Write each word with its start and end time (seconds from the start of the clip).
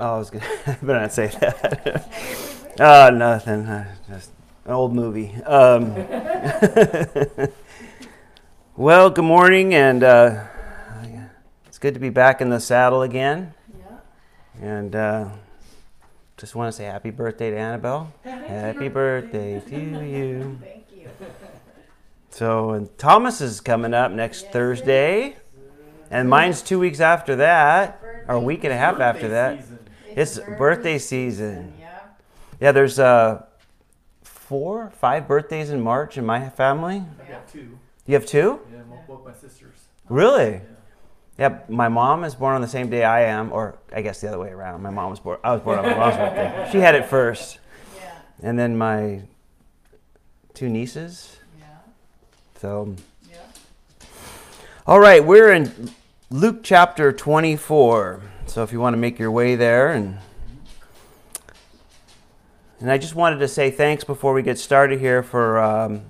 Oh, 0.00 0.14
I 0.14 0.18
was 0.18 0.30
gonna. 0.30 0.44
I 0.66 0.72
better 0.82 1.00
not 1.00 1.12
say 1.12 1.26
that. 1.28 2.08
oh, 2.80 3.10
nothing. 3.14 3.66
Just 4.08 4.30
an 4.64 4.72
old 4.72 4.94
movie. 4.94 5.34
Um, 5.44 5.94
well, 8.76 9.10
good 9.10 9.24
morning, 9.24 9.74
and 9.74 10.02
uh, 10.02 10.44
it's 11.66 11.78
good 11.78 11.94
to 11.94 12.00
be 12.00 12.08
back 12.10 12.40
in 12.40 12.48
the 12.48 12.58
saddle 12.60 13.02
again. 13.02 13.52
Yeah. 13.78 13.98
And 14.60 14.96
uh, 14.96 15.28
just 16.36 16.54
want 16.54 16.72
to 16.72 16.76
say 16.76 16.84
happy 16.84 17.10
birthday 17.10 17.50
to 17.50 17.56
Annabelle. 17.56 18.12
Happy 18.24 18.88
birthday 18.88 19.60
to 19.60 19.76
you. 19.76 20.58
Thank 20.62 20.86
you. 20.96 21.08
So, 22.30 22.70
and 22.70 22.96
Thomas 22.96 23.42
is 23.42 23.60
coming 23.60 23.92
up 23.92 24.10
next 24.10 24.50
Thursday, 24.50 25.36
and 26.10 26.30
mine's 26.30 26.62
two 26.62 26.78
weeks 26.78 27.00
after 27.00 27.36
that, 27.36 28.00
or 28.26 28.36
a 28.36 28.40
week 28.40 28.64
and 28.64 28.72
a 28.72 28.76
half 28.76 28.98
after 28.98 29.28
that. 29.28 29.62
It's 30.16 30.38
birthday 30.38 30.98
season. 30.98 31.74
Yeah. 31.78 31.98
Yeah, 32.60 32.72
there's 32.72 32.98
uh, 32.98 33.44
four, 34.22 34.90
five 34.90 35.26
birthdays 35.26 35.70
in 35.70 35.80
March 35.80 36.18
in 36.18 36.26
my 36.26 36.48
family. 36.50 37.02
I've 37.20 37.28
got 37.28 37.48
two. 37.48 37.78
You 38.06 38.14
have 38.14 38.26
two? 38.26 38.60
Yeah, 38.72 38.80
both 39.06 39.24
my 39.24 39.32
sisters. 39.32 39.74
Really? 40.08 40.52
Yeah. 40.54 40.60
Yeah, 41.38 41.58
my 41.68 41.88
mom 41.88 42.24
is 42.24 42.34
born 42.34 42.54
on 42.54 42.60
the 42.60 42.68
same 42.68 42.90
day 42.90 43.04
I 43.04 43.22
am, 43.22 43.52
or 43.52 43.78
I 43.92 44.02
guess 44.02 44.20
the 44.20 44.28
other 44.28 44.38
way 44.38 44.50
around. 44.50 44.82
My 44.82 44.90
mom 44.90 45.10
was 45.10 45.18
born. 45.18 45.38
I 45.42 45.52
was 45.52 45.62
born 45.62 45.78
on 45.78 45.86
my 45.86 45.94
mom's 45.96 46.16
birthday. 46.16 46.68
She 46.72 46.78
had 46.78 46.94
it 46.94 47.06
first, 47.06 47.58
Yeah. 47.96 48.12
and 48.42 48.58
then 48.58 48.76
my 48.76 49.22
two 50.52 50.68
nieces. 50.68 51.38
Yeah. 51.58 51.64
So, 52.60 52.94
Yeah. 53.30 53.36
all 54.86 55.00
right, 55.00 55.24
we're 55.24 55.52
in 55.54 55.90
Luke 56.32 56.60
chapter 56.62 57.12
24. 57.12 58.22
So 58.46 58.62
if 58.62 58.72
you 58.72 58.80
want 58.80 58.94
to 58.94 58.98
make 58.98 59.18
your 59.18 59.30
way 59.30 59.54
there, 59.54 59.92
and 59.92 60.16
and 62.80 62.90
I 62.90 62.96
just 62.96 63.14
wanted 63.14 63.40
to 63.40 63.48
say 63.48 63.70
thanks 63.70 64.02
before 64.02 64.32
we 64.32 64.40
get 64.42 64.58
started 64.58 64.98
here 64.98 65.22
for 65.22 65.58
um, 65.58 66.04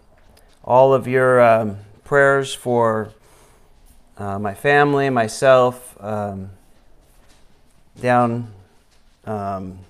all 0.62 0.94
of 0.94 1.08
your 1.08 1.40
um, 1.40 1.78
prayers 2.04 2.54
for 2.54 3.08
uh, 4.16 4.38
my 4.38 4.54
family, 4.54 5.10
myself, 5.10 5.96
um, 6.00 6.50
down 8.00 8.54
um, 9.24 9.80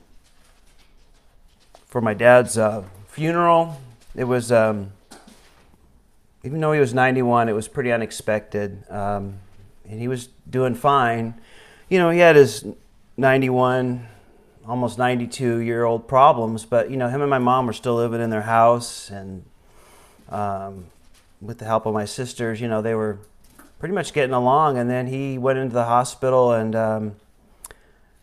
for 1.88 2.00
my 2.00 2.14
dad's 2.14 2.56
uh, 2.56 2.84
funeral. 3.06 3.78
It 4.14 4.24
was, 4.24 4.50
um, 4.50 4.92
even 6.42 6.58
though 6.58 6.72
he 6.72 6.80
was 6.80 6.94
91, 6.94 7.50
it 7.50 7.52
was 7.52 7.68
pretty 7.68 7.92
unexpected. 7.92 8.90
Um, 8.90 9.38
and 9.92 10.00
he 10.00 10.08
was 10.08 10.28
doing 10.48 10.74
fine. 10.74 11.34
You 11.90 11.98
know, 11.98 12.08
he 12.08 12.18
had 12.18 12.34
his 12.34 12.64
91, 13.18 14.08
almost 14.66 14.98
92 14.98 15.58
year 15.58 15.84
old 15.84 16.08
problems, 16.08 16.64
but, 16.64 16.90
you 16.90 16.96
know, 16.96 17.08
him 17.08 17.20
and 17.20 17.28
my 17.28 17.38
mom 17.38 17.66
were 17.66 17.74
still 17.74 17.94
living 17.96 18.22
in 18.22 18.30
their 18.30 18.42
house. 18.42 19.10
And 19.10 19.44
um, 20.30 20.86
with 21.42 21.58
the 21.58 21.66
help 21.66 21.84
of 21.84 21.92
my 21.92 22.06
sisters, 22.06 22.58
you 22.58 22.68
know, 22.68 22.80
they 22.80 22.94
were 22.94 23.18
pretty 23.78 23.94
much 23.94 24.14
getting 24.14 24.32
along. 24.32 24.78
And 24.78 24.88
then 24.88 25.08
he 25.08 25.36
went 25.36 25.58
into 25.58 25.74
the 25.74 25.84
hospital 25.84 26.52
and, 26.52 26.74
um, 26.74 27.16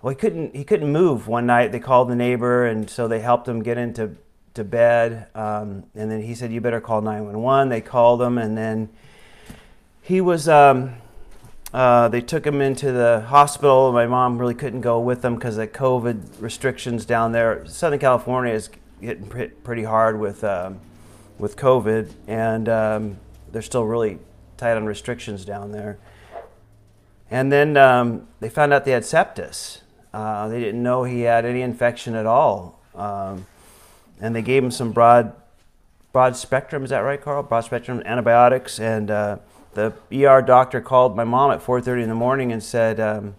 well, 0.01 0.11
he 0.11 0.15
couldn't. 0.15 0.55
He 0.55 0.63
couldn't 0.63 0.89
move 0.93 1.27
one 1.27 1.45
night. 1.45 1.73
They 1.73 1.79
called 1.81 2.09
the 2.09 2.15
neighbor, 2.15 2.65
and 2.65 2.89
so 2.89 3.09
they 3.09 3.19
helped 3.19 3.49
him 3.49 3.61
get 3.61 3.77
into 3.77 4.15
to 4.53 4.63
bed. 4.63 5.27
Um, 5.35 5.83
and 5.93 6.09
then 6.09 6.21
he 6.21 6.35
said, 6.35 6.53
"You 6.53 6.61
better 6.61 6.79
call 6.79 7.01
911." 7.01 7.67
They 7.67 7.81
called 7.81 8.21
him, 8.21 8.37
and 8.37 8.57
then 8.57 8.87
he 10.01 10.21
was. 10.21 10.47
Um, 10.47 10.93
uh, 11.73 12.07
they 12.07 12.21
took 12.21 12.45
him 12.45 12.61
into 12.61 12.91
the 12.91 13.21
hospital. 13.27 13.91
My 13.91 14.07
mom 14.07 14.37
really 14.37 14.55
couldn't 14.55 14.81
go 14.81 14.99
with 14.99 15.21
them 15.21 15.35
because 15.35 15.57
of 15.57 15.71
COVID 15.71 16.41
restrictions 16.41 17.05
down 17.05 17.31
there. 17.31 17.65
Southern 17.67 17.99
California 17.99 18.53
is 18.53 18.69
hitting 18.99 19.27
pre- 19.27 19.47
pretty 19.47 19.83
hard 19.83 20.19
with 20.19 20.43
um, 20.43 20.79
with 21.37 21.55
COVID, 21.55 22.11
and 22.27 22.67
um, 22.67 23.17
they're 23.51 23.61
still 23.61 23.85
really 23.85 24.19
tight 24.57 24.75
on 24.75 24.85
restrictions 24.85 25.45
down 25.45 25.71
there. 25.71 25.97
And 27.31 27.51
then 27.51 27.77
um, 27.77 28.27
they 28.39 28.49
found 28.49 28.73
out 28.73 28.85
they 28.85 28.91
had 28.91 29.03
sepsis. 29.03 29.81
Uh, 30.13 30.47
they 30.47 30.59
didn't 30.59 30.81
know 30.81 31.03
he 31.03 31.21
had 31.21 31.45
any 31.45 31.61
infection 31.61 32.15
at 32.15 32.25
all. 32.25 32.79
Um, 32.95 33.45
and 34.19 34.35
they 34.35 34.41
gave 34.41 34.63
him 34.63 34.71
some 34.71 34.91
broad, 34.91 35.33
broad 36.11 36.35
spectrum. 36.35 36.83
Is 36.83 36.89
that 36.89 36.99
right, 36.99 37.21
Carl? 37.21 37.43
Broad 37.43 37.61
spectrum 37.61 38.01
antibiotics. 38.05 38.79
And 38.79 39.11
uh, 39.11 39.37
the 39.73 39.93
ER 40.11 40.41
doctor 40.41 40.81
called 40.81 41.15
my 41.15 41.23
mom 41.23 41.51
at 41.51 41.61
4:30 41.61 42.03
in 42.03 42.09
the 42.09 42.15
morning 42.15 42.51
and 42.51 42.61
said 42.61 42.99
um, 42.99 43.35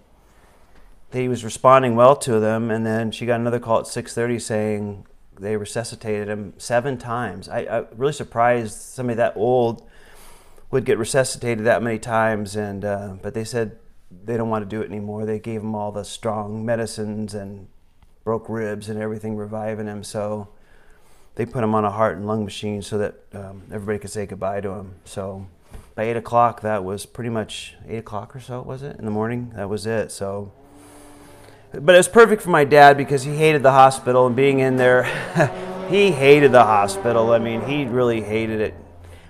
that 1.10 1.18
he 1.18 1.28
was 1.28 1.44
responding 1.44 1.96
well 1.96 2.16
to 2.16 2.38
them. 2.38 2.70
And 2.70 2.86
then 2.86 3.10
she 3.10 3.26
got 3.26 3.40
another 3.40 3.60
call 3.60 3.80
at 3.80 3.86
6:30 3.86 4.40
saying 4.40 5.06
they 5.38 5.56
resuscitated 5.56 6.28
him 6.28 6.54
seven 6.58 6.98
times. 6.98 7.48
I, 7.48 7.60
I 7.60 7.84
really 7.96 8.12
surprised 8.12 8.80
somebody 8.80 9.16
that 9.16 9.36
old 9.36 9.88
would 10.70 10.84
get 10.84 10.98
resuscitated 10.98 11.64
that 11.64 11.82
many 11.82 11.98
times. 11.98 12.56
And 12.56 12.84
uh, 12.84 13.14
but 13.22 13.34
they 13.34 13.44
said 13.44 13.78
they 14.24 14.36
don't 14.36 14.50
want 14.50 14.68
to 14.68 14.68
do 14.68 14.82
it 14.82 14.88
anymore. 14.88 15.24
They 15.24 15.38
gave 15.38 15.62
him 15.62 15.74
all 15.74 15.92
the 15.92 16.04
strong 16.04 16.64
medicines 16.64 17.34
and 17.34 17.68
broke 18.24 18.48
ribs 18.48 18.88
and 18.88 19.00
everything, 19.00 19.36
reviving 19.36 19.86
him. 19.86 20.04
So 20.04 20.48
they 21.36 21.46
put 21.46 21.64
him 21.64 21.74
on 21.74 21.84
a 21.84 21.90
heart 21.90 22.16
and 22.16 22.26
lung 22.26 22.44
machine 22.44 22.82
so 22.82 22.98
that 22.98 23.14
um, 23.32 23.62
everybody 23.72 23.98
could 23.98 24.10
say 24.10 24.26
goodbye 24.26 24.60
to 24.60 24.70
him. 24.70 24.96
So 25.04 25.46
by 25.94 26.04
eight 26.04 26.16
o'clock, 26.16 26.60
that 26.62 26.84
was 26.84 27.06
pretty 27.06 27.30
much 27.30 27.74
eight 27.88 27.98
o'clock 27.98 28.34
or 28.34 28.40
so, 28.40 28.62
was 28.62 28.82
it 28.82 28.96
in 28.98 29.04
the 29.04 29.10
morning? 29.10 29.52
That 29.56 29.68
was 29.68 29.86
it. 29.86 30.12
So. 30.12 30.52
But 31.72 31.94
it 31.94 31.98
was 31.98 32.08
perfect 32.08 32.42
for 32.42 32.50
my 32.50 32.64
dad 32.64 32.96
because 32.96 33.22
he 33.22 33.36
hated 33.36 33.62
the 33.62 33.70
hospital 33.70 34.26
and 34.26 34.34
being 34.34 34.58
in 34.58 34.76
there. 34.76 35.04
he 35.90 36.10
hated 36.10 36.52
the 36.52 36.64
hospital. 36.64 37.32
I 37.32 37.38
mean, 37.38 37.62
he 37.62 37.84
really 37.84 38.22
hated 38.22 38.60
it. 38.60 38.74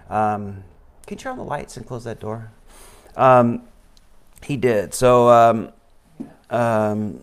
Um, 0.09 0.65
can 1.07 1.17
you 1.17 1.23
turn 1.23 1.33
on 1.33 1.39
the 1.39 1.45
lights 1.45 1.77
and 1.77 1.87
close 1.87 2.05
that 2.05 2.21
door? 2.21 2.51
Um, 3.17 3.63
he 4.43 4.57
did. 4.57 4.95
So, 4.95 5.29
um, 5.29 5.73
um, 6.49 7.21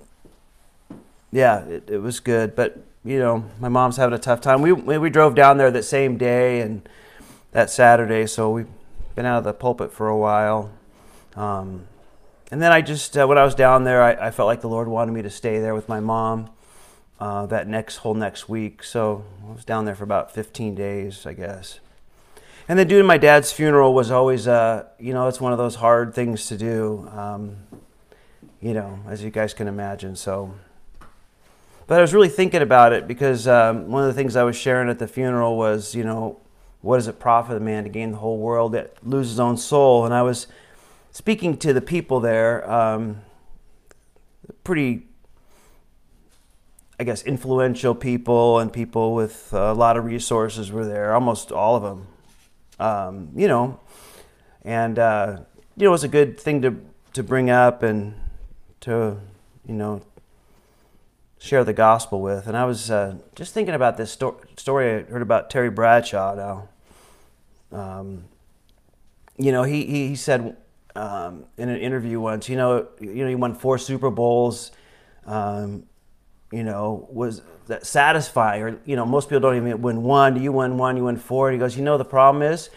yeah, 1.31 1.63
it, 1.65 1.89
it 1.89 1.97
was 1.97 2.19
good. 2.19 2.55
But 2.55 2.77
you 3.03 3.19
know, 3.19 3.45
my 3.59 3.69
mom's 3.69 3.97
having 3.97 4.13
a 4.13 4.19
tough 4.19 4.41
time. 4.41 4.61
We 4.61 4.71
we, 4.73 4.97
we 4.97 5.09
drove 5.09 5.35
down 5.35 5.57
there 5.57 5.71
that 5.71 5.83
same 5.83 6.17
day 6.17 6.61
and 6.61 6.87
that 7.51 7.69
Saturday, 7.69 8.27
so 8.27 8.51
we've 8.51 8.67
been 9.17 9.25
out 9.25 9.39
of 9.39 9.44
the 9.44 9.53
pulpit 9.53 9.91
for 9.91 10.07
a 10.07 10.16
while. 10.16 10.72
Um, 11.35 11.88
and 12.51 12.61
then 12.61 12.72
I 12.72 12.81
just, 12.81 13.17
uh, 13.17 13.25
when 13.25 13.39
I 13.39 13.44
was 13.44 13.55
down 13.55 13.83
there, 13.83 14.03
I, 14.03 14.28
I 14.28 14.31
felt 14.31 14.45
like 14.45 14.61
the 14.61 14.69
Lord 14.69 14.88
wanted 14.88 15.11
me 15.11 15.23
to 15.23 15.29
stay 15.31 15.59
there 15.59 15.73
with 15.73 15.89
my 15.89 16.00
mom 16.00 16.51
uh, 17.19 17.47
that 17.47 17.67
next 17.67 17.97
whole 17.97 18.13
next 18.13 18.47
week. 18.47 18.83
So 18.83 19.25
I 19.44 19.53
was 19.53 19.66
down 19.66 19.85
there 19.85 19.95
for 19.95 20.03
about 20.03 20.31
15 20.35 20.75
days, 20.75 21.25
I 21.25 21.33
guess. 21.33 21.79
And 22.69 22.78
then 22.78 22.88
doing 22.88 23.07
my 23.07 23.17
dad's 23.17 23.51
funeral 23.51 23.95
was 23.95 24.11
always, 24.11 24.47
uh, 24.47 24.85
you 25.00 25.13
know, 25.13 25.28
it's 25.28 25.41
one 25.41 25.51
of 25.51 25.57
those 25.57 25.75
hard 25.75 26.13
things 26.13 26.45
to 26.47 26.57
do, 26.57 27.09
um, 27.11 27.57
you 28.61 28.75
know, 28.75 28.99
as 29.09 29.23
you 29.23 29.31
guys 29.31 29.51
can 29.51 29.67
imagine. 29.67 30.16
So, 30.16 30.53
but 31.88 31.97
I 31.97 32.01
was 32.01 32.13
really 32.13 32.29
thinking 32.29 32.61
about 32.61 32.94
it 32.94 33.07
because 33.07 33.47
um, 33.47 33.88
one 33.88 34.03
of 34.03 34.09
the 34.09 34.13
things 34.13 34.35
I 34.35 34.44
was 34.44 34.55
sharing 34.55 34.89
at 34.89 34.99
the 34.99 35.07
funeral 35.07 35.57
was, 35.57 35.95
you 35.95 36.03
know, 36.03 36.39
what 36.87 36.97
does 36.97 37.07
it 37.07 37.19
profit 37.19 37.57
a 37.57 37.59
man 37.59 37.83
to 37.83 37.89
gain 37.89 38.11
the 38.11 38.17
whole 38.17 38.37
world 38.37 38.71
that 38.71 38.95
lose 39.03 39.29
his 39.29 39.39
own 39.39 39.57
soul? 39.57 40.05
And 40.05 40.13
I 40.13 40.21
was 40.21 40.47
speaking 41.11 41.57
to 41.57 41.73
the 41.73 41.81
people 41.81 42.19
there, 42.19 42.69
um, 42.69 43.21
pretty, 44.63 45.07
I 46.99 47.03
guess, 47.03 47.23
influential 47.23 47.93
people 47.93 48.59
and 48.59 48.71
people 48.71 49.13
with 49.13 49.53
a 49.53 49.73
lot 49.73 49.97
of 49.97 50.05
resources 50.05 50.71
were 50.71 50.85
there, 50.85 51.13
almost 51.13 51.51
all 51.51 51.75
of 51.75 51.83
them 51.83 52.07
um, 52.79 53.29
you 53.35 53.47
know, 53.47 53.79
and 54.63 54.99
uh, 54.99 55.39
you 55.75 55.83
know, 55.83 55.89
it 55.89 55.91
was 55.91 56.03
a 56.03 56.09
good 56.09 56.39
thing 56.39 56.61
to 56.61 56.79
to 57.13 57.23
bring 57.23 57.49
up 57.49 57.83
and 57.83 58.13
to 58.81 59.17
you 59.65 59.73
know 59.73 60.01
share 61.40 61.63
the 61.63 61.73
gospel 61.73 62.22
with. 62.22 62.47
And 62.47 62.55
I 62.55 62.66
was 62.66 62.91
uh, 62.91 63.16
just 63.35 63.53
thinking 63.53 63.75
about 63.75 63.97
this 63.97 64.11
sto- 64.11 64.41
story 64.57 64.90
I 64.90 65.03
heard 65.03 65.22
about 65.22 65.49
Terry 65.49 65.69
Bradshaw. 65.69 66.35
Now, 66.35 66.69
um, 67.78 68.26
you 69.38 69.52
know, 69.52 69.64
he 69.64 69.85
he, 69.85 70.16
said 70.16 70.58
um, 70.96 71.46
in 71.58 71.70
an 71.70 71.79
interview 71.79 72.20
once, 72.20 72.50
you 72.50 72.56
know, 72.56 72.88
you 73.00 73.24
know, 73.24 73.29
he 73.29 73.35
won 73.35 73.53
four 73.53 73.78
Super 73.78 74.09
Bowls. 74.09 74.72
Um, 75.26 75.84
you 76.52 76.64
know, 76.64 77.08
was 77.12 77.41
that 77.68 77.85
satisfying? 77.85 78.64
Or 78.64 78.79
you 78.85 78.96
know, 78.96 79.06
most 79.06 79.29
people 79.29 79.41
don't 79.41 79.58
even 79.58 79.82
win 79.82 80.03
one. 80.03 80.41
You 80.41 80.52
win 80.52 80.78
one, 80.78 80.97
you 80.97 81.03
win 81.03 81.18
four. 81.18 81.52
He 81.52 81.58
goes, 81.58 81.76
you 81.78 81.84
know, 81.84 81.97
the 81.97 82.06
problem 82.06 82.41
is 82.41 82.70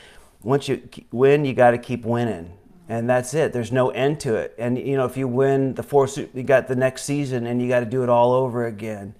once 0.42 0.68
you 0.68 0.82
win, 1.12 1.44
you 1.44 1.54
got 1.54 1.72
to 1.72 1.78
keep 1.78 2.04
winning, 2.04 2.52
and 2.88 3.08
that's 3.08 3.34
it. 3.34 3.52
There's 3.52 3.72
no 3.72 3.90
end 3.90 4.20
to 4.20 4.36
it. 4.36 4.54
And 4.58 4.78
you 4.78 4.96
know, 4.96 5.04
if 5.04 5.16
you 5.16 5.28
win 5.28 5.74
the 5.74 5.82
four, 5.82 6.08
you 6.34 6.42
got 6.42 6.68
the 6.68 6.76
next 6.76 7.04
season, 7.04 7.46
and 7.46 7.62
you 7.62 7.68
got 7.68 7.80
to 7.80 7.86
do 7.86 8.02
it 8.02 8.08
all 8.08 8.32
over 8.32 8.66
again. 8.66 9.14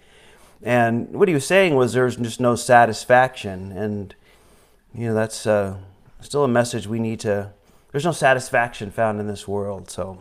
And 0.63 1.11
what 1.13 1.29
he 1.29 1.35
was 1.35 1.47
saying 1.47 1.75
was 1.75 1.93
there's 1.93 2.17
just 2.17 2.41
no 2.41 2.55
satisfaction, 2.55 3.73
and 3.73 4.15
you 4.95 5.07
know 5.07 5.15
that's 5.15 5.47
uh, 5.47 5.77
still 6.21 6.45
a 6.45 6.49
message 6.49 6.87
we 6.87 6.99
need 6.99 7.21
to. 7.21 7.53
There's 7.93 8.05
no 8.05 8.13
satisfaction 8.13 8.91
found 8.91 9.21
in 9.21 9.27
this 9.27 9.49
world. 9.49 9.91
So, 9.91 10.21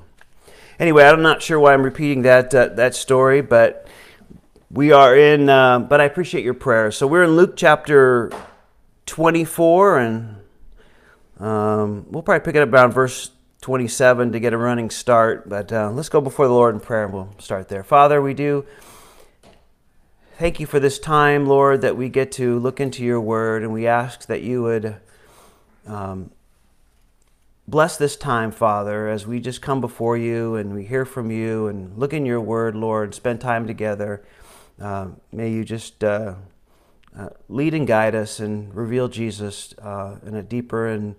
anyway, 0.80 1.06
I'm 1.06 1.21
not 1.21 1.42
sure 1.42 1.60
why 1.60 1.74
I'm 1.74 1.83
repeating 1.83 2.24
that 2.24 2.54
uh, 2.54 2.68
that 2.69 2.95
story, 2.95 3.42
but 3.42 3.88
we 4.71 4.92
are 4.92 5.16
in. 5.16 5.50
Uh, 5.50 5.80
but 5.80 6.01
I 6.01 6.06
appreciate 6.06 6.44
your 6.44 6.54
prayers. 6.54 6.98
So 6.98 7.07
we're 7.07 7.24
in 7.24 7.31
Luke 7.31 7.56
chapter 7.56 8.31
24, 9.06 10.00
and 10.00 10.36
um, 11.39 12.06
we'll 12.10 12.24
probably 12.24 12.45
pick 12.45 12.56
it 12.56 12.62
up 12.62 12.72
around 12.72 12.92
verse 12.92 13.31
27 13.62 14.31
to 14.31 14.39
get 14.39 14.54
a 14.54 14.57
running 14.57 14.89
start. 14.89 15.50
But 15.50 15.72
uh, 15.72 15.92
let's 15.92 16.10
go 16.10 16.22
before 16.22 16.48
the 16.48 16.54
Lord 16.54 16.75
in 16.75 16.81
prayer, 16.81 17.06
and 17.06 17.13
we'll 17.13 17.33
start 17.39 17.69
there. 17.69 17.83
Father, 17.83 18.22
we 18.22 18.33
do. 18.33 18.65
Thank 20.39 20.62
you 20.62 20.68
for 20.68 20.80
this 20.80 21.00
time, 21.00 21.47
Lord, 21.47 21.81
that 21.81 21.97
we 21.97 22.07
get 22.07 22.31
to 22.33 22.59
look 22.59 22.80
into 22.80 23.03
your 23.03 23.19
word, 23.19 23.62
and 23.62 23.74
we 23.74 23.86
ask 23.88 24.25
that 24.27 24.41
you 24.41 24.63
would 24.63 24.95
um, 25.86 26.31
bless 27.68 27.97
this 27.97 28.15
time, 28.15 28.51
Father, 28.51 29.09
as 29.09 29.27
we 29.27 29.41
just 29.41 29.62
come 29.62 29.81
before 29.81 30.15
you 30.15 30.56
and 30.56 30.74
we 30.74 30.86
hear 30.86 31.03
from 31.03 31.30
you 31.30 31.68
and 31.68 31.97
look 31.97 32.13
in 32.13 32.25
your 32.25 32.39
word, 32.39 32.74
Lord, 32.74 33.13
spend 33.13 33.41
time 33.41 33.68
together. 33.68 34.24
Uh, 34.80 35.07
may 35.30 35.51
you 35.51 35.65
just 35.65 36.06
uh, 36.06 36.36
uh, 37.18 37.30
lead 37.50 37.74
and 37.74 37.86
guide 37.86 38.15
us 38.15 38.39
and 38.39 38.74
reveal 38.74 39.09
Jesus 39.09 39.74
uh, 39.80 40.19
in 40.25 40.36
a 40.36 40.41
deeper 40.41 40.88
and 40.88 41.15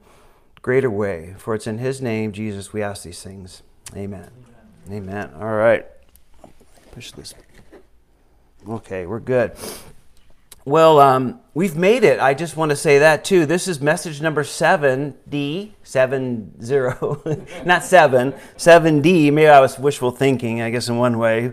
greater 0.62 0.90
way. 0.90 1.34
For 1.36 1.54
it's 1.54 1.66
in 1.66 1.76
his 1.76 2.00
name, 2.00 2.32
Jesus, 2.32 2.72
we 2.72 2.82
ask 2.82 3.02
these 3.02 3.22
things. 3.22 3.62
Amen. 3.94 4.30
Amen. 4.88 5.02
Amen. 5.10 5.30
All 5.38 5.56
right. 5.56 5.84
Push 6.92 7.12
this. 7.12 7.34
Okay, 8.68 9.06
we're 9.06 9.20
good. 9.20 9.52
Well, 10.66 11.00
um, 11.00 11.40
we've 11.54 11.76
made 11.76 12.04
it. 12.04 12.20
I 12.20 12.34
just 12.34 12.58
want 12.58 12.70
to 12.70 12.76
say 12.76 12.98
that 12.98 13.24
too. 13.24 13.46
This 13.46 13.66
is 13.66 13.80
message 13.80 14.20
number 14.20 14.44
seven 14.44 15.14
D 15.26 15.74
seven 15.82 16.62
zero, 16.62 17.22
not 17.64 17.84
seven 17.84 18.34
seven 18.58 19.00
D. 19.00 19.30
Maybe 19.30 19.48
I 19.48 19.60
was 19.60 19.78
wishful 19.78 20.10
thinking. 20.10 20.60
I 20.60 20.68
guess 20.68 20.90
in 20.90 20.98
one 20.98 21.16
way. 21.16 21.52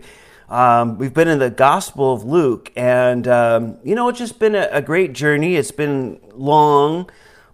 Um, 0.50 0.98
we've 0.98 1.14
been 1.14 1.30
in 1.30 1.40
the 1.40 1.50
Gospel 1.50 2.14
of 2.14 2.26
Luke, 2.26 2.74
and 2.76 3.26
um, 3.30 3.78
you 3.86 3.96
know 3.96 4.10
it's 4.10 4.20
just 4.20 4.38
been 4.38 4.56
a, 4.56 4.68
a, 4.72 4.82
great 4.82 5.14
journey. 5.14 5.56
It's 5.56 5.72
been 5.72 6.20
long, 6.34 7.10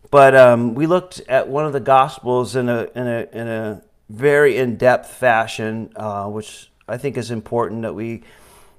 but 0.10 0.36
um, 0.36 0.74
we 0.74 0.88
looked 0.88 1.22
at 1.30 1.48
one 1.48 1.66
of 1.66 1.74
the 1.74 1.80
Gospels 1.80 2.56
in 2.56 2.70
a 2.70 2.88
in 2.96 3.08
a 3.08 3.28
in 3.32 3.48
a 3.48 3.84
very 4.10 4.58
in 4.58 4.78
depth 4.78 5.12
fashion, 5.12 5.92
uh, 5.96 6.28
which 6.28 6.72
I 6.88 6.98
think 6.98 7.18
is 7.18 7.30
important 7.30 7.84
that 7.84 7.94
we 7.94 8.24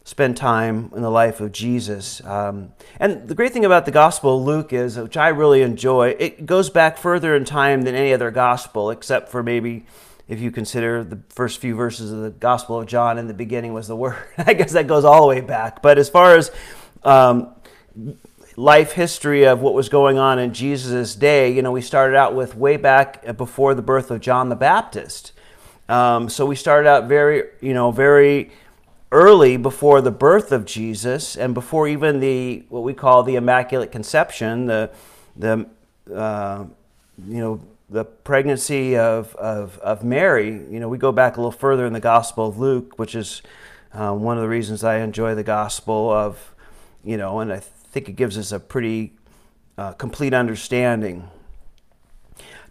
spend 0.05 0.37
time 0.37 0.91
in 0.95 1.01
the 1.01 1.11
life 1.11 1.41
of 1.41 1.51
Jesus. 1.51 2.23
Um, 2.25 2.73
and 3.01 3.27
the 3.27 3.35
great 3.35 3.53
thing 3.53 3.65
about 3.65 3.87
the 3.87 3.91
Gospel 3.91 4.39
of 4.39 4.45
Luke 4.45 4.73
is, 4.73 4.99
which 4.99 5.17
I 5.17 5.29
really 5.29 5.63
enjoy, 5.63 6.15
it 6.19 6.45
goes 6.45 6.69
back 6.69 6.99
further 6.99 7.35
in 7.35 7.47
time 7.47 7.83
than 7.83 7.95
any 7.95 8.13
other 8.13 8.31
Gospel, 8.31 8.91
except 8.91 9.31
for 9.31 9.43
maybe 9.43 9.87
if 10.29 10.41
you 10.41 10.51
consider 10.51 11.03
the 11.03 11.19
first 11.31 11.59
few 11.59 11.75
verses 11.75 12.13
of 12.13 12.21
the 12.21 12.31
Gospel 12.31 12.81
of 12.81 12.87
John 12.87 13.19
in 13.19 13.29
the 13.29 13.35
beginning 13.35 13.73
was 13.73 13.89
the 13.89 13.97
Word. 13.97 14.19
I 14.39 14.53
guess 14.53 14.73
that 14.73 14.87
goes 14.87 15.05
all 15.05 15.23
the 15.23 15.29
way 15.29 15.41
back. 15.41 15.81
But 15.81 15.99
as 15.99 16.11
far 16.11 16.37
as 16.37 16.51
um, 17.03 17.55
life 18.57 18.93
history 18.93 19.45
of 19.47 19.61
what 19.61 19.73
was 19.73 19.89
going 19.89 20.19
on 20.19 20.39
in 20.39 20.53
Jesus' 20.53 21.15
day, 21.15 21.51
you 21.51 21.63
know, 21.63 21.73
we 21.73 21.81
started 21.81 22.15
out 22.15 22.35
with 22.35 22.55
way 22.55 22.77
back 22.77 23.37
before 23.39 23.75
the 23.75 23.83
birth 23.83 24.11
of 24.11 24.21
John 24.21 24.51
the 24.51 24.57
Baptist. 24.57 25.33
Um, 25.89 26.29
so 26.29 26.47
we 26.47 26.57
started 26.57 26.89
out 26.89 27.09
very, 27.09 27.45
you 27.61 27.75
know, 27.75 27.91
very 27.91 28.51
early 29.15 29.57
before 29.57 30.01
the 30.01 30.11
birth 30.11 30.51
of 30.51 30.67
Jesus 30.67 31.37
and 31.37 31.55
before 31.55 31.87
even 31.87 32.19
the 32.19 32.65
what 32.69 32.83
we 32.83 32.93
call 32.93 33.23
the 33.23 33.37
Immaculate 33.37 33.93
Conception, 33.93 34.67
the 34.67 34.91
the 35.37 35.67
uh, 36.13 36.65
you 37.27 37.39
know 37.39 37.61
the 37.89 38.05
pregnancy 38.05 38.97
of, 38.97 39.37
of, 39.37 39.79
of 39.79 40.03
Mary. 40.03 40.49
You 40.49 40.81
know, 40.81 40.89
we 40.89 40.99
go 40.99 41.13
back 41.13 41.37
a 41.37 41.41
little 41.41 41.53
further 41.53 41.87
in 41.87 41.93
the 41.93 42.01
Gospel 42.01 42.49
of 42.49 42.59
Luke, 42.59 42.99
which 42.99 43.15
is 43.15 43.41
uh, 43.93 44.13
one 44.13 44.37
of 44.37 44.43
the 44.43 44.49
reasons 44.49 44.83
I 44.83 44.99
enjoy 44.99 45.37
the 45.37 45.45
Gospel 45.45 46.11
of 46.11 46.53
you 47.05 47.17
know, 47.17 47.39
and 47.39 47.53
I 47.53 47.61
think 47.61 48.09
it 48.09 48.17
gives 48.17 48.37
us 48.37 48.51
a 48.51 48.59
pretty 48.59 49.13
uh, 49.79 49.93
complete 49.93 50.35
understanding. 50.35 51.29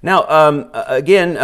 Now, 0.01 0.28
um, 0.28 0.69
again. 0.74 1.38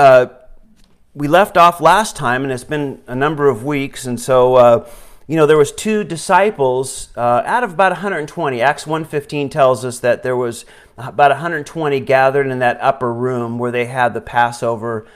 We 1.19 1.27
left 1.27 1.57
off 1.57 1.81
last 1.81 2.15
time, 2.15 2.43
and 2.43 2.51
it's 2.53 2.63
been 2.63 3.01
a 3.05 3.13
number 3.13 3.49
of 3.49 3.65
weeks, 3.65 4.05
and 4.05 4.17
so 4.17 4.55
uh, 4.55 4.89
you 5.27 5.35
know 5.35 5.45
there 5.45 5.57
was 5.57 5.73
two 5.73 6.05
disciples 6.05 7.09
uh, 7.17 7.43
out 7.45 7.61
of 7.61 7.73
about 7.73 7.91
120. 7.91 8.61
Acts 8.61 8.85
1:15 8.85 9.51
tells 9.51 9.83
us 9.83 9.99
that 9.99 10.23
there 10.23 10.37
was 10.37 10.63
about 10.97 11.31
120 11.31 11.99
gathered 11.99 12.47
in 12.47 12.59
that 12.59 12.77
upper 12.79 13.13
room 13.13 13.59
where 13.59 13.69
they 13.69 13.83
had 13.83 14.13
the 14.13 14.21
Passover 14.21 15.07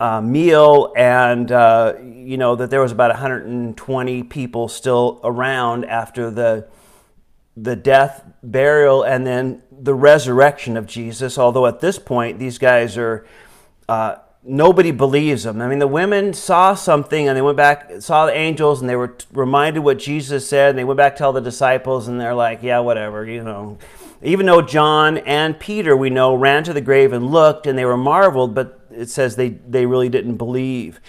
uh, 0.00 0.22
meal, 0.22 0.94
and 0.96 1.52
uh, 1.52 1.92
you 2.02 2.38
know 2.38 2.56
that 2.56 2.70
there 2.70 2.80
was 2.80 2.92
about 2.92 3.10
120 3.10 4.22
people 4.22 4.66
still 4.66 5.20
around 5.22 5.84
after 5.84 6.30
the 6.30 6.68
the 7.54 7.76
death, 7.76 8.24
burial, 8.42 9.02
and 9.02 9.26
then 9.26 9.62
the 9.70 9.92
resurrection 9.92 10.78
of 10.78 10.86
Jesus. 10.86 11.36
Although 11.36 11.66
at 11.66 11.80
this 11.80 11.98
point 11.98 12.38
these 12.38 12.56
guys 12.56 12.96
are 12.96 13.26
uh, 13.90 14.14
nobody 14.42 14.90
believes 14.90 15.42
them. 15.42 15.60
I 15.60 15.68
mean, 15.68 15.78
the 15.78 15.86
women 15.86 16.32
saw 16.32 16.74
something 16.74 17.28
and 17.28 17.36
they 17.36 17.42
went 17.42 17.56
back, 17.56 17.90
saw 18.00 18.26
the 18.26 18.36
angels, 18.36 18.80
and 18.80 18.88
they 18.88 18.96
were 18.96 19.16
reminded 19.32 19.80
what 19.80 19.98
Jesus 19.98 20.48
said, 20.48 20.70
and 20.70 20.78
they 20.78 20.84
went 20.84 20.96
back 20.96 21.14
to 21.14 21.18
tell 21.18 21.32
the 21.32 21.40
disciples, 21.40 22.08
and 22.08 22.20
they're 22.20 22.34
like, 22.34 22.62
yeah, 22.62 22.78
whatever, 22.78 23.26
you 23.26 23.42
know. 23.42 23.78
Even 24.22 24.46
though 24.46 24.62
John 24.62 25.18
and 25.18 25.58
Peter, 25.58 25.96
we 25.96 26.10
know, 26.10 26.34
ran 26.34 26.64
to 26.64 26.72
the 26.72 26.80
grave 26.80 27.12
and 27.12 27.30
looked, 27.30 27.66
and 27.66 27.78
they 27.78 27.84
were 27.84 27.96
marveled, 27.96 28.54
but 28.54 28.80
it 28.90 29.08
says 29.08 29.36
they, 29.36 29.50
they 29.50 29.86
really 29.86 30.08
didn't 30.08 30.36
believe. 30.36 31.00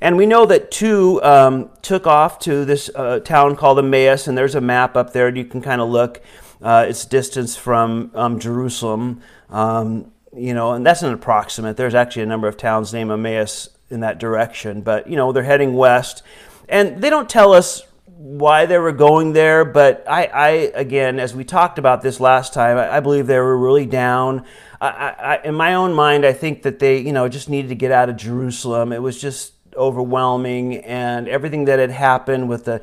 And 0.00 0.16
we 0.16 0.26
know 0.26 0.46
that 0.46 0.70
two 0.70 1.22
um, 1.22 1.70
took 1.82 2.06
off 2.06 2.38
to 2.40 2.64
this 2.64 2.90
uh, 2.94 3.20
town 3.20 3.56
called 3.56 3.78
Emmaus, 3.78 4.26
and 4.26 4.36
there's 4.38 4.54
a 4.54 4.60
map 4.60 4.96
up 4.96 5.12
there, 5.12 5.28
and 5.28 5.36
you 5.36 5.44
can 5.44 5.60
kind 5.60 5.80
of 5.80 5.88
look. 5.88 6.20
Uh, 6.62 6.84
its 6.86 7.06
distance 7.06 7.56
from 7.56 8.10
um, 8.14 8.38
Jerusalem. 8.38 9.22
Um, 9.48 10.12
you 10.36 10.54
know, 10.54 10.72
and 10.72 10.86
that's 10.86 11.02
an 11.02 11.12
approximate. 11.12 11.76
There's 11.76 11.94
actually 11.94 12.22
a 12.22 12.26
number 12.26 12.48
of 12.48 12.56
towns 12.56 12.92
named 12.92 13.10
Emmaus 13.10 13.68
in 13.88 14.00
that 14.00 14.18
direction, 14.18 14.82
but 14.82 15.08
you 15.08 15.16
know, 15.16 15.32
they're 15.32 15.42
heading 15.42 15.74
west, 15.74 16.22
and 16.68 17.02
they 17.02 17.10
don't 17.10 17.28
tell 17.28 17.52
us 17.52 17.82
why 18.04 18.66
they 18.66 18.78
were 18.78 18.92
going 18.92 19.32
there. 19.32 19.64
But 19.64 20.04
I, 20.08 20.26
I 20.26 20.48
again, 20.74 21.18
as 21.18 21.34
we 21.34 21.44
talked 21.44 21.78
about 21.78 22.02
this 22.02 22.20
last 22.20 22.54
time, 22.54 22.76
I, 22.76 22.96
I 22.96 23.00
believe 23.00 23.26
they 23.26 23.38
were 23.38 23.58
really 23.58 23.86
down. 23.86 24.44
I, 24.80 24.86
I, 24.88 25.40
in 25.44 25.54
my 25.54 25.74
own 25.74 25.92
mind, 25.92 26.24
I 26.24 26.32
think 26.32 26.62
that 26.62 26.78
they, 26.78 26.98
you 26.98 27.12
know, 27.12 27.28
just 27.28 27.48
needed 27.48 27.68
to 27.68 27.74
get 27.74 27.90
out 27.90 28.08
of 28.08 28.16
Jerusalem. 28.16 28.92
It 28.92 29.02
was 29.02 29.20
just 29.20 29.54
overwhelming, 29.76 30.78
and 30.78 31.28
everything 31.28 31.66
that 31.66 31.78
had 31.78 31.90
happened 31.90 32.48
with 32.48 32.64
the 32.64 32.80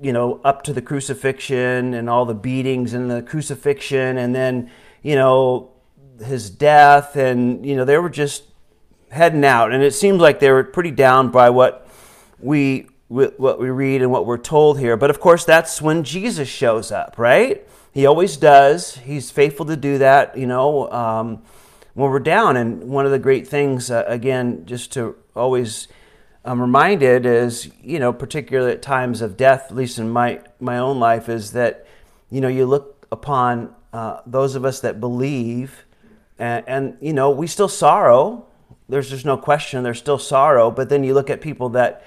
you 0.00 0.12
know, 0.12 0.40
up 0.44 0.62
to 0.62 0.72
the 0.72 0.82
crucifixion 0.82 1.92
and 1.94 2.08
all 2.08 2.24
the 2.24 2.34
beatings 2.34 2.94
and 2.94 3.10
the 3.10 3.22
crucifixion, 3.22 4.16
and 4.16 4.34
then, 4.34 4.70
you 5.02 5.16
know, 5.16 5.72
his 6.24 6.50
death, 6.50 7.16
and 7.16 7.64
you 7.64 7.76
know 7.76 7.84
they 7.84 7.98
were 7.98 8.10
just 8.10 8.44
heading 9.10 9.44
out, 9.44 9.72
and 9.72 9.82
it 9.82 9.94
seems 9.94 10.20
like 10.20 10.40
they 10.40 10.50
were 10.50 10.64
pretty 10.64 10.90
down 10.90 11.30
by 11.30 11.50
what 11.50 11.88
we 12.38 12.86
what 13.08 13.58
we 13.58 13.70
read 13.70 14.02
and 14.02 14.10
what 14.10 14.26
we're 14.26 14.36
told 14.36 14.78
here. 14.78 14.96
But 14.96 15.10
of 15.10 15.18
course, 15.18 15.44
that's 15.44 15.80
when 15.80 16.04
Jesus 16.04 16.46
shows 16.48 16.92
up, 16.92 17.14
right? 17.16 17.66
He 17.92 18.04
always 18.04 18.36
does. 18.36 18.96
He's 18.98 19.30
faithful 19.30 19.64
to 19.66 19.76
do 19.76 19.98
that, 19.98 20.36
you 20.36 20.46
know, 20.46 20.90
um, 20.92 21.42
when 21.94 22.10
we're 22.10 22.18
down. 22.20 22.56
And 22.56 22.84
one 22.84 23.06
of 23.06 23.10
the 23.10 23.18
great 23.18 23.48
things, 23.48 23.90
uh, 23.90 24.04
again, 24.06 24.66
just 24.66 24.92
to 24.92 25.16
always 25.34 25.88
I'm 26.44 26.60
reminded 26.60 27.26
is, 27.26 27.70
you 27.82 27.98
know, 27.98 28.12
particularly 28.12 28.72
at 28.72 28.82
times 28.82 29.20
of 29.20 29.36
death, 29.36 29.66
at 29.70 29.76
least 29.76 29.98
in 29.98 30.08
my, 30.08 30.40
my 30.60 30.78
own 30.78 31.00
life, 31.00 31.28
is 31.28 31.52
that, 31.52 31.86
you 32.30 32.40
know, 32.40 32.48
you 32.48 32.66
look 32.66 33.06
upon 33.10 33.74
uh, 33.92 34.20
those 34.26 34.54
of 34.54 34.64
us 34.64 34.80
that 34.80 35.00
believe 35.00 35.84
and, 36.38 36.64
and, 36.68 36.96
you 37.00 37.12
know, 37.12 37.30
we 37.30 37.46
still 37.46 37.68
sorrow. 37.68 38.46
There's 38.88 39.10
just 39.10 39.24
no 39.24 39.36
question, 39.36 39.82
there's 39.82 39.98
still 39.98 40.18
sorrow. 40.18 40.70
But 40.70 40.88
then 40.88 41.04
you 41.04 41.14
look 41.14 41.30
at 41.30 41.40
people 41.40 41.68
that 41.70 42.04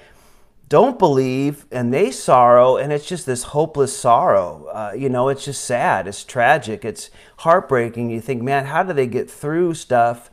don't 0.72 0.98
believe 0.98 1.66
and 1.70 1.92
they 1.92 2.10
sorrow, 2.10 2.78
and 2.78 2.94
it's 2.94 3.06
just 3.06 3.26
this 3.26 3.42
hopeless 3.42 3.94
sorrow. 3.94 4.66
Uh, 4.72 4.92
you 4.96 5.10
know, 5.10 5.28
it's 5.28 5.44
just 5.44 5.64
sad, 5.64 6.08
it's 6.08 6.24
tragic, 6.24 6.82
it's 6.82 7.10
heartbreaking. 7.36 8.08
You 8.08 8.22
think, 8.22 8.40
man, 8.42 8.64
how 8.64 8.82
do 8.82 8.94
they 8.94 9.06
get 9.06 9.30
through 9.30 9.74
stuff? 9.74 10.30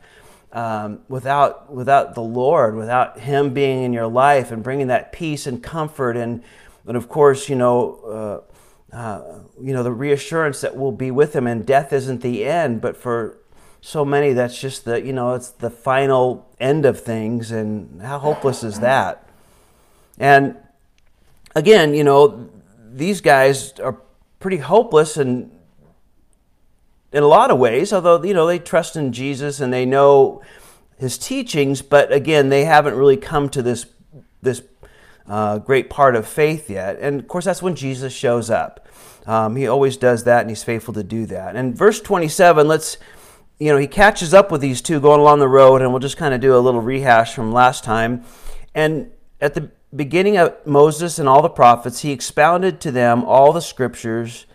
Um, 0.52 1.02
without 1.08 1.70
without 1.72 2.14
the 2.14 2.22
Lord, 2.22 2.74
without 2.74 3.20
Him 3.20 3.52
being 3.52 3.84
in 3.84 3.92
your 3.92 4.08
life 4.08 4.50
and 4.50 4.64
bringing 4.64 4.86
that 4.86 5.12
peace 5.12 5.46
and 5.46 5.62
comfort, 5.62 6.16
and 6.16 6.42
and 6.86 6.96
of 6.96 7.08
course, 7.08 7.48
you 7.50 7.54
know, 7.54 8.42
uh, 8.92 8.96
uh, 8.96 9.40
you 9.60 9.72
know 9.74 9.82
the 9.82 9.92
reassurance 9.92 10.62
that 10.62 10.74
we'll 10.74 10.90
be 10.90 11.10
with 11.10 11.36
Him, 11.36 11.46
and 11.46 11.66
death 11.66 11.92
isn't 11.92 12.22
the 12.22 12.46
end, 12.46 12.80
but 12.80 12.96
for 12.96 13.39
so 13.80 14.04
many 14.04 14.32
that's 14.32 14.60
just 14.60 14.84
the 14.84 15.00
you 15.00 15.12
know 15.12 15.34
it's 15.34 15.50
the 15.50 15.70
final 15.70 16.48
end 16.60 16.84
of 16.84 17.00
things 17.00 17.50
and 17.50 18.02
how 18.02 18.18
hopeless 18.18 18.62
is 18.62 18.80
that 18.80 19.26
and 20.18 20.54
again 21.54 21.94
you 21.94 22.04
know 22.04 22.48
these 22.92 23.20
guys 23.20 23.72
are 23.80 23.96
pretty 24.38 24.58
hopeless 24.58 25.16
and 25.16 25.50
in 27.12 27.22
a 27.22 27.26
lot 27.26 27.50
of 27.50 27.58
ways 27.58 27.92
although 27.92 28.22
you 28.22 28.34
know 28.34 28.46
they 28.46 28.58
trust 28.58 28.96
in 28.96 29.12
jesus 29.12 29.60
and 29.60 29.72
they 29.72 29.86
know 29.86 30.42
his 30.98 31.16
teachings 31.16 31.80
but 31.80 32.12
again 32.12 32.50
they 32.50 32.64
haven't 32.64 32.94
really 32.94 33.16
come 33.16 33.48
to 33.48 33.62
this 33.62 33.86
this 34.42 34.62
uh, 35.30 35.58
great 35.58 35.88
part 35.88 36.16
of 36.16 36.26
faith 36.26 36.68
yet. 36.68 36.98
And 37.00 37.20
of 37.20 37.28
course, 37.28 37.44
that's 37.44 37.62
when 37.62 37.76
Jesus 37.76 38.12
shows 38.12 38.50
up. 38.50 38.86
Um, 39.26 39.54
he 39.54 39.68
always 39.68 39.96
does 39.96 40.24
that, 40.24 40.40
and 40.40 40.50
he's 40.50 40.64
faithful 40.64 40.92
to 40.94 41.04
do 41.04 41.24
that. 41.26 41.54
And 41.54 41.76
verse 41.76 42.00
27, 42.00 42.66
let's, 42.66 42.98
you 43.60 43.68
know, 43.68 43.76
he 43.76 43.86
catches 43.86 44.32
up 44.32 44.50
with 44.50 44.62
these 44.62 44.80
two 44.80 44.98
going 45.00 45.20
along 45.20 45.38
the 45.38 45.46
road, 45.48 45.82
and 45.82 45.92
we'll 45.92 46.00
just 46.00 46.16
kind 46.16 46.32
of 46.32 46.40
do 46.40 46.56
a 46.56 46.58
little 46.58 46.80
rehash 46.80 47.34
from 47.34 47.52
last 47.52 47.84
time. 47.84 48.24
And 48.74 49.10
at 49.38 49.52
the 49.52 49.70
beginning 49.94 50.38
of 50.38 50.54
Moses 50.64 51.18
and 51.18 51.28
all 51.28 51.42
the 51.42 51.50
prophets, 51.50 52.00
he 52.00 52.10
expounded 52.10 52.80
to 52.80 52.90
them 52.90 53.22
all 53.22 53.52
the 53.52 53.60
scriptures, 53.60 54.46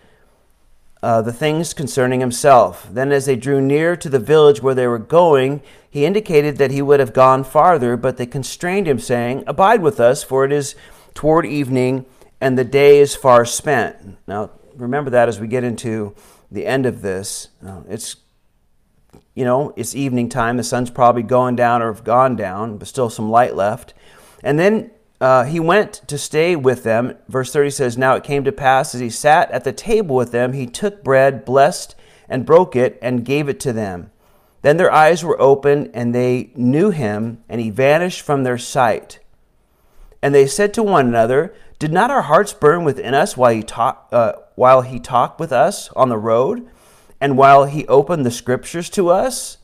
uh, 1.03 1.21
the 1.21 1.31
things 1.31 1.71
concerning 1.71 2.19
himself. 2.19 2.89
Then, 2.91 3.11
as 3.11 3.27
they 3.27 3.35
drew 3.35 3.61
near 3.61 3.95
to 3.95 4.09
the 4.09 4.17
village 4.17 4.63
where 4.63 4.73
they 4.73 4.87
were 4.87 4.97
going, 4.97 5.61
he 5.87 6.03
indicated 6.03 6.57
that 6.57 6.71
he 6.71 6.81
would 6.81 6.99
have 6.99 7.13
gone 7.13 7.43
farther, 7.43 7.95
but 7.95 8.17
they 8.17 8.25
constrained 8.25 8.87
him, 8.87 8.97
saying, 8.97 9.43
Abide 9.45 9.83
with 9.83 9.99
us, 9.99 10.23
for 10.23 10.45
it 10.45 10.51
is 10.51 10.73
toward 11.13 11.45
evening, 11.45 12.07
and 12.41 12.57
the 12.57 12.65
day 12.65 12.97
is 12.97 13.15
far 13.15 13.45
spent. 13.45 14.17
Now, 14.27 14.49
remember 14.75 15.11
that 15.11 15.29
as 15.29 15.39
we 15.39 15.47
get 15.47 15.63
into 15.63 16.15
the 16.51 16.65
end 16.65 16.85
of 16.87 17.01
this. 17.01 17.49
Uh, 17.65 17.81
it's 17.87 18.15
you 19.35 19.43
know, 19.43 19.73
it's 19.75 19.95
evening 19.95 20.29
time. 20.29 20.57
The 20.57 20.63
sun's 20.63 20.89
probably 20.89 21.21
going 21.21 21.55
down 21.55 21.81
or 21.81 21.93
have 21.93 22.03
gone 22.03 22.35
down, 22.35 22.77
but 22.77 22.87
still 22.87 23.09
some 23.09 23.29
light 23.29 23.55
left. 23.55 23.93
And 24.41 24.57
then 24.57 24.91
uh, 25.19 25.43
he 25.43 25.59
went 25.59 26.01
to 26.07 26.17
stay 26.17 26.55
with 26.55 26.83
them. 26.83 27.17
Verse 27.27 27.51
30 27.51 27.69
says, 27.69 27.97
Now 27.97 28.15
it 28.15 28.23
came 28.23 28.43
to 28.45 28.51
pass 28.51 28.95
as 28.95 29.01
he 29.01 29.09
sat 29.09 29.51
at 29.51 29.65
the 29.65 29.73
table 29.73 30.15
with 30.15 30.31
them, 30.31 30.53
he 30.53 30.65
took 30.65 31.03
bread, 31.03 31.45
blessed, 31.45 31.95
and 32.29 32.45
broke 32.45 32.75
it, 32.75 32.97
and 33.01 33.25
gave 33.25 33.49
it 33.49 33.59
to 33.61 33.73
them. 33.73 34.11
Then 34.61 34.77
their 34.77 34.91
eyes 34.91 35.23
were 35.23 35.39
opened, 35.39 35.91
and 35.93 36.15
they 36.15 36.51
knew 36.55 36.89
him, 36.89 37.43
and 37.47 37.61
he 37.61 37.69
vanished 37.69 38.21
from 38.21 38.43
their 38.43 38.57
sight. 38.57 39.19
And 40.21 40.33
they 40.33 40.47
said 40.47 40.73
to 40.73 40.83
one 40.83 41.07
another, 41.07 41.53
Did 41.77 41.93
not 41.93 42.09
our 42.09 42.23
hearts 42.23 42.53
burn 42.53 42.83
within 42.83 43.13
us 43.13 43.37
while 43.37 43.53
he, 43.53 43.61
talk, 43.61 44.07
uh, 44.11 44.33
while 44.55 44.81
he 44.81 44.99
talked 44.99 45.39
with 45.39 45.51
us 45.51 45.89
on 45.89 46.09
the 46.09 46.17
road, 46.17 46.67
and 47.25 47.39
while 47.39 47.65
he 47.65 47.87
opened 47.87 48.23
the 48.23 48.29
scriptures 48.29 48.87
to 48.91 49.09
us? 49.09 49.57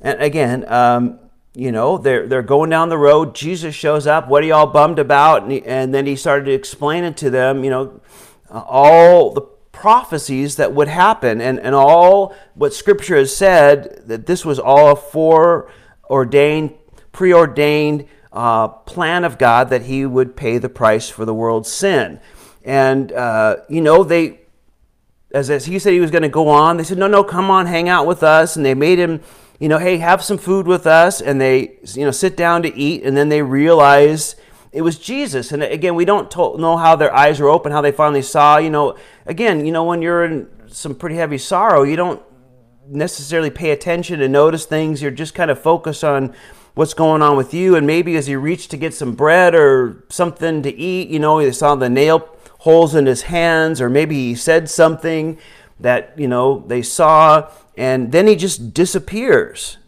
And 0.00 0.18
again, 0.18 0.64
um, 0.72 1.18
you 1.54 1.70
know, 1.70 1.98
they're, 1.98 2.26
they're 2.26 2.40
going 2.42 2.70
down 2.70 2.88
the 2.88 2.96
road. 2.96 3.34
Jesus 3.34 3.74
shows 3.74 4.06
up. 4.06 4.28
What 4.28 4.42
are 4.42 4.46
y'all 4.46 4.66
bummed 4.66 4.98
about? 4.98 5.42
And, 5.42 5.52
he, 5.52 5.62
and 5.62 5.92
then 5.92 6.06
he 6.06 6.16
started 6.16 6.48
explaining 6.48 7.12
to 7.14 7.28
them, 7.28 7.64
you 7.64 7.68
know, 7.68 8.00
all 8.50 9.34
the 9.34 9.42
prophecies 9.72 10.56
that 10.56 10.72
would 10.72 10.88
happen 10.88 11.42
and, 11.42 11.60
and 11.60 11.74
all 11.74 12.34
what 12.54 12.72
Scripture 12.72 13.16
has 13.16 13.36
said 13.36 14.02
that 14.06 14.24
this 14.24 14.42
was 14.42 14.58
all 14.58 14.92
a 14.92 14.96
foreordained, 14.96 16.72
preordained 17.12 18.08
uh, 18.32 18.68
plan 18.68 19.22
of 19.22 19.36
God 19.36 19.68
that 19.68 19.82
he 19.82 20.06
would 20.06 20.34
pay 20.34 20.56
the 20.56 20.70
price 20.70 21.10
for 21.10 21.26
the 21.26 21.34
world's 21.34 21.70
sin. 21.70 22.20
And, 22.64 23.12
uh, 23.12 23.56
you 23.68 23.82
know, 23.82 24.02
they, 24.02 24.45
as, 25.32 25.50
as 25.50 25.66
he 25.66 25.78
said 25.78 25.92
he 25.92 26.00
was 26.00 26.10
going 26.10 26.22
to 26.22 26.28
go 26.28 26.48
on, 26.48 26.76
they 26.76 26.84
said, 26.84 26.98
no, 26.98 27.06
no, 27.06 27.24
come 27.24 27.50
on, 27.50 27.66
hang 27.66 27.88
out 27.88 28.06
with 28.06 28.22
us. 28.22 28.56
And 28.56 28.64
they 28.64 28.74
made 28.74 28.98
him 28.98 29.20
you 29.58 29.68
know, 29.68 29.78
hey, 29.78 29.98
have 29.98 30.22
some 30.22 30.38
food 30.38 30.66
with 30.66 30.86
us, 30.86 31.20
and 31.20 31.40
they, 31.40 31.78
you 31.94 32.04
know, 32.04 32.10
sit 32.10 32.36
down 32.36 32.62
to 32.62 32.76
eat, 32.76 33.02
and 33.04 33.16
then 33.16 33.28
they 33.28 33.42
realize 33.42 34.36
it 34.72 34.82
was 34.82 34.98
Jesus. 34.98 35.52
And 35.52 35.62
again, 35.62 35.94
we 35.94 36.04
don't 36.04 36.30
to- 36.32 36.58
know 36.58 36.76
how 36.76 36.96
their 36.96 37.14
eyes 37.14 37.40
were 37.40 37.48
open, 37.48 37.72
how 37.72 37.80
they 37.80 37.92
finally 37.92 38.22
saw. 38.22 38.58
You 38.58 38.70
know, 38.70 38.96
again, 39.24 39.64
you 39.64 39.72
know, 39.72 39.84
when 39.84 40.02
you're 40.02 40.24
in 40.24 40.48
some 40.68 40.94
pretty 40.94 41.16
heavy 41.16 41.38
sorrow, 41.38 41.82
you 41.84 41.96
don't 41.96 42.22
necessarily 42.86 43.50
pay 43.50 43.70
attention 43.70 44.20
and 44.20 44.32
notice 44.32 44.66
things. 44.66 45.00
You're 45.00 45.10
just 45.10 45.34
kind 45.34 45.50
of 45.50 45.58
focused 45.58 46.04
on 46.04 46.34
what's 46.74 46.92
going 46.92 47.22
on 47.22 47.38
with 47.38 47.54
you. 47.54 47.74
And 47.76 47.86
maybe 47.86 48.16
as 48.16 48.28
you 48.28 48.38
reach 48.38 48.68
to 48.68 48.76
get 48.76 48.92
some 48.92 49.14
bread 49.14 49.54
or 49.54 50.04
something 50.10 50.62
to 50.62 50.74
eat, 50.74 51.08
you 51.08 51.18
know, 51.18 51.38
you 51.38 51.52
saw 51.52 51.74
the 51.74 51.88
nail 51.88 52.28
holes 52.66 52.96
in 52.96 53.06
his 53.06 53.22
hands, 53.22 53.80
or 53.80 53.88
maybe 53.88 54.16
he 54.16 54.34
said 54.34 54.68
something 54.68 55.38
that, 55.78 56.12
you 56.18 56.26
know, 56.26 56.64
they 56.66 56.82
saw 56.82 57.48
and 57.76 58.10
then 58.10 58.26
he 58.26 58.34
just 58.34 58.74
disappears. 58.74 59.78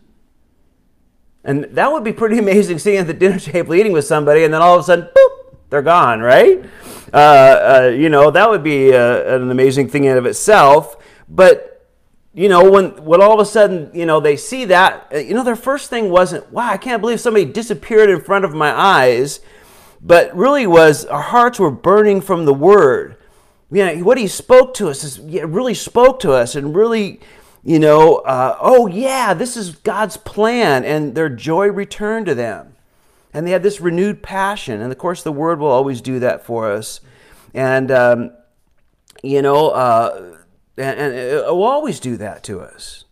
And 1.45 1.65
that 1.65 1.91
would 1.91 2.05
be 2.05 2.13
pretty 2.13 2.39
amazing 2.45 2.79
seeing 2.79 2.99
at 2.99 3.09
the 3.09 3.15
dinner 3.15 3.41
table 3.41 3.75
eating 3.75 3.93
with 3.93 4.05
somebody, 4.05 4.45
and 4.45 4.55
then 4.55 4.63
all 4.63 4.75
of 4.77 4.81
a 4.81 4.85
sudden, 4.85 5.09
boop, 5.15 5.57
they're 5.71 5.83
gone, 5.83 6.21
right? 6.21 6.65
Uh, 7.13 7.17
uh, 7.17 7.95
you 7.95 8.09
know, 8.09 8.31
that 8.31 8.49
would 8.49 8.63
be 8.63 8.95
uh, 8.95 9.35
an 9.35 9.51
amazing 9.51 9.89
thing 9.89 10.05
in 10.05 10.17
of 10.17 10.25
itself. 10.25 10.97
But, 11.29 11.87
you 12.33 12.49
know, 12.49 12.71
when, 12.71 12.91
when 13.05 13.21
all 13.21 13.35
of 13.35 13.41
a 13.41 13.45
sudden, 13.45 13.91
you 13.93 14.07
know, 14.07 14.21
they 14.21 14.37
see 14.37 14.67
that, 14.67 15.09
uh, 15.13 15.19
you 15.19 15.35
know, 15.35 15.43
their 15.43 15.57
first 15.57 15.91
thing 15.91 16.11
wasn't, 16.11 16.51
wow, 16.53 16.71
I 16.71 16.77
can't 16.77 17.01
believe 17.01 17.21
somebody 17.21 17.45
disappeared 17.45 18.09
in 18.09 18.21
front 18.21 18.45
of 18.45 18.55
my 18.55 18.71
eyes, 18.71 19.41
but 20.01 20.35
really 20.37 20.67
was 20.67 21.05
our 21.07 21.23
hearts 21.23 21.59
were 21.59 21.71
burning 21.71 22.21
from 22.21 22.45
the 22.45 22.55
word. 22.55 23.17
You 23.71 23.85
know, 23.85 23.97
what 24.05 24.19
he 24.19 24.27
spoke 24.27 24.75
to 24.75 24.89
us 24.89 25.05
is 25.05 25.19
yeah, 25.19 25.45
really 25.47 25.75
spoke 25.75 26.21
to 26.21 26.33
us 26.33 26.55
and 26.55 26.75
really 26.75 27.21
you 27.65 27.79
know, 27.79 28.17
uh, 28.17 28.57
oh 28.61 28.87
yeah, 28.87 29.35
this 29.35 29.57
is 29.57 29.73
God's 29.77 30.17
plan, 30.17 30.85
and 30.85 31.15
their 31.15 31.29
joy 31.29 31.69
returned 31.69 32.27
to 32.27 32.35
them. 32.35 32.77
And 33.35 33.47
they 33.47 33.51
had 33.51 33.63
this 33.63 33.81
renewed 33.81 34.23
passion. 34.23 34.81
And 34.81 34.91
of 34.91 34.99
course, 34.99 35.23
the 35.23 35.33
Word 35.33 35.59
will 35.59 35.69
always 35.69 36.01
do 36.01 36.19
that 36.21 36.47
for 36.47 36.73
us. 36.73 37.01
And, 37.53 37.91
um, 37.91 38.33
you 39.23 39.43
know, 39.43 39.69
uh, 39.69 40.37
and, 40.79 40.99
and 40.99 41.15
it 41.15 41.45
will 41.47 41.65
always 41.65 42.01
do 42.01 42.17
that 42.17 42.43
to 42.45 42.61
us. 42.61 43.05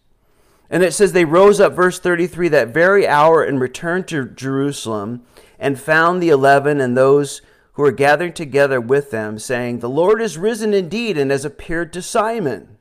And 0.71 0.83
it 0.83 0.95
says, 0.95 1.13
They 1.13 1.25
rose 1.25 1.61
up, 1.61 1.75
verse 1.75 1.99
33, 1.99 2.49
that 2.49 2.69
very 2.69 3.07
hour 3.07 3.45
and 3.45 3.61
returned 3.61 4.09
to 4.09 4.25
Jerusalem 4.25 5.23
and 5.59 5.81
found 5.81 6.23
the 6.23 6.29
eleven 6.31 6.81
and 6.81 6.97
those 6.97 7.41
who 7.73 7.83
were 7.83 7.93
gathering 7.93 8.33
together 8.33 8.81
with 8.81 9.11
them, 9.11 9.39
saying, 9.39 9.79
The 9.79 9.89
Lord 9.89 10.23
is 10.23 10.39
risen 10.39 10.73
indeed 10.73 11.19
and 11.19 11.31
has 11.31 11.45
appeared 11.45 11.93
to 11.93 12.03
Simon. 12.03 12.79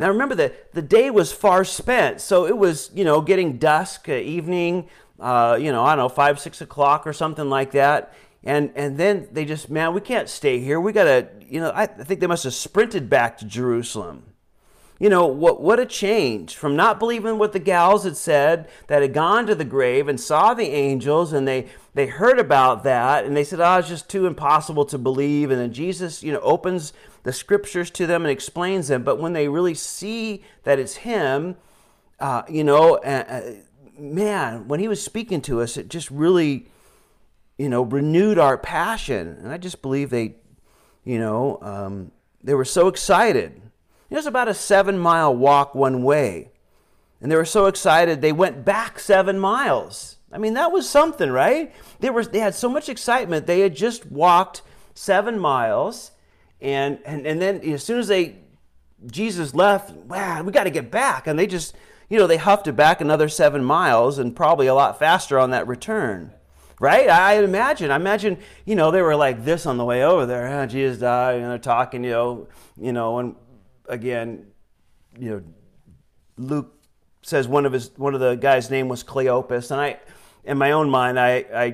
Now 0.00 0.08
remember 0.08 0.34
that 0.34 0.72
the 0.72 0.82
day 0.82 1.10
was 1.10 1.32
far 1.32 1.64
spent, 1.64 2.20
so 2.20 2.44
it 2.44 2.58
was, 2.58 2.90
you 2.92 3.04
know, 3.04 3.20
getting 3.20 3.58
dusk, 3.58 4.08
uh, 4.08 4.14
evening, 4.14 4.88
uh, 5.20 5.56
you 5.60 5.70
know, 5.70 5.84
I 5.84 5.94
don't 5.94 6.04
know, 6.04 6.08
five, 6.08 6.40
six 6.40 6.60
o'clock 6.60 7.06
or 7.06 7.12
something 7.12 7.48
like 7.48 7.70
that. 7.70 8.12
And, 8.42 8.72
and 8.74 8.98
then 8.98 9.28
they 9.30 9.44
just, 9.44 9.70
man, 9.70 9.94
we 9.94 10.00
can't 10.00 10.28
stay 10.28 10.58
here. 10.58 10.80
We 10.80 10.92
got 10.92 11.04
to, 11.04 11.28
you 11.46 11.60
know, 11.60 11.70
I 11.72 11.86
think 11.86 12.18
they 12.18 12.26
must 12.26 12.42
have 12.42 12.54
sprinted 12.54 13.08
back 13.08 13.38
to 13.38 13.44
Jerusalem. 13.44 14.24
You 15.02 15.08
know, 15.08 15.26
what, 15.26 15.60
what 15.60 15.80
a 15.80 15.84
change 15.84 16.54
from 16.54 16.76
not 16.76 17.00
believing 17.00 17.36
what 17.36 17.52
the 17.52 17.58
gals 17.58 18.04
had 18.04 18.16
said, 18.16 18.68
that 18.86 19.02
had 19.02 19.12
gone 19.12 19.48
to 19.48 19.54
the 19.56 19.64
grave 19.64 20.06
and 20.06 20.20
saw 20.20 20.54
the 20.54 20.68
angels, 20.68 21.32
and 21.32 21.48
they, 21.48 21.66
they 21.92 22.06
heard 22.06 22.38
about 22.38 22.84
that, 22.84 23.24
and 23.24 23.36
they 23.36 23.42
said, 23.42 23.58
oh, 23.58 23.78
it's 23.78 23.88
just 23.88 24.08
too 24.08 24.26
impossible 24.26 24.84
to 24.84 24.98
believe. 24.98 25.50
And 25.50 25.60
then 25.60 25.72
Jesus, 25.72 26.22
you 26.22 26.32
know, 26.32 26.38
opens 26.38 26.92
the 27.24 27.32
scriptures 27.32 27.90
to 27.90 28.06
them 28.06 28.22
and 28.22 28.30
explains 28.30 28.86
them. 28.86 29.02
But 29.02 29.18
when 29.18 29.32
they 29.32 29.48
really 29.48 29.74
see 29.74 30.44
that 30.62 30.78
it's 30.78 30.94
Him, 30.94 31.56
uh, 32.20 32.42
you 32.48 32.62
know, 32.62 32.94
uh, 32.98 33.24
uh, 33.28 33.52
man, 33.98 34.68
when 34.68 34.78
He 34.78 34.86
was 34.86 35.02
speaking 35.02 35.40
to 35.42 35.62
us, 35.62 35.76
it 35.76 35.88
just 35.88 36.12
really, 36.12 36.68
you 37.58 37.68
know, 37.68 37.82
renewed 37.82 38.38
our 38.38 38.56
passion. 38.56 39.36
And 39.40 39.50
I 39.50 39.58
just 39.58 39.82
believe 39.82 40.10
they, 40.10 40.36
you 41.02 41.18
know, 41.18 41.58
um, 41.60 42.12
they 42.40 42.54
were 42.54 42.64
so 42.64 42.86
excited. 42.86 43.62
It 44.12 44.16
was 44.16 44.26
about 44.26 44.48
a 44.48 44.54
seven 44.54 44.98
mile 44.98 45.34
walk 45.34 45.74
one 45.74 46.02
way. 46.02 46.50
And 47.20 47.30
they 47.30 47.36
were 47.36 47.44
so 47.44 47.66
excited, 47.66 48.20
they 48.20 48.32
went 48.32 48.64
back 48.64 48.98
seven 48.98 49.38
miles. 49.38 50.16
I 50.30 50.38
mean, 50.38 50.54
that 50.54 50.72
was 50.72 50.88
something, 50.88 51.30
right? 51.30 51.74
They, 52.00 52.10
were, 52.10 52.24
they 52.24 52.40
had 52.40 52.54
so 52.54 52.68
much 52.68 52.88
excitement. 52.88 53.46
They 53.46 53.60
had 53.60 53.74
just 53.74 54.06
walked 54.06 54.62
seven 54.94 55.38
miles 55.38 56.12
and, 56.62 57.00
and, 57.04 57.26
and 57.26 57.42
then 57.42 57.60
as 57.68 57.82
soon 57.82 57.98
as 57.98 58.08
they, 58.08 58.36
Jesus 59.06 59.52
left, 59.52 59.90
wow, 59.90 60.42
we 60.42 60.52
got 60.52 60.64
to 60.64 60.70
get 60.70 60.90
back. 60.90 61.26
And 61.26 61.38
they 61.38 61.46
just, 61.46 61.74
you 62.08 62.18
know, 62.18 62.28
they 62.28 62.36
huffed 62.36 62.68
it 62.68 62.76
back 62.76 63.00
another 63.00 63.28
seven 63.28 63.64
miles 63.64 64.18
and 64.18 64.34
probably 64.34 64.68
a 64.68 64.74
lot 64.74 64.98
faster 64.98 65.38
on 65.38 65.50
that 65.50 65.66
return. 65.66 66.32
Right? 66.78 67.08
I 67.08 67.42
imagine. 67.42 67.90
I 67.90 67.96
imagine, 67.96 68.38
you 68.64 68.74
know, 68.74 68.90
they 68.90 69.02
were 69.02 69.16
like 69.16 69.44
this 69.44 69.66
on 69.66 69.76
the 69.76 69.84
way 69.84 70.04
over 70.04 70.26
there. 70.26 70.48
Oh, 70.48 70.66
Jesus 70.66 70.98
died, 70.98 71.36
and 71.36 71.50
they're 71.50 71.58
talking, 71.58 72.02
you 72.02 72.10
know, 72.10 72.48
you 72.76 72.92
know, 72.92 73.18
and 73.18 73.36
again, 73.88 74.46
you 75.18 75.30
know, 75.30 75.42
Luke 76.36 76.74
says 77.22 77.46
one 77.46 77.66
of 77.66 77.72
his 77.72 77.90
one 77.96 78.14
of 78.14 78.20
the 78.20 78.34
guys' 78.34 78.70
name 78.70 78.88
was 78.88 79.04
Cleopas, 79.04 79.70
and 79.70 79.80
I, 79.80 80.00
in 80.44 80.58
my 80.58 80.72
own 80.72 80.90
mind, 80.90 81.18
I, 81.20 81.44
I, 81.54 81.66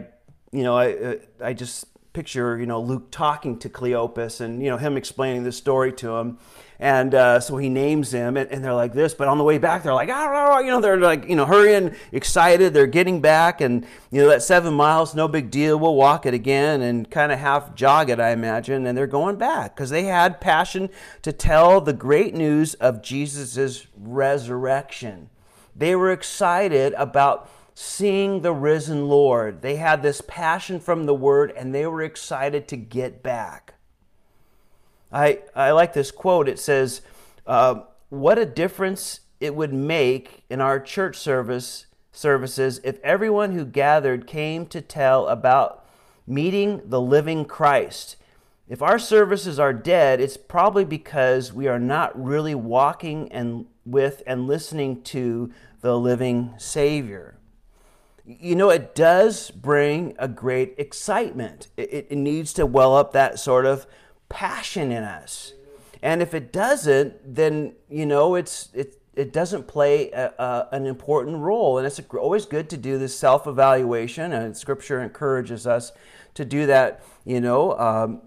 you 0.52 0.62
know, 0.62 0.76
I, 0.76 1.18
I 1.42 1.52
just 1.52 1.86
picture, 2.12 2.58
you 2.58 2.66
know, 2.66 2.80
Luke 2.80 3.10
talking 3.10 3.58
to 3.60 3.68
Cleopas 3.68 4.40
and, 4.40 4.62
you 4.62 4.68
know, 4.70 4.76
him 4.76 4.96
explaining 4.96 5.44
the 5.44 5.52
story 5.52 5.92
to 5.92 6.16
him. 6.16 6.38
And 6.80 7.12
uh, 7.12 7.40
so 7.40 7.56
he 7.56 7.68
names 7.68 8.12
him, 8.12 8.36
and, 8.36 8.48
and, 8.52 8.64
they're 8.64 8.72
like 8.72 8.92
this. 8.92 9.12
But 9.12 9.26
on 9.26 9.36
the 9.36 9.42
way 9.42 9.58
back, 9.58 9.82
they're 9.82 9.94
like, 9.94 10.10
ah, 10.12 10.60
you 10.60 10.70
know, 10.70 10.80
they're 10.80 10.96
like, 10.96 11.28
you 11.28 11.34
know, 11.34 11.44
hurrying, 11.44 11.96
excited. 12.12 12.72
They're 12.72 12.86
getting 12.86 13.20
back, 13.20 13.60
and 13.60 13.84
you 14.12 14.22
know, 14.22 14.28
that 14.28 14.42
seven 14.42 14.74
miles, 14.74 15.12
no 15.12 15.26
big 15.26 15.50
deal. 15.50 15.76
We'll 15.76 15.96
walk 15.96 16.24
it 16.24 16.34
again, 16.34 16.80
and 16.80 17.10
kind 17.10 17.32
of 17.32 17.40
half 17.40 17.74
jog 17.74 18.10
it, 18.10 18.20
I 18.20 18.30
imagine. 18.30 18.86
And 18.86 18.96
they're 18.96 19.08
going 19.08 19.36
back 19.36 19.74
because 19.74 19.90
they 19.90 20.04
had 20.04 20.40
passion 20.40 20.88
to 21.22 21.32
tell 21.32 21.80
the 21.80 21.92
great 21.92 22.34
news 22.34 22.74
of 22.74 23.02
Jesus' 23.02 23.88
resurrection. 23.96 25.30
They 25.74 25.96
were 25.96 26.12
excited 26.12 26.92
about 26.94 27.50
seeing 27.74 28.42
the 28.42 28.52
risen 28.52 29.08
Lord. 29.08 29.62
They 29.62 29.76
had 29.76 30.02
this 30.02 30.20
passion 30.26 30.80
from 30.80 31.06
the 31.06 31.14
word 31.14 31.52
and 31.56 31.72
they 31.72 31.86
were 31.86 32.02
excited 32.02 32.66
to 32.68 32.76
get 32.76 33.22
back. 33.22 33.74
I, 35.10 35.40
I 35.54 35.70
like 35.72 35.92
this 35.92 36.10
quote. 36.10 36.48
It 36.48 36.58
says, 36.58 37.02
uh, 37.46 37.80
What 38.08 38.38
a 38.38 38.46
difference 38.46 39.20
it 39.40 39.54
would 39.54 39.72
make 39.72 40.44
in 40.50 40.60
our 40.60 40.80
church 40.80 41.16
service 41.16 41.86
services 42.12 42.80
if 42.82 42.98
everyone 43.04 43.52
who 43.52 43.64
gathered 43.64 44.26
came 44.26 44.66
to 44.66 44.80
tell 44.80 45.28
about 45.28 45.84
meeting 46.26 46.80
the 46.84 47.00
living 47.00 47.44
Christ. 47.44 48.16
If 48.68 48.82
our 48.82 48.98
services 48.98 49.58
are 49.58 49.72
dead, 49.72 50.20
it's 50.20 50.36
probably 50.36 50.84
because 50.84 51.52
we 51.52 51.68
are 51.68 51.78
not 51.78 52.22
really 52.22 52.54
walking 52.54 53.32
and 53.32 53.66
with 53.86 54.22
and 54.26 54.46
listening 54.46 55.02
to 55.02 55.50
the 55.80 55.98
living 55.98 56.54
Savior. 56.58 57.38
You 58.26 58.56
know, 58.56 58.68
it 58.68 58.94
does 58.94 59.50
bring 59.50 60.14
a 60.18 60.28
great 60.28 60.74
excitement. 60.76 61.68
It, 61.78 62.08
it 62.10 62.16
needs 62.16 62.52
to 62.54 62.66
well 62.66 62.94
up 62.94 63.12
that 63.12 63.38
sort 63.38 63.64
of 63.64 63.86
passion 64.28 64.92
in 64.92 65.02
us. 65.02 65.54
And 66.02 66.22
if 66.22 66.34
it 66.34 66.52
doesn't, 66.52 67.34
then, 67.34 67.74
you 67.88 68.06
know, 68.06 68.34
it's, 68.34 68.68
it, 68.72 69.00
it 69.14 69.32
doesn't 69.32 69.66
play 69.66 70.10
a, 70.12 70.32
a, 70.38 70.68
an 70.72 70.86
important 70.86 71.38
role. 71.38 71.78
And 71.78 71.86
it's 71.86 72.00
always 72.14 72.46
good 72.46 72.70
to 72.70 72.76
do 72.76 72.98
this 72.98 73.18
self 73.18 73.46
evaluation, 73.46 74.32
and 74.32 74.56
Scripture 74.56 75.02
encourages 75.02 75.66
us 75.66 75.92
to 76.34 76.44
do 76.44 76.66
that, 76.66 77.02
you 77.24 77.40
know. 77.40 77.76
Um, 77.78 78.22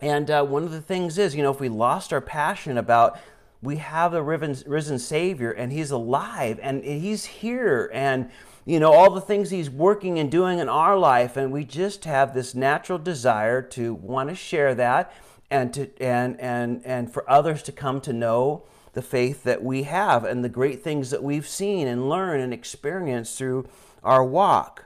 and 0.00 0.30
uh, 0.30 0.44
one 0.44 0.62
of 0.62 0.70
the 0.70 0.80
things 0.80 1.18
is, 1.18 1.34
you 1.34 1.42
know, 1.42 1.50
if 1.50 1.58
we 1.58 1.68
lost 1.68 2.12
our 2.12 2.20
passion 2.20 2.78
about 2.78 3.18
we 3.60 3.76
have 3.78 4.12
the 4.12 4.22
risen 4.22 4.98
Savior 5.00 5.50
and 5.50 5.72
He's 5.72 5.90
alive 5.90 6.60
and 6.62 6.84
He's 6.84 7.24
here 7.24 7.90
and, 7.92 8.30
you 8.68 8.78
know, 8.78 8.92
all 8.92 9.10
the 9.10 9.20
things 9.22 9.48
He's 9.48 9.70
working 9.70 10.18
and 10.18 10.30
doing 10.30 10.58
in 10.58 10.68
our 10.68 10.98
life, 10.98 11.38
and 11.38 11.50
we 11.50 11.64
just 11.64 12.04
have 12.04 12.34
this 12.34 12.54
natural 12.54 12.98
desire 12.98 13.62
to 13.62 13.94
want 13.94 14.28
to 14.28 14.34
share 14.34 14.74
that 14.74 15.10
and 15.50 15.72
to 15.72 15.88
and 16.02 16.38
and 16.38 16.84
and 16.84 17.10
for 17.10 17.28
others 17.30 17.62
to 17.62 17.72
come 17.72 17.98
to 18.02 18.12
know 18.12 18.64
the 18.92 19.00
faith 19.00 19.42
that 19.44 19.64
we 19.64 19.84
have 19.84 20.22
and 20.22 20.44
the 20.44 20.50
great 20.50 20.84
things 20.84 21.08
that 21.10 21.22
we've 21.22 21.48
seen 21.48 21.86
and 21.86 22.10
learned 22.10 22.42
and 22.42 22.52
experienced 22.52 23.38
through 23.38 23.66
our 24.04 24.22
walk. 24.22 24.84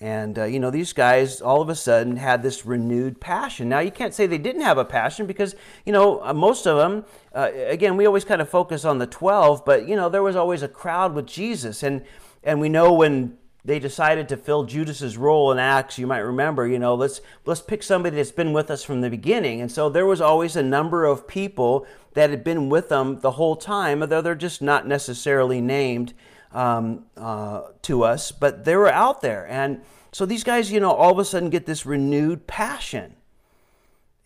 And, 0.00 0.38
uh, 0.38 0.44
you 0.44 0.58
know, 0.58 0.70
these 0.70 0.94
guys 0.94 1.42
all 1.42 1.60
of 1.60 1.68
a 1.68 1.74
sudden 1.74 2.16
had 2.16 2.42
this 2.42 2.64
renewed 2.64 3.20
passion. 3.20 3.68
Now, 3.68 3.80
you 3.80 3.90
can't 3.90 4.14
say 4.14 4.26
they 4.26 4.38
didn't 4.38 4.62
have 4.62 4.78
a 4.78 4.84
passion 4.84 5.26
because, 5.26 5.54
you 5.84 5.92
know, 5.92 6.24
uh, 6.24 6.32
most 6.32 6.66
of 6.66 6.78
them, 6.78 7.04
uh, 7.34 7.50
again, 7.54 7.98
we 7.98 8.06
always 8.06 8.24
kind 8.24 8.40
of 8.40 8.48
focus 8.48 8.86
on 8.86 8.96
the 8.96 9.06
12, 9.06 9.62
but, 9.66 9.86
you 9.86 9.94
know, 9.94 10.08
there 10.08 10.22
was 10.22 10.36
always 10.36 10.62
a 10.62 10.68
crowd 10.68 11.12
with 11.12 11.26
Jesus. 11.26 11.82
And, 11.82 12.02
and 12.42 12.60
we 12.60 12.68
know 12.68 12.92
when 12.92 13.36
they 13.64 13.78
decided 13.78 14.28
to 14.28 14.36
fill 14.36 14.64
Judas's 14.64 15.18
role 15.18 15.52
in 15.52 15.58
Acts, 15.58 15.98
you 15.98 16.06
might 16.06 16.20
remember, 16.20 16.66
you 16.66 16.78
know, 16.78 16.94
let's, 16.94 17.20
let's 17.44 17.60
pick 17.60 17.82
somebody 17.82 18.16
that's 18.16 18.32
been 18.32 18.52
with 18.52 18.70
us 18.70 18.82
from 18.82 19.02
the 19.02 19.10
beginning. 19.10 19.60
And 19.60 19.70
so 19.70 19.90
there 19.90 20.06
was 20.06 20.20
always 20.20 20.56
a 20.56 20.62
number 20.62 21.04
of 21.04 21.28
people 21.28 21.86
that 22.14 22.30
had 22.30 22.42
been 22.42 22.70
with 22.70 22.88
them 22.88 23.20
the 23.20 23.32
whole 23.32 23.56
time, 23.56 24.00
although 24.00 24.22
they're 24.22 24.34
just 24.34 24.62
not 24.62 24.86
necessarily 24.86 25.60
named 25.60 26.14
um, 26.52 27.04
uh, 27.16 27.62
to 27.82 28.02
us, 28.02 28.32
but 28.32 28.64
they 28.64 28.76
were 28.76 28.88
out 28.88 29.20
there. 29.20 29.46
And 29.48 29.82
so 30.10 30.24
these 30.24 30.42
guys, 30.42 30.72
you 30.72 30.80
know, 30.80 30.92
all 30.92 31.12
of 31.12 31.18
a 31.18 31.24
sudden 31.24 31.50
get 31.50 31.66
this 31.66 31.84
renewed 31.84 32.46
passion. 32.46 33.14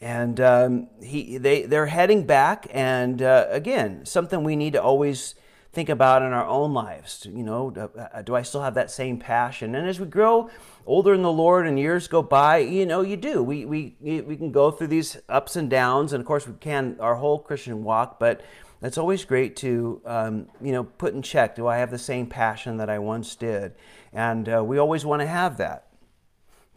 And 0.00 0.40
um, 0.40 0.88
he, 1.02 1.38
they, 1.38 1.62
they're 1.62 1.86
heading 1.86 2.24
back. 2.24 2.66
And 2.70 3.20
uh, 3.20 3.46
again, 3.50 4.06
something 4.06 4.44
we 4.44 4.54
need 4.54 4.74
to 4.74 4.82
always 4.82 5.34
think 5.74 5.88
about 5.88 6.22
in 6.22 6.32
our 6.32 6.46
own 6.46 6.72
lives. 6.72 7.26
You 7.30 7.42
know, 7.42 7.72
uh, 7.96 8.22
do 8.22 8.34
I 8.34 8.42
still 8.42 8.62
have 8.62 8.74
that 8.74 8.90
same 8.90 9.18
passion? 9.18 9.74
And 9.74 9.88
as 9.88 10.00
we 10.00 10.06
grow 10.06 10.50
older 10.86 11.12
in 11.14 11.22
the 11.22 11.32
Lord 11.32 11.66
and 11.66 11.78
years 11.78 12.08
go 12.08 12.22
by, 12.22 12.58
you 12.58 12.86
know, 12.86 13.02
you 13.02 13.16
do. 13.16 13.42
We, 13.42 13.64
we, 13.64 13.96
we 14.00 14.36
can 14.36 14.52
go 14.52 14.70
through 14.70 14.88
these 14.88 15.18
ups 15.28 15.56
and 15.56 15.68
downs. 15.68 16.12
And 16.12 16.20
of 16.20 16.26
course, 16.26 16.46
we 16.46 16.54
can 16.54 16.96
our 17.00 17.16
whole 17.16 17.38
Christian 17.38 17.84
walk. 17.84 18.18
But 18.18 18.42
it's 18.84 18.98
always 18.98 19.24
great 19.24 19.56
to 19.56 20.00
um, 20.04 20.46
you 20.60 20.72
know 20.72 20.84
put 20.84 21.14
in 21.14 21.22
check 21.22 21.56
do 21.56 21.66
i 21.66 21.78
have 21.78 21.90
the 21.90 21.98
same 21.98 22.26
passion 22.26 22.76
that 22.76 22.90
i 22.90 22.98
once 22.98 23.34
did 23.34 23.74
and 24.12 24.48
uh, 24.48 24.62
we 24.62 24.78
always 24.78 25.04
want 25.04 25.20
to 25.20 25.26
have 25.26 25.56
that 25.56 25.86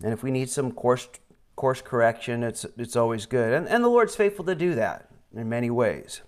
and 0.01 0.13
if 0.13 0.23
we 0.23 0.31
need 0.31 0.49
some 0.49 0.71
course 0.71 1.07
course 1.55 1.81
correction 1.81 2.43
it's 2.43 2.65
it's 2.77 2.95
always 2.95 3.25
good 3.25 3.53
and, 3.53 3.67
and 3.67 3.83
the 3.83 3.89
lord's 3.89 4.15
faithful 4.15 4.45
to 4.45 4.55
do 4.55 4.73
that 4.75 5.09
in 5.35 5.49
many 5.49 5.69
ways 5.69 6.21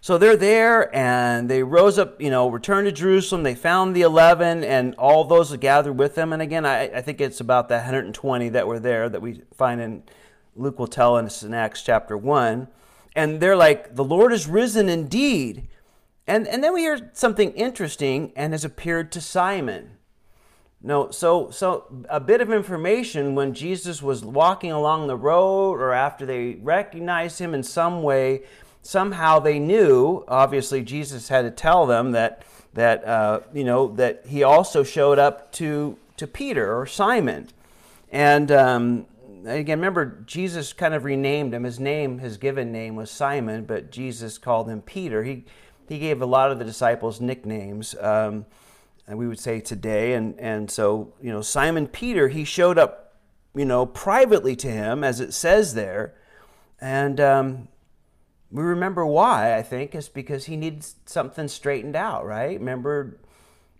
so 0.00 0.18
they're 0.18 0.36
there 0.36 0.94
and 0.94 1.48
they 1.48 1.62
rose 1.62 1.98
up, 1.98 2.20
you 2.20 2.30
know, 2.30 2.48
returned 2.48 2.86
to 2.86 2.92
Jerusalem. 2.92 3.42
They 3.42 3.54
found 3.54 3.96
the 3.96 4.02
11 4.02 4.62
and 4.62 4.94
all 4.96 5.24
those 5.24 5.50
that 5.50 5.58
gathered 5.58 5.94
with 5.94 6.14
them. 6.14 6.32
And 6.32 6.40
again, 6.40 6.64
I, 6.64 6.84
I 6.84 7.02
think 7.02 7.20
it's 7.20 7.40
about 7.40 7.68
the 7.68 7.76
120 7.76 8.50
that 8.50 8.66
were 8.66 8.78
there 8.78 9.08
that 9.08 9.20
we 9.20 9.42
find 9.54 9.80
in 9.80 10.02
Luke 10.54 10.78
will 10.78 10.86
tell 10.86 11.16
us 11.16 11.42
in 11.42 11.52
Acts 11.52 11.82
chapter 11.82 12.16
1 12.16 12.68
and 13.16 13.40
they're 13.40 13.56
like, 13.56 13.96
the 13.96 14.04
Lord 14.04 14.32
is 14.32 14.46
risen 14.46 14.88
indeed. 14.88 15.68
And, 16.26 16.46
and 16.46 16.62
then 16.62 16.74
we 16.74 16.82
hear 16.82 17.10
something 17.14 17.52
interesting 17.52 18.32
and 18.36 18.52
has 18.52 18.64
appeared 18.64 19.10
to 19.12 19.20
Simon. 19.20 19.92
No, 20.82 21.10
so 21.10 21.50
so 21.50 22.04
a 22.08 22.20
bit 22.20 22.40
of 22.40 22.52
information 22.52 23.34
when 23.34 23.54
Jesus 23.54 24.02
was 24.02 24.24
walking 24.24 24.70
along 24.70 25.06
the 25.06 25.16
road 25.16 25.80
or 25.80 25.92
after 25.92 26.26
they 26.26 26.56
recognized 26.56 27.38
him 27.38 27.54
in 27.54 27.62
some 27.62 28.02
way, 28.02 28.44
somehow 28.86 29.38
they 29.38 29.58
knew. 29.58 30.24
Obviously, 30.28 30.82
Jesus 30.82 31.28
had 31.28 31.42
to 31.42 31.50
tell 31.50 31.86
them 31.86 32.12
that 32.12 32.42
that 32.74 33.06
uh, 33.06 33.40
you 33.52 33.64
know 33.64 33.88
that 33.96 34.24
he 34.26 34.42
also 34.42 34.82
showed 34.82 35.18
up 35.18 35.52
to 35.52 35.96
to 36.16 36.26
Peter 36.26 36.78
or 36.78 36.86
Simon, 36.86 37.48
and 38.10 38.50
um, 38.50 39.06
again, 39.46 39.78
remember, 39.78 40.22
Jesus 40.26 40.72
kind 40.72 40.94
of 40.94 41.04
renamed 41.04 41.54
him. 41.54 41.64
His 41.64 41.78
name, 41.78 42.18
his 42.18 42.36
given 42.36 42.72
name 42.72 42.96
was 42.96 43.10
Simon, 43.10 43.64
but 43.64 43.90
Jesus 43.90 44.38
called 44.38 44.68
him 44.68 44.82
Peter. 44.82 45.24
He, 45.24 45.44
he 45.88 45.98
gave 45.98 46.20
a 46.20 46.26
lot 46.26 46.50
of 46.50 46.58
the 46.58 46.64
disciples 46.64 47.20
nicknames, 47.20 47.94
um, 48.00 48.46
and 49.06 49.18
we 49.18 49.28
would 49.28 49.38
say 49.38 49.60
today. 49.60 50.14
And, 50.14 50.38
and 50.40 50.70
so, 50.70 51.12
you 51.20 51.30
know, 51.30 51.42
Simon 51.42 51.86
Peter, 51.86 52.28
he 52.28 52.44
showed 52.44 52.78
up, 52.78 53.14
you 53.54 53.64
know, 53.64 53.86
privately 53.86 54.56
to 54.56 54.68
him, 54.68 55.04
as 55.04 55.20
it 55.20 55.32
says 55.32 55.74
there. 55.74 56.14
And 56.80 57.20
um, 57.20 57.68
we 58.50 58.62
remember 58.62 59.04
why, 59.04 59.56
I 59.56 59.62
think, 59.62 59.94
is 59.94 60.08
because 60.08 60.46
he 60.46 60.56
needed 60.56 60.84
something 61.06 61.48
straightened 61.48 61.96
out, 61.96 62.24
right? 62.24 62.58
Remember, 62.58 63.18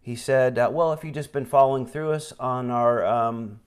he 0.03 0.17
said, 0.17 0.59
uh, 0.59 0.69
well, 0.73 0.93
if 0.93 1.05
you've 1.05 1.15
just 1.15 1.33
been 1.33 1.47
following 1.47 1.87
through 1.87 2.13
us 2.13 2.33
on 2.41 2.71
our 2.71 3.05
um, 3.05 3.61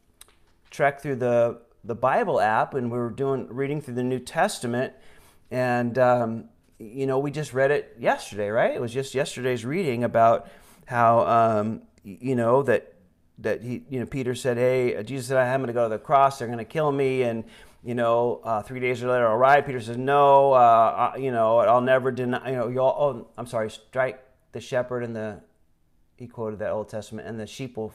trek 0.69 1.01
through 1.01 1.17
the 1.17 1.61
the 1.81 1.95
Bible 1.95 2.41
app 2.41 2.73
and 2.73 2.91
we 2.91 2.97
were 2.97 3.09
doing 3.09 3.47
reading 3.49 3.81
through 3.81 3.93
the 3.93 4.03
New 4.03 4.19
Testament, 4.19 4.93
and 5.49 5.97
um, 5.97 6.45
you 6.77 7.05
know 7.05 7.17
we 7.17 7.31
just 7.31 7.53
read 7.53 7.71
it 7.71 7.95
yesterday, 7.99 8.49
right? 8.49 8.73
It 8.73 8.81
was 8.81 8.93
just 8.93 9.15
yesterday's 9.15 9.65
reading 9.65 10.03
about 10.03 10.49
how 10.85 11.25
um, 11.25 11.81
you 12.03 12.35
know 12.35 12.63
that 12.63 12.93
that 13.39 13.61
he 13.61 13.83
you 13.89 13.99
know 13.99 14.05
Peter 14.05 14.35
said, 14.35 14.57
"Hey, 14.57 15.01
Jesus 15.03 15.27
said 15.27 15.37
I'm 15.37 15.61
going 15.61 15.67
to 15.67 15.73
go 15.73 15.83
to 15.83 15.89
the 15.89 15.99
cross. 15.99 16.39
They're 16.39 16.47
going 16.47 16.59
to 16.59 16.65
kill 16.65 16.91
me," 16.91 17.23
and 17.23 17.45
you 17.83 17.95
know, 17.95 18.41
uh, 18.43 18.61
three 18.61 18.79
days 18.79 19.01
later, 19.01 19.27
all 19.27 19.37
right. 19.37 19.65
Peter 19.65 19.79
says, 19.79 19.97
"No, 19.97 20.53
uh, 20.53 21.13
you 21.17 21.31
know, 21.31 21.59
I'll 21.59 21.81
never 21.81 22.11
deny." 22.11 22.49
You 22.49 22.55
know, 22.55 22.67
you 22.67 22.79
all. 22.79 23.15
Oh, 23.15 23.27
I'm 23.37 23.45
sorry. 23.45 23.69
Strike 23.69 24.23
the 24.51 24.59
shepherd 24.59 25.03
and 25.03 25.15
the. 25.15 25.41
He 26.17 26.27
quoted 26.27 26.59
that 26.59 26.71
Old 26.71 26.89
Testament, 26.89 27.27
and 27.27 27.39
the 27.39 27.47
sheep 27.47 27.77
will 27.77 27.93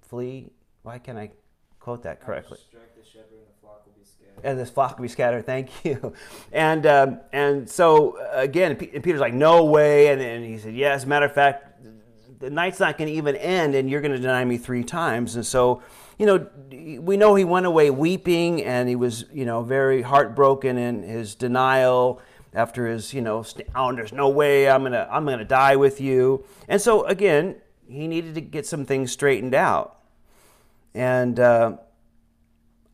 flee. 0.00 0.52
Why 0.82 0.98
can't 0.98 1.18
I 1.18 1.32
quote 1.80 2.04
that 2.04 2.20
correctly? 2.20 2.58
Strike 2.68 2.94
the 2.94 3.04
shepherd 3.04 3.38
and 3.38 3.48
the 3.48 3.60
flock 3.60 3.84
will 3.84 3.94
be 3.94 4.04
scattered. 4.04 4.44
And 4.44 4.58
this 4.58 4.70
flock 4.70 4.96
will 4.96 5.02
be 5.02 5.08
scattered. 5.08 5.44
Thank 5.46 5.84
you. 5.84 6.12
And 6.52 6.86
um, 6.86 7.20
and 7.32 7.68
so 7.68 8.18
again, 8.32 8.70
and 8.70 8.78
Peter's 9.02 9.20
like, 9.20 9.34
no 9.34 9.64
way. 9.64 10.08
And, 10.08 10.20
and 10.20 10.44
he 10.44 10.58
said, 10.58 10.74
yes. 10.76 11.04
Matter 11.04 11.26
of 11.26 11.32
fact, 11.32 11.84
the 12.38 12.50
night's 12.50 12.80
not 12.80 12.98
going 12.98 13.08
to 13.08 13.14
even 13.14 13.36
end, 13.36 13.74
and 13.74 13.88
you're 13.88 14.00
going 14.00 14.12
to 14.12 14.18
deny 14.18 14.44
me 14.44 14.58
three 14.58 14.84
times. 14.84 15.36
And 15.36 15.44
so, 15.44 15.82
you 16.18 16.26
know, 16.26 16.48
we 17.00 17.16
know 17.16 17.34
he 17.34 17.44
went 17.44 17.66
away 17.66 17.90
weeping, 17.90 18.62
and 18.62 18.88
he 18.88 18.96
was, 18.96 19.24
you 19.32 19.44
know, 19.44 19.62
very 19.62 20.02
heartbroken 20.02 20.78
in 20.78 21.02
his 21.02 21.34
denial 21.34 22.20
after 22.54 22.86
his, 22.86 23.12
you 23.12 23.20
know, 23.20 23.44
oh, 23.74 23.94
there's 23.94 24.12
no 24.12 24.30
way 24.30 24.68
I'm 24.68 24.82
gonna 24.82 25.06
I'm 25.10 25.26
gonna 25.26 25.44
die 25.44 25.76
with 25.76 26.00
you. 26.00 26.44
And 26.68 26.80
so 26.80 27.04
again, 27.04 27.56
he 27.86 28.08
needed 28.08 28.34
to 28.34 28.40
get 28.40 28.66
some 28.66 28.86
things 28.86 29.12
straightened 29.12 29.54
out. 29.54 30.00
And 30.94 31.38
uh, 31.38 31.76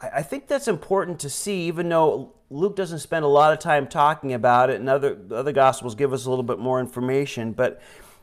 I 0.00 0.22
think 0.22 0.48
that's 0.48 0.66
important 0.66 1.20
to 1.20 1.30
see, 1.30 1.68
even 1.68 1.88
though 1.88 2.34
Luke 2.50 2.74
doesn't 2.74 2.98
spend 2.98 3.24
a 3.24 3.28
lot 3.28 3.52
of 3.52 3.60
time 3.60 3.86
talking 3.86 4.32
about 4.32 4.68
it, 4.68 4.80
and 4.80 4.88
other 4.88 5.16
other 5.30 5.52
gospels 5.52 5.94
give 5.94 6.12
us 6.12 6.26
a 6.26 6.30
little 6.30 6.42
bit 6.42 6.58
more 6.58 6.80
information. 6.80 7.52
But 7.52 7.80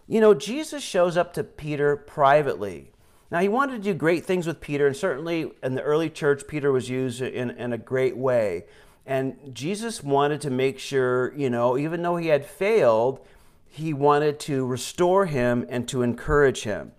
you 0.09 0.19
know, 0.19 0.33
Jesus 0.33 0.81
shows 0.81 1.15
up 1.17 1.33
to 1.33 1.43
Peter 1.43 1.95
privately. 1.95 2.91
Now, 3.29 3.41
he 3.41 3.47
wanted 3.47 3.73
to 3.73 3.83
do 3.83 3.93
great 3.93 4.25
things 4.25 4.47
with 4.47 4.59
Peter, 4.59 4.87
and 4.87 4.97
certainly 4.97 5.51
in 5.61 5.75
the 5.75 5.83
early 5.83 6.09
church, 6.09 6.47
Peter 6.47 6.71
was 6.71 6.89
used 6.89 7.21
in, 7.21 7.51
in 7.51 7.73
a 7.73 7.77
great 7.77 8.17
way. 8.17 8.65
And 9.05 9.53
Jesus 9.53 10.03
wanted 10.03 10.41
to 10.41 10.49
make 10.49 10.79
sure, 10.79 11.31
you 11.35 11.51
know, 11.51 11.77
even 11.77 12.01
though 12.01 12.17
he 12.17 12.27
had 12.27 12.43
failed, 12.43 13.23
he 13.67 13.93
wanted 13.93 14.39
to 14.41 14.65
restore 14.65 15.27
him 15.27 15.63
and 15.69 15.87
to 15.89 16.01
encourage 16.01 16.63
him. 16.63 16.91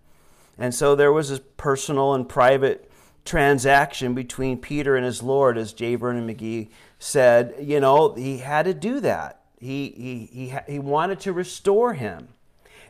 And 0.56 0.72
so 0.72 0.94
there 0.94 1.12
was 1.12 1.32
a 1.32 1.40
personal 1.40 2.14
and 2.14 2.28
private 2.28 2.88
transaction 3.24 4.14
between 4.14 4.58
Peter 4.58 4.94
and 4.94 5.04
his 5.04 5.20
Lord, 5.20 5.58
as 5.58 5.72
J. 5.72 5.96
Vernon 5.96 6.28
McGee 6.28 6.68
said. 7.00 7.56
You 7.60 7.80
know, 7.80 8.14
he 8.14 8.38
had 8.38 8.66
to 8.66 8.74
do 8.74 9.00
that. 9.00 9.42
He, 9.58 10.28
he, 10.32 10.48
he, 10.48 10.72
he 10.72 10.78
wanted 10.78 11.18
to 11.20 11.32
restore 11.32 11.94
him. 11.94 12.28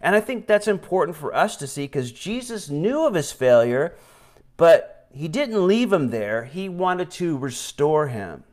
And 0.00 0.16
I 0.16 0.20
think 0.20 0.46
that's 0.46 0.68
important 0.68 1.16
for 1.16 1.34
us 1.34 1.56
to 1.56 1.66
see 1.66 1.84
because 1.84 2.12
Jesus 2.12 2.70
knew 2.70 3.06
of 3.06 3.14
his 3.14 3.32
failure, 3.32 3.94
but 4.56 5.08
he 5.12 5.28
didn't 5.28 5.66
leave 5.66 5.92
him 5.92 6.10
there. 6.10 6.44
He 6.44 6.68
wanted 6.68 7.10
to 7.12 7.36
restore 7.36 8.08
him. 8.08 8.44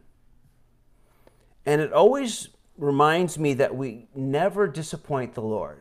And 1.65 1.81
it 1.81 1.93
always 1.93 2.49
reminds 2.77 3.37
me 3.37 3.53
that 3.55 3.75
we 3.75 4.07
never 4.15 4.67
disappoint 4.67 5.33
the 5.33 5.41
Lord. 5.41 5.79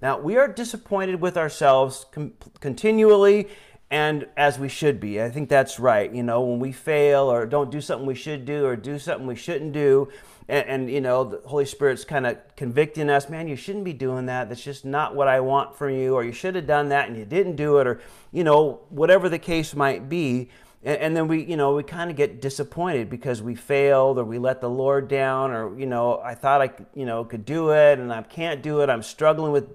Now, 0.00 0.18
we 0.18 0.36
are 0.36 0.48
disappointed 0.48 1.20
with 1.20 1.36
ourselves 1.36 2.06
com- 2.12 2.34
continually 2.60 3.48
and 3.94 4.26
as 4.36 4.58
we 4.58 4.68
should 4.68 4.98
be. 4.98 5.22
I 5.22 5.30
think 5.30 5.48
that's 5.48 5.78
right. 5.78 6.12
You 6.12 6.24
know, 6.24 6.40
when 6.40 6.58
we 6.58 6.72
fail 6.72 7.30
or 7.30 7.46
don't 7.46 7.70
do 7.70 7.80
something 7.80 8.04
we 8.04 8.16
should 8.16 8.44
do 8.44 8.66
or 8.66 8.74
do 8.74 8.98
something 8.98 9.24
we 9.24 9.36
shouldn't 9.36 9.72
do, 9.72 10.08
and, 10.48 10.66
and 10.68 10.90
you 10.90 11.00
know, 11.00 11.22
the 11.22 11.48
Holy 11.48 11.64
Spirit's 11.64 12.04
kind 12.04 12.26
of 12.26 12.38
convicting 12.56 13.08
us, 13.08 13.28
man, 13.28 13.46
you 13.46 13.54
shouldn't 13.54 13.84
be 13.84 13.92
doing 13.92 14.26
that. 14.26 14.48
That's 14.48 14.64
just 14.64 14.84
not 14.84 15.14
what 15.14 15.28
I 15.28 15.38
want 15.38 15.76
from 15.76 15.90
you, 15.90 16.16
or 16.16 16.24
you 16.24 16.32
should 16.32 16.56
have 16.56 16.66
done 16.66 16.88
that 16.88 17.06
and 17.08 17.16
you 17.16 17.24
didn't 17.24 17.54
do 17.54 17.78
it, 17.78 17.86
or, 17.86 18.00
you 18.32 18.42
know, 18.42 18.80
whatever 18.88 19.28
the 19.28 19.38
case 19.38 19.76
might 19.76 20.08
be. 20.08 20.50
And, 20.82 20.98
and 20.98 21.16
then 21.16 21.28
we, 21.28 21.44
you 21.44 21.56
know, 21.56 21.76
we 21.76 21.84
kind 21.84 22.10
of 22.10 22.16
get 22.16 22.40
disappointed 22.40 23.08
because 23.08 23.42
we 23.42 23.54
failed 23.54 24.18
or 24.18 24.24
we 24.24 24.40
let 24.40 24.60
the 24.60 24.68
Lord 24.68 25.06
down, 25.06 25.52
or, 25.52 25.78
you 25.78 25.86
know, 25.86 26.18
I 26.18 26.34
thought 26.34 26.60
I, 26.60 26.70
you 26.96 27.06
know, 27.06 27.22
could 27.24 27.44
do 27.44 27.70
it 27.70 28.00
and 28.00 28.12
I 28.12 28.22
can't 28.22 28.60
do 28.60 28.80
it. 28.80 28.90
I'm 28.90 29.04
struggling 29.04 29.52
with 29.52 29.68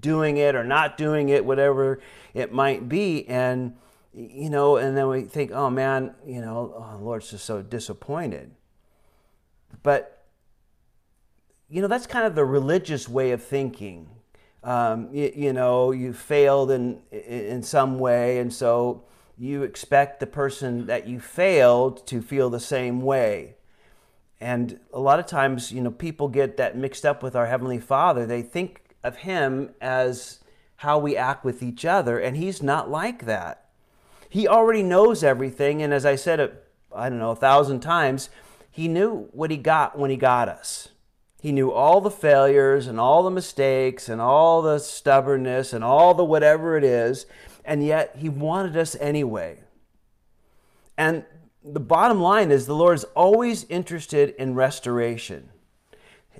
doing 0.00 0.36
it 0.36 0.54
or 0.54 0.64
not 0.64 0.96
doing 0.96 1.28
it, 1.28 1.44
whatever 1.44 2.00
it 2.34 2.52
might 2.52 2.88
be. 2.88 3.26
And, 3.28 3.76
you 4.12 4.50
know, 4.50 4.76
and 4.76 4.96
then 4.96 5.08
we 5.08 5.22
think, 5.22 5.52
oh 5.52 5.70
man, 5.70 6.14
you 6.26 6.40
know, 6.40 6.74
oh, 6.76 7.02
Lord's 7.02 7.30
just 7.30 7.44
so 7.44 7.62
disappointed. 7.62 8.52
But, 9.82 10.24
you 11.68 11.80
know, 11.80 11.88
that's 11.88 12.06
kind 12.06 12.26
of 12.26 12.34
the 12.34 12.44
religious 12.44 13.08
way 13.08 13.32
of 13.32 13.42
thinking. 13.42 14.08
Um, 14.64 15.08
you, 15.12 15.32
you, 15.34 15.52
know, 15.52 15.90
you 15.90 16.12
failed 16.12 16.70
in, 16.70 17.00
in 17.10 17.62
some 17.62 17.98
way, 17.98 18.38
and 18.38 18.52
so 18.52 19.04
you 19.36 19.64
expect 19.64 20.20
the 20.20 20.26
person 20.26 20.86
that 20.86 21.08
you 21.08 21.18
failed 21.18 22.06
to 22.06 22.22
feel 22.22 22.48
the 22.48 22.60
same 22.60 23.00
way. 23.00 23.56
And 24.40 24.78
a 24.92 25.00
lot 25.00 25.18
of 25.18 25.26
times, 25.26 25.72
you 25.72 25.80
know, 25.80 25.90
people 25.90 26.28
get 26.28 26.56
that 26.58 26.76
mixed 26.76 27.04
up 27.04 27.22
with 27.22 27.34
our 27.34 27.46
Heavenly 27.46 27.78
Father. 27.78 28.26
They 28.26 28.42
think 28.42 28.91
of 29.02 29.18
him 29.18 29.70
as 29.80 30.40
how 30.76 30.98
we 30.98 31.16
act 31.16 31.44
with 31.44 31.62
each 31.62 31.84
other, 31.84 32.18
and 32.18 32.36
he's 32.36 32.62
not 32.62 32.90
like 32.90 33.24
that. 33.24 33.66
He 34.28 34.48
already 34.48 34.82
knows 34.82 35.22
everything, 35.22 35.82
and 35.82 35.92
as 35.92 36.04
I 36.04 36.16
said, 36.16 36.40
it, 36.40 36.64
I 36.94 37.08
don't 37.08 37.18
know, 37.18 37.30
a 37.30 37.36
thousand 37.36 37.80
times, 37.80 38.30
he 38.70 38.88
knew 38.88 39.28
what 39.32 39.50
he 39.50 39.56
got 39.56 39.98
when 39.98 40.10
he 40.10 40.16
got 40.16 40.48
us. 40.48 40.88
He 41.40 41.52
knew 41.52 41.70
all 41.70 42.00
the 42.00 42.10
failures 42.10 42.86
and 42.86 42.98
all 42.98 43.22
the 43.22 43.30
mistakes 43.30 44.08
and 44.08 44.20
all 44.20 44.62
the 44.62 44.78
stubbornness 44.78 45.72
and 45.72 45.84
all 45.84 46.14
the 46.14 46.24
whatever 46.24 46.76
it 46.76 46.84
is, 46.84 47.26
and 47.64 47.84
yet 47.84 48.16
he 48.18 48.28
wanted 48.28 48.76
us 48.76 48.96
anyway. 49.00 49.62
And 50.96 51.24
the 51.64 51.80
bottom 51.80 52.20
line 52.20 52.50
is 52.50 52.66
the 52.66 52.74
Lord 52.74 52.96
is 52.96 53.04
always 53.14 53.64
interested 53.64 54.34
in 54.36 54.54
restoration 54.54 55.51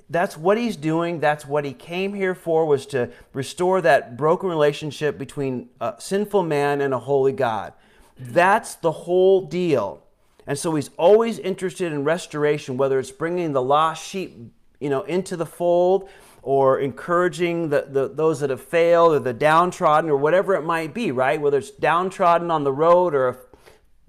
that's 0.09 0.37
what 0.37 0.57
he's 0.57 0.75
doing 0.75 1.19
that's 1.19 1.45
what 1.45 1.65
he 1.65 1.73
came 1.73 2.13
here 2.13 2.35
for 2.35 2.65
was 2.65 2.85
to 2.87 3.09
restore 3.33 3.81
that 3.81 4.17
broken 4.17 4.49
relationship 4.49 5.17
between 5.17 5.69
a 5.79 5.95
sinful 5.97 6.43
man 6.43 6.81
and 6.81 6.93
a 6.93 6.99
holy 6.99 7.31
god. 7.31 7.73
That's 8.17 8.75
the 8.75 8.91
whole 8.91 9.45
deal. 9.47 10.03
And 10.45 10.59
so 10.59 10.75
he's 10.75 10.89
always 10.97 11.39
interested 11.39 11.91
in 11.91 12.03
restoration 12.03 12.77
whether 12.77 12.99
it's 12.99 13.11
bringing 13.11 13.53
the 13.53 13.61
lost 13.61 14.05
sheep 14.05 14.37
you 14.79 14.89
know 14.89 15.03
into 15.03 15.37
the 15.37 15.45
fold 15.45 16.09
or 16.41 16.79
encouraging 16.79 17.69
the, 17.69 17.87
the, 17.89 18.09
those 18.09 18.41
that 18.41 18.49
have 18.49 18.61
failed 18.61 19.13
or 19.13 19.19
the 19.19 19.33
downtrodden 19.33 20.09
or 20.09 20.17
whatever 20.17 20.55
it 20.55 20.63
might 20.63 20.93
be 20.93 21.11
right? 21.11 21.39
Whether 21.39 21.59
it's 21.59 21.71
downtrodden 21.71 22.51
on 22.51 22.63
the 22.63 22.73
road 22.73 23.15
or 23.15 23.29
a 23.29 23.37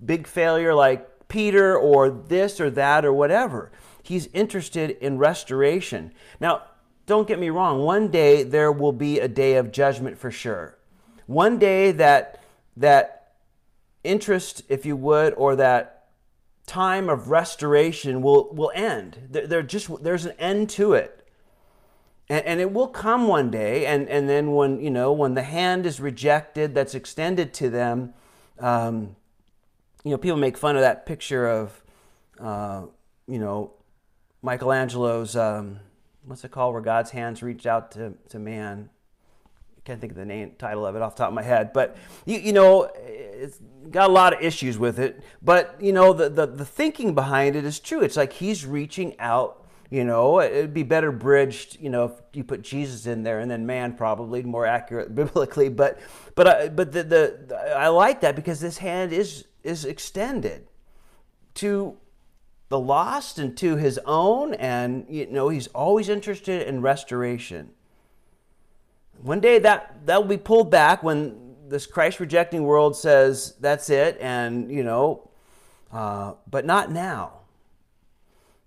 big 0.04 0.26
failure 0.26 0.74
like 0.74 1.28
peter 1.28 1.76
or 1.76 2.10
this 2.10 2.60
or 2.60 2.70
that 2.70 3.04
or 3.04 3.12
whatever 3.12 3.70
He's 4.04 4.28
interested 4.34 4.90
in 5.00 5.16
restoration. 5.16 6.12
Now, 6.38 6.62
don't 7.06 7.26
get 7.26 7.38
me 7.38 7.48
wrong, 7.50 7.80
one 7.82 8.08
day 8.08 8.42
there 8.42 8.70
will 8.70 8.92
be 8.92 9.18
a 9.18 9.28
day 9.28 9.56
of 9.56 9.72
judgment 9.72 10.18
for 10.18 10.30
sure. 10.30 10.78
One 11.26 11.58
day 11.58 11.90
that 11.92 12.42
that 12.76 13.32
interest, 14.02 14.62
if 14.68 14.84
you 14.84 14.94
would, 14.94 15.32
or 15.34 15.56
that 15.56 16.08
time 16.66 17.08
of 17.08 17.30
restoration 17.30 18.20
will, 18.20 18.52
will 18.52 18.72
end. 18.74 19.28
There, 19.30 19.46
there 19.46 19.62
just 19.62 20.02
there's 20.02 20.26
an 20.26 20.34
end 20.38 20.68
to 20.70 20.92
it. 20.92 21.26
And, 22.28 22.44
and, 22.46 22.60
it 22.60 22.72
will 22.72 22.88
come 22.88 23.28
one 23.28 23.50
day, 23.50 23.84
and, 23.84 24.08
and 24.08 24.28
then 24.28 24.52
when 24.52 24.80
you 24.80 24.90
know 24.90 25.12
when 25.12 25.34
the 25.34 25.42
hand 25.42 25.86
is 25.86 26.00
rejected 26.00 26.74
that's 26.74 26.94
extended 26.94 27.52
to 27.54 27.68
them, 27.70 28.14
um, 28.58 29.16
you 30.04 30.10
know 30.10 30.18
people 30.18 30.38
make 30.38 30.56
fun 30.56 30.76
of 30.76 30.82
that 30.82 31.04
picture 31.04 31.46
of 31.46 31.82
uh, 32.40 32.82
you 33.26 33.38
know 33.38 33.72
Michelangelo's, 34.44 35.36
um, 35.36 35.80
what's 36.26 36.44
it 36.44 36.50
called, 36.50 36.74
where 36.74 36.82
God's 36.82 37.10
hands 37.10 37.42
reached 37.42 37.66
out 37.66 37.92
to, 37.92 38.12
to 38.28 38.38
man. 38.38 38.90
I 39.78 39.80
can't 39.84 40.00
think 40.00 40.12
of 40.12 40.18
the 40.18 40.24
name 40.24 40.52
title 40.58 40.86
of 40.86 40.94
it 40.96 41.02
off 41.02 41.16
the 41.16 41.22
top 41.22 41.28
of 41.28 41.34
my 41.34 41.42
head, 41.42 41.72
but 41.72 41.96
you, 42.26 42.38
you 42.38 42.52
know, 42.52 42.90
it's 42.94 43.58
got 43.90 44.10
a 44.10 44.12
lot 44.12 44.34
of 44.34 44.42
issues 44.42 44.78
with 44.78 44.98
it. 44.98 45.22
But 45.42 45.76
you 45.80 45.92
know, 45.92 46.12
the, 46.12 46.28
the 46.28 46.46
the 46.46 46.64
thinking 46.64 47.14
behind 47.14 47.56
it 47.56 47.64
is 47.64 47.80
true. 47.80 48.00
It's 48.00 48.16
like 48.16 48.32
he's 48.32 48.64
reaching 48.64 49.18
out. 49.18 49.62
You 49.90 50.04
know, 50.04 50.40
it'd 50.40 50.74
be 50.74 50.82
better 50.82 51.12
bridged. 51.12 51.78
You 51.80 51.90
know, 51.90 52.04
if 52.04 52.12
you 52.32 52.44
put 52.44 52.62
Jesus 52.62 53.06
in 53.06 53.22
there 53.22 53.40
and 53.40 53.50
then 53.50 53.66
man, 53.66 53.94
probably 53.94 54.42
more 54.42 54.66
accurate 54.66 55.14
biblically. 55.14 55.68
But 55.68 55.98
but 56.34 56.46
I, 56.46 56.68
but 56.68 56.92
the, 56.92 57.02
the 57.02 57.74
I 57.76 57.88
like 57.88 58.20
that 58.22 58.36
because 58.36 58.60
this 58.60 58.78
hand 58.78 59.12
is 59.12 59.46
is 59.62 59.84
extended 59.84 60.66
to 61.54 61.96
the 62.74 62.80
lost 62.80 63.38
and 63.38 63.56
to 63.56 63.76
his 63.76 64.00
own 64.04 64.52
and 64.54 65.06
you 65.08 65.26
know 65.26 65.48
he's 65.48 65.68
always 65.68 66.08
interested 66.08 66.66
in 66.66 66.82
restoration. 66.82 67.70
One 69.22 69.38
day 69.38 69.60
that 69.60 70.04
that 70.06 70.20
will 70.20 70.28
be 70.28 70.38
pulled 70.38 70.72
back 70.72 71.04
when 71.04 71.54
this 71.68 71.86
christ 71.86 72.18
rejecting 72.18 72.64
world 72.64 72.96
says 72.96 73.54
that's 73.60 73.90
it 73.90 74.18
and 74.20 74.72
you 74.72 74.82
know 74.82 75.30
uh, 75.92 76.32
but 76.50 76.66
not 76.66 76.90
now. 76.90 77.34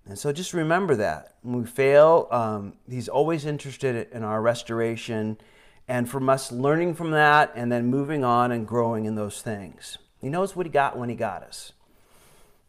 And 0.05 0.17
so 0.17 0.31
just 0.31 0.53
remember 0.53 0.95
that. 0.95 1.35
When 1.41 1.63
we 1.63 1.67
fail 1.67 2.29
um, 2.31 2.75
he's 2.89 3.09
always 3.09 3.45
interested 3.45 4.07
in 4.13 4.23
our 4.23 4.41
restoration 4.41 5.37
and 5.85 6.09
from 6.09 6.29
us 6.29 6.49
learning 6.49 6.93
from 6.93 7.11
that 7.11 7.51
and 7.55 7.69
then 7.69 7.87
moving 7.87 8.23
on 8.23 8.53
and 8.53 8.65
growing 8.65 9.03
in 9.03 9.15
those 9.15 9.41
things. 9.41 9.97
He 10.21 10.29
knows 10.29 10.55
what 10.55 10.65
he 10.65 10.71
got 10.71 10.97
when 10.97 11.09
he 11.09 11.15
got 11.15 11.43
us 11.43 11.73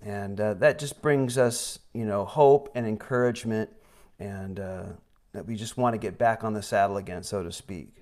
and 0.03 0.41
uh, 0.41 0.55
that 0.55 0.79
just 0.79 1.03
brings 1.03 1.39
us, 1.39 1.79
you 1.93 2.05
know, 2.05 2.25
hope 2.25 2.71
and 2.75 2.87
encouragement, 2.87 3.71
and 4.19 4.61
uh, 4.61 4.85
that 5.33 5.47
we 5.47 5.57
just 5.57 5.77
want 5.77 5.95
to 5.95 5.99
get 5.99 6.19
back 6.19 6.45
on 6.45 6.55
the 6.55 6.63
saddle 6.63 6.97
again, 6.97 7.23
so 7.23 7.43
to 7.43 7.53
speak. 7.53 7.99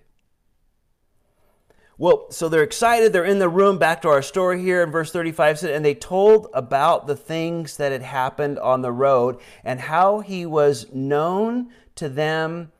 Well, 1.98 2.30
so 2.30 2.50
they're 2.50 2.62
excited. 2.62 3.12
They're 3.12 3.24
in 3.24 3.38
the 3.38 3.48
room. 3.48 3.78
Back 3.78 4.02
to 4.02 4.08
our 4.08 4.20
story 4.20 4.60
here 4.60 4.82
in 4.82 4.90
verse 4.90 5.10
35 5.10 5.60
said, 5.60 5.70
and 5.70 5.84
they 5.84 5.94
told 5.94 6.48
about 6.52 7.06
the 7.06 7.16
things 7.16 7.78
that 7.78 7.90
had 7.90 8.02
happened 8.02 8.58
on 8.58 8.82
the 8.82 8.92
road 8.92 9.40
and 9.64 9.80
how 9.80 10.20
he 10.20 10.44
was 10.44 10.92
known 10.92 11.70
to 11.94 12.10
them 12.10 12.70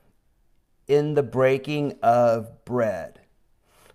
in 0.87 1.15
the 1.15 1.23
breaking 1.23 1.97
of 2.03 2.63
bread. 2.63 3.19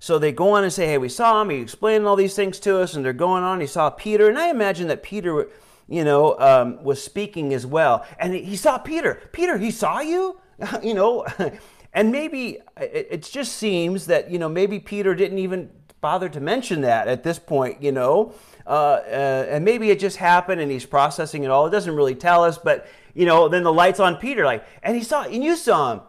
So 0.03 0.19
they 0.19 0.33
go 0.33 0.51
on 0.51 0.65
and 0.65 0.73
say, 0.73 0.89
hey, 0.89 0.99
we 0.99 1.09
saw 1.09 1.41
him. 1.41 1.51
He 1.51 1.59
explained 1.59 2.09
all 2.09 2.17
these 2.17 2.35
things 2.35 2.59
to 2.59 2.81
us, 2.81 2.95
and 2.95 3.05
they're 3.05 3.13
going 3.13 3.45
on. 3.45 3.61
He 3.61 3.69
saw 3.69 3.89
Peter, 3.89 4.29
and 4.29 4.37
I 4.37 4.49
imagine 4.49 4.89
that 4.89 5.05
Peter, 5.05 5.49
you 5.89 6.03
know, 6.03 6.37
um, 6.41 6.83
was 6.83 7.01
speaking 7.01 7.55
as 7.55 7.65
well. 7.65 8.05
And 8.19 8.35
he 8.35 8.57
saw 8.57 8.79
Peter. 8.79 9.21
Peter, 9.31 9.59
he 9.59 9.71
saw 9.71 10.01
you, 10.01 10.41
you 10.83 10.95
know. 10.95 11.25
and 11.95 12.11
maybe 12.11 12.59
it 12.81 13.23
just 13.23 13.53
seems 13.53 14.07
that 14.07 14.29
you 14.29 14.41
know 14.41 14.49
maybe 14.49 14.81
Peter 14.81 15.15
didn't 15.15 15.39
even 15.39 15.71
bother 16.01 16.29
to 16.31 16.41
mention 16.41 16.81
that 16.81 17.07
at 17.07 17.23
this 17.23 17.39
point, 17.39 17.81
you 17.81 17.93
know. 17.93 18.35
Uh, 18.67 19.03
uh, 19.07 19.47
and 19.51 19.65
maybe 19.65 19.91
it 19.91 20.01
just 20.01 20.17
happened 20.17 20.61
and 20.61 20.69
he's 20.69 20.85
processing 20.85 21.45
it 21.45 21.51
all. 21.53 21.69
It 21.69 21.71
doesn't 21.71 21.95
really 21.95 22.17
tell 22.17 22.43
us, 22.43 22.59
but 22.59 22.89
you 23.15 23.25
know, 23.25 23.49
then 23.49 23.63
the 23.63 23.73
lights 23.73 24.01
on 24.01 24.17
Peter, 24.17 24.45
like, 24.45 24.67
and 24.83 24.97
he 24.97 25.05
saw, 25.05 25.23
and 25.23 25.45
you 25.45 25.55
saw 25.55 25.93
him. 25.93 26.01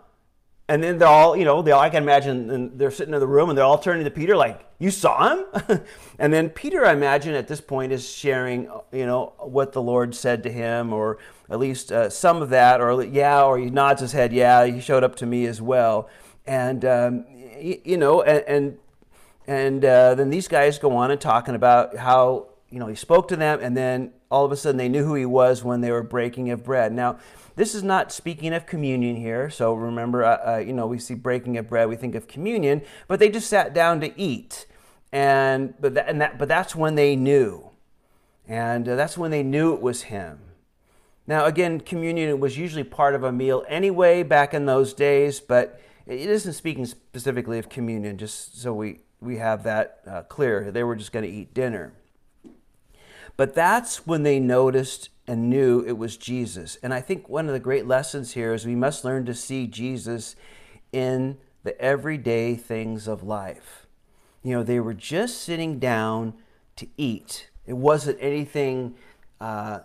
And 0.70 0.82
then 0.82 0.98
they're 0.98 1.08
all, 1.08 1.36
you 1.36 1.44
know, 1.44 1.62
they 1.62 1.72
all, 1.72 1.82
I 1.82 1.90
can 1.90 2.04
imagine 2.04 2.50
and 2.50 2.80
they're 2.80 2.92
sitting 2.92 3.14
in 3.14 3.20
the 3.20 3.28
room 3.28 3.50
and 3.50 3.58
they're 3.58 3.66
all 3.66 3.78
turning 3.78 4.06
to 4.06 4.12
Peter 4.12 4.36
like, 4.36 4.66
"You 4.80 4.92
saw 4.92 5.36
him?" 5.36 5.82
and 6.20 6.34
then 6.34 6.50
Peter, 6.50 6.86
I 6.86 6.94
imagine, 6.94 7.36
at 7.36 7.50
this 7.50 7.60
point 7.60 7.92
is 7.92 8.10
sharing, 8.10 8.70
you 8.92 9.06
know, 9.06 9.34
what 9.40 9.74
the 9.74 9.82
Lord 9.82 10.16
said 10.16 10.44
to 10.44 10.52
him, 10.52 10.94
or 10.94 11.18
at 11.50 11.60
least 11.60 11.92
uh, 11.92 12.10
some 12.10 12.42
of 12.42 12.50
that, 12.50 12.80
or 12.80 13.04
yeah, 13.04 13.44
or 13.44 13.58
he 13.58 13.66
nods 13.66 14.00
his 14.00 14.14
head, 14.14 14.32
yeah, 14.32 14.66
he 14.66 14.80
showed 14.80 15.04
up 15.04 15.16
to 15.18 15.26
me 15.26 15.46
as 15.48 15.62
well, 15.62 16.10
and 16.48 16.86
um, 16.86 17.26
you, 17.60 17.82
you, 17.84 17.98
know, 17.98 18.22
and 18.22 18.46
and, 18.48 18.78
and 19.48 19.86
uh, 19.86 20.16
then 20.16 20.30
these 20.30 20.48
guys 20.48 20.80
go 20.80 20.96
on 20.96 21.12
and 21.12 21.20
talking 21.20 21.56
about 21.56 21.98
how 21.98 22.48
you 22.70 22.80
know 22.80 22.88
he 22.88 22.96
spoke 22.96 23.28
to 23.28 23.36
them, 23.36 23.60
and 23.62 23.76
then 23.76 24.14
all 24.34 24.44
of 24.44 24.52
a 24.52 24.56
sudden 24.58 24.78
they 24.78 24.90
knew 24.90 25.06
who 25.06 25.14
he 25.14 25.26
was 25.26 25.64
when 25.64 25.82
they 25.82 25.92
were 25.92 26.02
breaking 26.02 26.50
of 26.50 26.64
bread. 26.64 26.92
Now 26.92 27.20
this 27.56 27.76
is 27.76 27.84
not 27.84 28.12
speaking 28.12 28.52
of 28.54 28.66
communion 28.66 29.16
here. 29.16 29.50
So 29.52 29.76
remember, 29.76 30.24
uh, 30.24 30.56
uh, 30.56 30.58
you 30.58 30.74
know, 30.74 30.88
we 30.88 30.98
see 30.98 31.14
breaking 31.14 31.58
of 31.58 31.70
bread, 31.70 31.88
we 31.88 31.96
think 31.96 32.16
of 32.16 32.28
communion, 32.28 32.82
but 33.08 33.20
they 33.20 33.30
just 33.30 33.48
sat 33.48 33.76
down 33.76 34.02
to 34.02 34.20
eat. 34.20 34.66
And 35.12 35.76
but 35.80 35.94
that, 35.94 36.10
and 36.10 36.20
that 36.20 36.40
but 36.40 36.48
that's 36.48 36.76
when 36.76 36.96
they 36.96 37.16
knew. 37.16 37.70
And 38.48 38.90
uh, 38.90 38.96
that's 38.96 39.18
when 39.18 39.30
they 39.30 39.44
knew 39.44 39.74
it 39.74 39.82
was 39.82 40.04
him. 40.04 40.40
Now, 41.26 41.46
again, 41.46 41.80
communion 41.80 42.40
was 42.40 42.58
usually 42.58 42.84
part 42.84 43.16
of 43.16 43.24
a 43.24 43.32
meal 43.32 43.64
anyway 43.70 44.24
back 44.24 44.54
in 44.54 44.66
those 44.66 44.94
days, 44.94 45.40
but 45.40 45.80
it 46.06 46.20
isn't 46.20 46.54
speaking 46.54 46.86
specifically 46.86 47.60
of 47.60 47.70
communion, 47.70 48.18
just 48.18 48.62
so 48.62 48.74
we, 48.74 49.00
we 49.22 49.38
have 49.38 49.64
that 49.64 50.02
uh, 50.06 50.24
clear. 50.24 50.70
They 50.70 50.84
were 50.84 50.98
just 50.98 51.14
going 51.14 51.24
to 51.24 51.32
eat 51.32 51.54
dinner. 51.54 51.94
But 53.36 53.56
that's 53.56 54.06
when 54.06 54.24
they 54.24 54.40
noticed 54.40 55.10
and 55.28 55.50
knew 55.50 55.82
it 55.82 55.98
was 55.98 56.18
Jesus. 56.18 56.78
And 56.84 56.94
I 56.94 57.02
think 57.02 57.30
one 57.30 57.48
of 57.48 57.54
the 57.54 57.60
great 57.60 57.88
lessons 57.88 58.34
here 58.34 58.54
is 58.54 58.66
we 58.66 58.76
must 58.76 59.06
learn 59.06 59.26
to 59.26 59.34
see 59.34 59.68
Jesus 59.68 60.36
in 60.92 61.38
the 61.64 61.80
everyday 61.82 62.56
things 62.56 63.08
of 63.08 63.24
life. 63.24 63.88
You 64.44 64.56
know, 64.56 64.64
they 64.64 64.80
were 64.80 64.94
just 64.94 65.42
sitting 65.42 65.80
down 65.80 66.34
to 66.76 66.88
eat. 66.98 67.50
It 67.66 67.78
wasn't 67.78 68.18
anything 68.20 68.96
uh, 69.40 69.80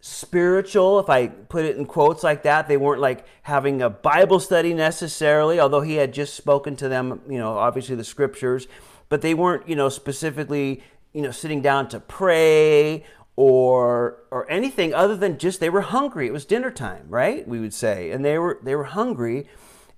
spiritual, 0.00 0.98
if 0.98 1.10
I 1.10 1.28
put 1.28 1.64
it 1.64 1.76
in 1.76 1.84
quotes 1.84 2.22
like 2.22 2.42
that. 2.44 2.66
They 2.66 2.78
weren't 2.78 3.00
like 3.00 3.26
having 3.42 3.82
a 3.82 3.90
Bible 3.90 4.40
study 4.40 4.72
necessarily, 4.72 5.60
although 5.60 5.82
he 5.82 5.96
had 5.96 6.12
just 6.14 6.34
spoken 6.34 6.74
to 6.76 6.88
them, 6.88 7.20
you 7.28 7.38
know, 7.38 7.58
obviously 7.58 7.94
the 7.94 8.04
scriptures, 8.04 8.66
but 9.08 9.20
they 9.20 9.34
weren't, 9.34 9.68
you 9.68 9.76
know, 9.76 9.90
specifically, 9.90 10.82
you 11.12 11.22
know, 11.22 11.30
sitting 11.30 11.60
down 11.60 11.88
to 11.88 12.00
pray 12.00 13.04
or 13.36 14.18
or 14.30 14.50
anything 14.50 14.92
other 14.94 15.16
than 15.16 15.38
just 15.38 15.60
they 15.60 15.70
were 15.70 15.80
hungry. 15.80 16.26
It 16.26 16.32
was 16.32 16.44
dinner 16.44 16.70
time, 16.70 17.06
right? 17.08 17.46
We 17.46 17.60
would 17.60 17.74
say, 17.74 18.10
and 18.10 18.24
they 18.24 18.38
were 18.38 18.58
they 18.62 18.74
were 18.74 18.84
hungry, 18.84 19.46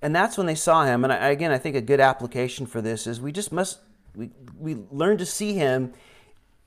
and 0.01 0.15
that's 0.15 0.37
when 0.37 0.47
they 0.47 0.55
saw 0.55 0.85
him. 0.85 1.03
And 1.03 1.11
I, 1.11 1.29
again, 1.29 1.51
I 1.51 1.57
think 1.57 1.75
a 1.75 1.81
good 1.81 1.99
application 1.99 2.65
for 2.65 2.81
this 2.81 3.07
is 3.07 3.19
we 3.19 3.31
just 3.31 3.51
must 3.51 3.79
we 4.15 4.29
we 4.57 4.75
learn 4.91 5.17
to 5.17 5.25
see 5.25 5.53
him 5.53 5.93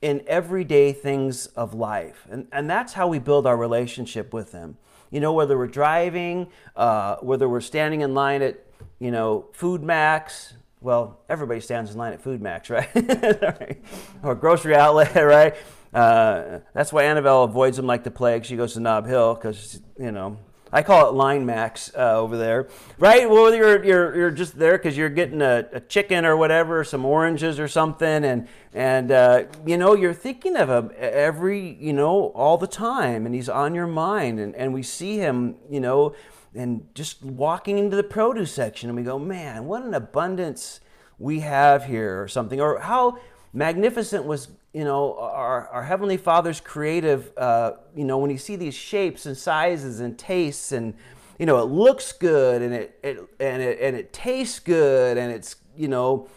in 0.01 0.23
everyday 0.27 0.93
things 0.93 1.47
of 1.47 1.73
life, 1.73 2.27
and 2.29 2.47
and 2.51 2.69
that's 2.69 2.93
how 2.93 3.07
we 3.07 3.19
build 3.19 3.47
our 3.47 3.57
relationship 3.57 4.33
with 4.33 4.51
him. 4.51 4.77
You 5.11 5.19
know, 5.19 5.33
whether 5.33 5.57
we're 5.57 5.67
driving, 5.67 6.47
uh, 6.75 7.15
whether 7.17 7.49
we're 7.49 7.61
standing 7.61 8.01
in 8.01 8.13
line 8.13 8.43
at 8.43 8.63
you 8.99 9.09
know 9.09 9.47
FoodMaxx, 9.57 10.53
well, 10.81 11.19
everybody 11.29 11.59
stands 11.59 11.91
in 11.91 11.97
line 11.97 12.13
at 12.13 12.23
FoodMaxx, 12.23 12.69
right? 13.59 13.83
or 14.23 14.35
grocery 14.35 14.75
outlet, 14.75 15.13
right? 15.15 15.55
Uh, 15.93 16.59
that's 16.73 16.93
why 16.93 17.03
Annabelle 17.03 17.43
avoids 17.43 17.77
them 17.77 17.87
like 17.87 18.03
the 18.03 18.11
plague. 18.11 18.45
She 18.45 18.55
goes 18.55 18.73
to 18.73 18.79
Nob 18.79 19.07
Hill 19.07 19.35
because, 19.35 19.81
you 19.99 20.11
know, 20.11 20.37
I 20.71 20.83
call 20.83 21.09
it 21.09 21.15
line 21.15 21.45
max 21.45 21.91
uh, 21.95 22.19
over 22.19 22.37
there, 22.37 22.67
right? 22.99 23.27
Well, 23.27 23.53
you're 23.53 23.83
you're 23.83 24.15
you're 24.15 24.31
just 24.31 24.57
there 24.57 24.77
because 24.77 24.95
you're 24.95 25.09
getting 25.09 25.41
a, 25.41 25.67
a, 25.73 25.79
chicken 25.79 26.25
or 26.25 26.37
whatever, 26.37 26.83
some 26.83 27.05
oranges 27.05 27.59
or 27.59 27.67
something, 27.67 28.23
and 28.23 28.47
and 28.71 29.11
uh, 29.11 29.43
you 29.65 29.77
know 29.77 29.95
you're 29.95 30.13
thinking 30.13 30.55
of 30.55 30.69
him 30.69 30.91
every 30.95 31.75
you 31.79 31.91
know 31.91 32.27
all 32.35 32.57
the 32.57 32.67
time, 32.67 33.25
and 33.25 33.33
he's 33.33 33.49
on 33.49 33.73
your 33.73 33.87
mind, 33.87 34.39
and 34.39 34.55
and 34.55 34.71
we 34.71 34.83
see 34.83 35.17
him, 35.17 35.55
you 35.71 35.79
know, 35.79 36.13
and 36.55 36.87
just 36.95 37.23
walking 37.23 37.77
into 37.77 37.95
the 37.95 38.03
produce 38.03 38.51
section, 38.51 38.89
and 38.89 38.97
we 38.97 39.03
go, 39.03 39.19
man, 39.19 39.65
what 39.65 39.83
an 39.83 39.93
abundance 39.93 40.79
we 41.17 41.41
have 41.41 41.85
here, 41.85 42.21
or 42.21 42.27
something, 42.27 42.59
or 42.59 42.79
how 42.79 43.19
magnificent 43.53 44.25
was 44.25 44.49
you 44.73 44.83
know 44.83 45.17
our, 45.17 45.67
our 45.69 45.83
heavenly 45.83 46.17
father's 46.17 46.61
creative 46.61 47.31
uh, 47.37 47.71
you 47.95 48.05
know 48.05 48.19
when 48.19 48.29
you 48.29 48.37
see 48.37 48.55
these 48.55 48.75
shapes 48.75 49.25
and 49.25 49.35
sizes 49.35 49.99
and 49.99 50.19
tastes 50.19 50.71
and 50.71 50.93
you 51.39 51.47
know 51.47 51.57
it 51.57 51.65
looks 51.65 52.11
good 52.11 52.61
and 52.61 52.73
it, 52.75 52.99
it 53.01 53.17
and 53.39 53.63
it 53.63 53.79
and 53.81 53.95
it 53.95 54.13
tastes 54.13 54.59
good 54.59 55.17
and 55.17 55.31
it's 55.31 55.55
you 55.75 55.87
know 55.87 56.27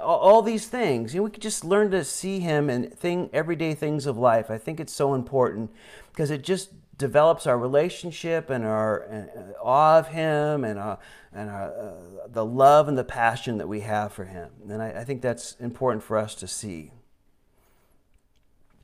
all, 0.00 0.18
all 0.18 0.42
these 0.42 0.66
things. 0.66 1.14
You 1.14 1.20
know 1.20 1.24
we 1.24 1.30
could 1.30 1.42
just 1.42 1.64
learn 1.64 1.90
to 1.92 2.04
see 2.04 2.40
him 2.40 2.68
and 2.68 2.92
thing 2.92 3.30
everyday 3.32 3.74
things 3.74 4.06
of 4.06 4.18
life. 4.18 4.50
I 4.50 4.58
think 4.58 4.80
it's 4.80 4.92
so 4.92 5.14
important 5.14 5.70
because 6.10 6.30
it 6.30 6.42
just 6.42 6.70
develops 7.02 7.48
our 7.48 7.58
relationship 7.58 8.48
and 8.48 8.64
our 8.64 9.02
and, 9.10 9.28
uh, 9.28 9.60
awe 9.60 9.98
of 9.98 10.06
him 10.08 10.62
and 10.62 10.78
our, 10.78 10.98
and 11.32 11.50
our, 11.50 11.68
uh, 11.74 12.28
the 12.28 12.44
love 12.44 12.86
and 12.86 12.96
the 12.96 13.02
passion 13.04 13.58
that 13.58 13.66
we 13.66 13.80
have 13.80 14.12
for 14.12 14.24
him. 14.24 14.50
And 14.70 14.80
I, 14.80 15.00
I 15.00 15.04
think 15.04 15.20
that's 15.20 15.56
important 15.58 16.04
for 16.04 16.16
us 16.16 16.36
to 16.36 16.46
see. 16.46 16.92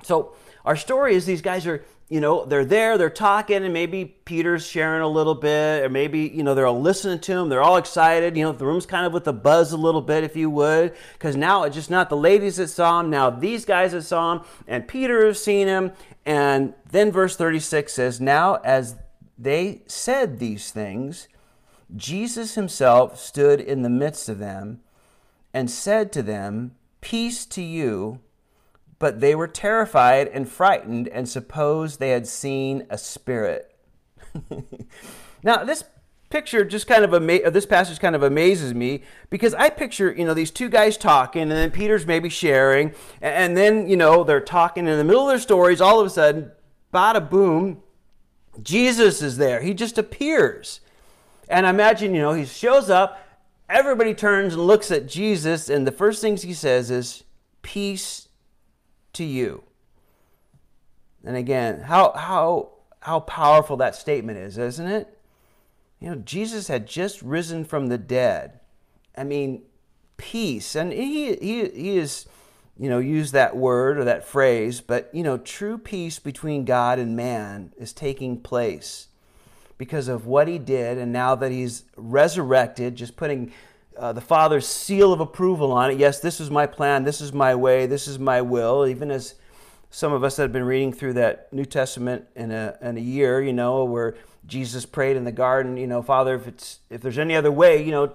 So 0.03 0.35
our 0.65 0.75
story 0.75 1.15
is 1.15 1.27
these 1.27 1.43
guys 1.43 1.65
are, 1.65 1.85
you 2.09 2.21
know, 2.21 2.47
they're 2.47 2.65
there, 2.65 2.97
they're 2.97 3.11
talking, 3.11 3.65
and 3.65 3.73
maybe 3.73 4.07
Peter's 4.07 4.67
sharing 4.67 5.03
a 5.03 5.09
little 5.09 5.35
bit, 5.35 5.85
or 5.85 5.91
maybe, 5.91 6.21
you 6.21 6.43
know, 6.43 6.55
they're 6.55 6.67
all 6.67 6.81
listening 6.81 7.19
to 7.19 7.33
him, 7.33 7.51
they're 7.51 7.63
all 7.63 7.77
excited. 7.77 8.35
You 8.35 8.45
know, 8.45 8.53
the 8.53 8.65
room's 8.65 8.87
kind 8.87 9.05
of 9.05 9.13
with 9.13 9.29
a 9.29 9.33
buzz 9.33 9.73
a 9.73 9.77
little 9.77 10.01
bit, 10.01 10.25
if 10.25 10.35
you 10.35 10.49
would, 10.49 10.95
because 11.13 11.37
now 11.37 11.65
it's 11.65 11.75
just 11.75 11.91
not 11.91 12.09
the 12.09 12.17
ladies 12.17 12.57
that 12.57 12.69
saw 12.69 13.01
him, 13.01 13.11
now 13.11 13.29
these 13.29 13.67
guys 13.67 13.93
that 13.93 14.03
saw 14.03 14.33
him, 14.33 14.41
and 14.67 14.89
Peter 14.89 15.27
has 15.27 15.43
seen 15.43 15.69
him. 15.69 15.93
And 16.25 16.75
then 16.91 17.13
verse 17.13 17.37
36 17.37 17.93
says, 17.93 18.21
Now 18.21 18.57
as 18.65 18.97
they 19.39 19.83
said 19.87 20.39
these 20.39 20.71
things, 20.71 21.29
Jesus 21.95 22.55
himself 22.55 23.19
stood 23.19 23.61
in 23.61 23.83
the 23.83 23.91
midst 23.91 24.29
of 24.29 24.39
them 24.39 24.81
and 25.53 25.71
said 25.71 26.13
to 26.13 26.23
them, 26.23 26.73
Peace 27.01 27.47
to 27.47 27.63
you. 27.63 28.21
But 28.99 29.21
they 29.21 29.35
were 29.35 29.47
terrified 29.47 30.29
and 30.29 30.49
frightened 30.49 31.09
and 31.09 31.29
supposed 31.29 32.01
they 32.01 32.11
had 32.11 32.27
seen 32.27 32.87
a 32.91 32.99
spirit. 32.99 33.75
now, 35.43 35.65
this 35.65 35.85
picture 36.31 36.65
just 36.65 36.87
kind 36.87 37.05
of 37.05 37.15
ama- 37.15 37.51
this 37.51 37.67
passage 37.67 38.01
kind 38.01 38.15
of 38.15 38.23
amazes 38.23 38.75
me 38.75 39.03
because 39.31 39.55
I 39.55 39.71
picture 39.71 40.13
you 40.13 40.25
know 40.25 40.35
these 40.35 40.51
two 40.51 40.69
guys 40.69 40.97
talking 40.97 41.43
and 41.43 41.53
then 41.53 41.71
Peter's 41.71 42.07
maybe 42.07 42.29
sharing 42.29 42.93
and 43.23 43.57
then 43.57 43.89
you 43.89 43.97
know 43.97 44.25
they're 44.25 44.41
talking 44.41 44.87
in 44.87 44.99
the 44.99 45.05
middle 45.05 45.23
of 45.23 45.29
their 45.29 45.39
stories. 45.39 45.81
All 45.81 46.01
of 46.01 46.07
a 46.07 46.11
sudden 46.11 46.51
bada 46.93 47.29
boom 47.29 47.83
Jesus 48.63 49.23
is 49.23 49.37
there. 49.37 49.61
He 49.63 49.73
just 49.73 49.99
appears. 49.99 50.81
And 51.49 51.67
I 51.67 51.71
imagine 51.71 52.15
you 52.15 52.21
know 52.21 52.33
he 52.33 52.45
shows 52.45 52.91
up. 52.91 53.25
Everybody 53.69 54.15
turns 54.15 54.55
and 54.55 54.67
looks 54.67 54.91
at 54.91 55.07
Jesus 55.07 55.69
and 55.69 55.87
the 55.87 55.93
first 55.93 56.21
things 56.21 56.43
he 56.43 56.55
says 56.55 56.91
is 56.91 57.25
peace 57.63 58.28
to 59.19 59.25
you. 59.25 59.63
And 61.25 61.37
again, 61.37 61.81
how, 61.81 62.13
how, 62.13 62.71
how 63.01 63.21
powerful 63.21 63.77
that 63.77 63.95
statement 63.95 64.39
is, 64.39 64.57
isn't 64.57 64.87
it? 64.87 65.19
You 66.01 66.11
know, 66.11 66.17
Jesus 66.17 66.69
had 66.69 66.87
just 66.87 67.21
risen 67.23 67.65
from 67.65 67.89
the 67.89 67.99
dead. 67.99 68.61
I 69.17 69.25
mean, 69.25 69.63
peace. 70.17 70.75
And 70.75 70.93
he, 70.93 71.35
he, 71.37 71.69
he 71.69 71.97
is, 71.99 72.27
you 72.79 72.89
know, 72.89 72.99
used 72.99 73.33
that 73.33 73.57
word 73.57 73.99
or 73.99 74.05
that 74.05 74.27
phrase, 74.27 74.81
but, 74.81 75.11
you 75.13 75.25
know, 75.25 75.37
true 75.37 75.77
peace 75.77 76.19
between 76.19 76.65
God 76.65 76.99
and 76.99 77.17
man 77.17 77.73
is 77.77 77.93
taking 77.93 78.41
place 78.41 79.09
because 79.77 80.09
of 80.09 80.27
what 80.27 80.47
he 80.47 80.59
did. 80.59 80.99
And 80.99 81.13
now 81.13 81.35
that 81.35 81.51
he's 81.51 81.85
resurrected, 81.97 82.95
just 82.95 83.17
putting 83.17 83.53
uh, 83.99 84.13
the 84.13 84.21
Father's 84.21 84.67
seal 84.67 85.13
of 85.13 85.21
approval 85.21 85.73
on 85.73 85.91
it. 85.91 85.99
Yes, 85.99 86.21
this 86.21 86.41
is 86.41 86.51
my 86.51 86.67
plan, 86.67 87.05
this 87.05 87.21
is 87.21 87.33
my 87.33 87.55
way, 87.55 87.87
this 87.87 88.09
is 88.09 88.19
my 88.19 88.41
will. 88.41 88.87
Even 88.87 89.11
as 89.11 89.35
some 89.91 90.13
of 90.13 90.23
us 90.23 90.37
have 90.37 90.53
been 90.53 90.65
reading 90.65 90.93
through 90.93 91.15
that 91.15 91.53
New 91.53 91.65
Testament 91.65 92.27
in 92.37 92.51
a, 92.51 92.77
in 92.81 92.97
a 92.97 93.01
year, 93.01 93.41
you 93.41 93.53
know, 93.53 93.85
where 93.85 94.17
Jesus 94.47 94.87
prayed 94.87 95.17
in 95.17 95.25
the 95.25 95.33
garden, 95.33 95.77
you 95.77 95.87
know, 95.87 96.03
Father, 96.03 96.35
if 96.35 96.47
it's 96.47 96.81
if 96.91 97.01
there's 97.01 97.19
any 97.19 97.35
other 97.37 97.53
way, 97.53 97.83
you 97.83 97.91
know, 97.91 98.15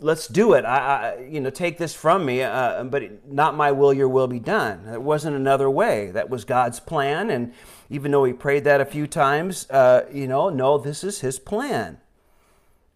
let's 0.00 0.26
do 0.28 0.54
it. 0.54 0.64
I, 0.64 0.78
I 0.78 1.20
you 1.22 1.40
know, 1.40 1.50
take 1.50 1.78
this 1.78 1.94
from 1.94 2.24
me, 2.24 2.42
uh, 2.42 2.84
but 2.84 3.26
not 3.30 3.56
my 3.56 3.72
will, 3.72 3.92
your 3.92 4.08
will 4.08 4.28
be 4.28 4.38
done. 4.38 4.84
There 4.86 5.00
wasn't 5.00 5.36
another 5.36 5.68
way. 5.68 6.10
That 6.10 6.30
was 6.30 6.44
God's 6.44 6.80
plan, 6.80 7.30
and 7.30 7.52
even 7.90 8.12
though 8.12 8.24
he 8.24 8.32
prayed 8.32 8.64
that 8.64 8.80
a 8.80 8.84
few 8.84 9.06
times, 9.06 9.68
uh, 9.70 10.06
you 10.12 10.26
know, 10.26 10.48
no, 10.48 10.78
this 10.78 11.02
is 11.04 11.20
His 11.20 11.38
plan. 11.38 11.98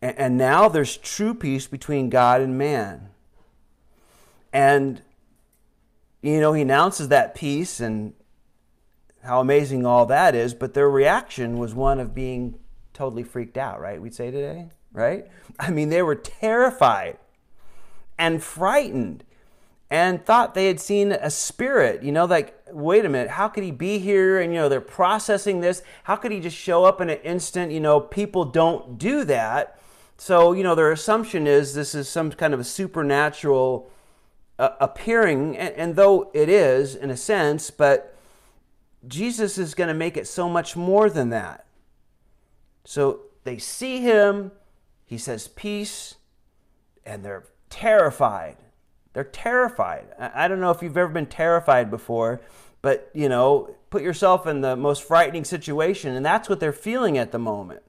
And 0.02 0.36
now 0.36 0.68
there's 0.68 0.96
true 0.96 1.32
peace 1.32 1.68
between 1.68 2.10
God 2.10 2.40
and 2.40 2.58
man. 2.58 3.10
And, 4.52 5.00
you 6.20 6.40
know, 6.40 6.52
he 6.52 6.62
announces 6.62 7.06
that 7.08 7.36
peace 7.36 7.78
and 7.78 8.12
how 9.22 9.40
amazing 9.40 9.86
all 9.86 10.04
that 10.06 10.34
is, 10.34 10.54
but 10.54 10.74
their 10.74 10.90
reaction 10.90 11.56
was 11.56 11.72
one 11.72 12.00
of 12.00 12.16
being 12.16 12.58
totally 12.92 13.22
freaked 13.22 13.56
out, 13.56 13.80
right? 13.80 14.02
We'd 14.02 14.12
say 14.12 14.32
today. 14.32 14.70
right? 14.92 15.26
I 15.58 15.70
mean, 15.70 15.88
they 15.88 16.02
were 16.02 16.14
terrified 16.14 17.18
and 18.18 18.42
frightened 18.42 19.24
and 19.90 20.24
thought 20.24 20.54
they 20.54 20.66
had 20.66 20.80
seen 20.80 21.12
a 21.12 21.30
spirit. 21.30 22.02
You 22.02 22.12
know, 22.12 22.24
like, 22.24 22.58
wait 22.70 23.04
a 23.04 23.08
minute, 23.08 23.30
how 23.30 23.48
could 23.48 23.62
he 23.62 23.70
be 23.70 23.98
here? 23.98 24.40
And, 24.40 24.52
you 24.52 24.58
know, 24.58 24.68
they're 24.68 24.80
processing 24.80 25.60
this. 25.60 25.82
How 26.04 26.16
could 26.16 26.32
he 26.32 26.40
just 26.40 26.56
show 26.56 26.84
up 26.84 27.00
in 27.00 27.10
an 27.10 27.18
instant? 27.18 27.72
You 27.72 27.80
know, 27.80 28.00
people 28.00 28.44
don't 28.44 28.98
do 28.98 29.24
that. 29.24 29.78
So, 30.22 30.52
you 30.52 30.62
know, 30.62 30.76
their 30.76 30.92
assumption 30.92 31.48
is 31.48 31.74
this 31.74 31.96
is 31.96 32.08
some 32.08 32.30
kind 32.30 32.54
of 32.54 32.60
a 32.60 32.64
supernatural 32.64 33.90
uh, 34.56 34.68
appearing. 34.78 35.56
And, 35.58 35.74
and 35.74 35.96
though 35.96 36.30
it 36.32 36.48
is, 36.48 36.94
in 36.94 37.10
a 37.10 37.16
sense, 37.16 37.72
but 37.72 38.16
Jesus 39.08 39.58
is 39.58 39.74
going 39.74 39.88
to 39.88 39.94
make 39.94 40.16
it 40.16 40.28
so 40.28 40.48
much 40.48 40.76
more 40.76 41.10
than 41.10 41.30
that. 41.30 41.66
So 42.84 43.22
they 43.42 43.58
see 43.58 43.98
him, 43.98 44.52
he 45.04 45.18
says, 45.18 45.48
Peace, 45.48 46.14
and 47.04 47.24
they're 47.24 47.46
terrified. 47.68 48.58
They're 49.14 49.24
terrified. 49.24 50.06
I 50.20 50.46
don't 50.46 50.60
know 50.60 50.70
if 50.70 50.84
you've 50.84 50.96
ever 50.96 51.12
been 51.12 51.26
terrified 51.26 51.90
before, 51.90 52.40
but 52.80 53.10
you 53.12 53.28
know, 53.28 53.74
put 53.90 54.04
yourself 54.04 54.46
in 54.46 54.60
the 54.60 54.76
most 54.76 55.02
frightening 55.02 55.44
situation, 55.44 56.14
and 56.14 56.24
that's 56.24 56.48
what 56.48 56.60
they're 56.60 56.72
feeling 56.72 57.18
at 57.18 57.32
the 57.32 57.40
moment. 57.40 57.82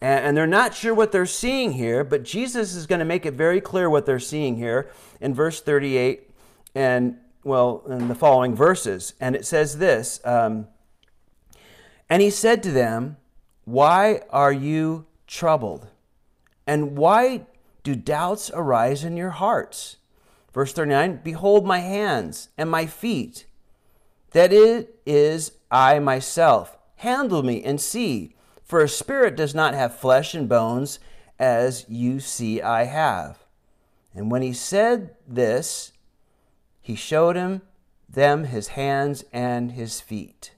And 0.00 0.36
they're 0.36 0.46
not 0.46 0.74
sure 0.74 0.94
what 0.94 1.10
they're 1.10 1.24
seeing 1.24 1.72
here, 1.72 2.04
but 2.04 2.22
Jesus 2.22 2.74
is 2.74 2.86
going 2.86 2.98
to 2.98 3.04
make 3.04 3.24
it 3.24 3.32
very 3.32 3.60
clear 3.60 3.88
what 3.88 4.04
they're 4.04 4.20
seeing 4.20 4.56
here 4.56 4.90
in 5.20 5.32
verse 5.32 5.60
38 5.60 6.30
and, 6.74 7.16
well, 7.44 7.82
in 7.88 8.08
the 8.08 8.14
following 8.14 8.54
verses. 8.54 9.14
And 9.20 9.34
it 9.34 9.46
says 9.46 9.78
this 9.78 10.20
um, 10.24 10.68
And 12.10 12.20
he 12.20 12.28
said 12.28 12.62
to 12.64 12.72
them, 12.72 13.16
Why 13.64 14.20
are 14.30 14.52
you 14.52 15.06
troubled? 15.26 15.88
And 16.66 16.96
why 16.96 17.46
do 17.82 17.94
doubts 17.94 18.50
arise 18.52 19.02
in 19.02 19.16
your 19.16 19.30
hearts? 19.30 19.96
Verse 20.52 20.72
39 20.72 21.20
Behold 21.22 21.64
my 21.64 21.78
hands 21.78 22.50
and 22.58 22.70
my 22.70 22.84
feet, 22.84 23.46
that 24.32 24.52
it 24.52 24.98
is 25.06 25.52
I 25.70 25.98
myself. 26.00 26.76
Handle 26.96 27.42
me 27.42 27.62
and 27.62 27.80
see, 27.80 28.34
for 28.66 28.82
a 28.82 28.88
spirit 28.88 29.36
does 29.36 29.54
not 29.54 29.74
have 29.74 29.96
flesh 29.96 30.34
and 30.34 30.48
bones, 30.48 30.98
as 31.38 31.86
you 31.88 32.18
see 32.20 32.60
I 32.60 32.84
have. 32.84 33.38
And 34.12 34.30
when 34.30 34.42
he 34.42 34.52
said 34.52 35.14
this, 35.26 35.92
he 36.82 36.96
showed 36.96 37.36
him 37.36 37.62
them 38.08 38.44
his 38.44 38.68
hands 38.68 39.24
and 39.32 39.72
his 39.72 40.00
feet. 40.00 40.52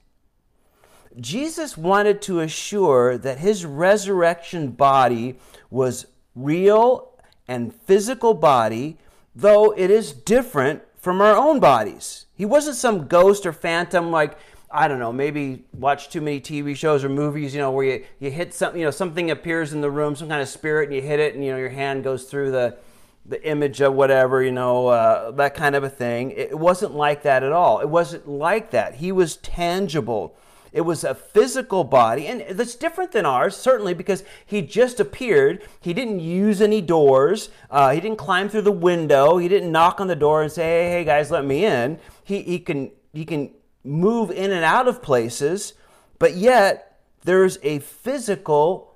Jesus 1.19 1.77
wanted 1.77 2.21
to 2.23 2.39
assure 2.39 3.17
that 3.17 3.39
his 3.39 3.65
resurrection 3.65 4.71
body 4.71 5.37
was 5.69 6.07
real 6.35 7.11
and 7.47 7.73
physical 7.73 8.33
body, 8.33 8.97
though 9.35 9.71
it 9.71 9.91
is 9.91 10.13
different 10.13 10.81
from 10.97 11.21
our 11.21 11.35
own 11.35 11.59
bodies. 11.59 12.25
He 12.33 12.45
wasn't 12.45 12.77
some 12.77 13.07
ghost 13.07 13.45
or 13.45 13.53
phantom 13.53 14.11
like, 14.11 14.37
I 14.71 14.87
don't 14.87 14.99
know, 14.99 15.11
maybe 15.11 15.63
watch 15.73 16.09
too 16.09 16.21
many 16.21 16.39
TV 16.39 16.75
shows 16.75 17.03
or 17.03 17.09
movies, 17.09 17.55
you 17.55 17.59
know, 17.59 17.71
where 17.71 17.85
you, 17.85 18.05
you 18.19 18.29
hit 18.29 18.53
something, 18.53 18.79
you 18.79 18.85
know, 18.85 18.91
something 18.91 19.31
appears 19.31 19.73
in 19.73 19.81
the 19.81 19.89
room, 19.89 20.15
some 20.15 20.29
kind 20.29 20.41
of 20.41 20.47
spirit, 20.47 20.89
and 20.89 20.95
you 20.95 21.01
hit 21.01 21.19
it, 21.19 21.33
and, 21.33 21.43
you 21.43 21.51
know, 21.51 21.57
your 21.57 21.69
hand 21.69 22.03
goes 22.03 22.25
through 22.25 22.51
the, 22.51 22.77
the 23.25 23.43
image 23.47 23.81
of 23.81 23.93
whatever, 23.95 24.43
you 24.43 24.51
know, 24.51 24.87
uh, 24.87 25.31
that 25.31 25.55
kind 25.55 25.75
of 25.75 25.83
a 25.83 25.89
thing. 25.89 26.31
It 26.31 26.57
wasn't 26.57 26.93
like 26.93 27.23
that 27.23 27.41
at 27.41 27.51
all. 27.51 27.79
It 27.79 27.89
wasn't 27.89 28.27
like 28.27 28.69
that. 28.71 28.95
He 28.95 29.11
was 29.11 29.37
tangible. 29.37 30.35
It 30.71 30.81
was 30.81 31.03
a 31.03 31.15
physical 31.15 31.83
body, 31.83 32.27
and 32.27 32.45
that's 32.51 32.75
different 32.75 33.11
than 33.11 33.25
ours, 33.25 33.57
certainly, 33.57 33.95
because 33.95 34.23
he 34.45 34.61
just 34.61 34.99
appeared. 34.99 35.63
He 35.79 35.93
didn't 35.93 36.19
use 36.19 36.61
any 36.61 36.79
doors. 36.79 37.49
Uh, 37.71 37.91
he 37.91 37.99
didn't 37.99 38.19
climb 38.19 38.49
through 38.49 38.61
the 38.61 38.71
window. 38.71 39.37
He 39.37 39.47
didn't 39.47 39.71
knock 39.71 39.99
on 39.99 40.07
the 40.07 40.15
door 40.15 40.43
and 40.43 40.51
say, 40.51 40.61
"Hey, 40.61 40.91
hey, 40.91 41.03
guys, 41.03 41.31
let 41.31 41.43
me 41.43 41.65
in." 41.65 41.99
He 42.23 42.43
he 42.43 42.59
can 42.59 42.91
he 43.13 43.25
can 43.25 43.49
move 43.89 44.29
in 44.29 44.51
and 44.51 44.63
out 44.63 44.87
of 44.87 45.01
places, 45.01 45.73
but 46.19 46.35
yet 46.35 47.01
there's 47.23 47.57
a 47.63 47.79
physical 47.79 48.95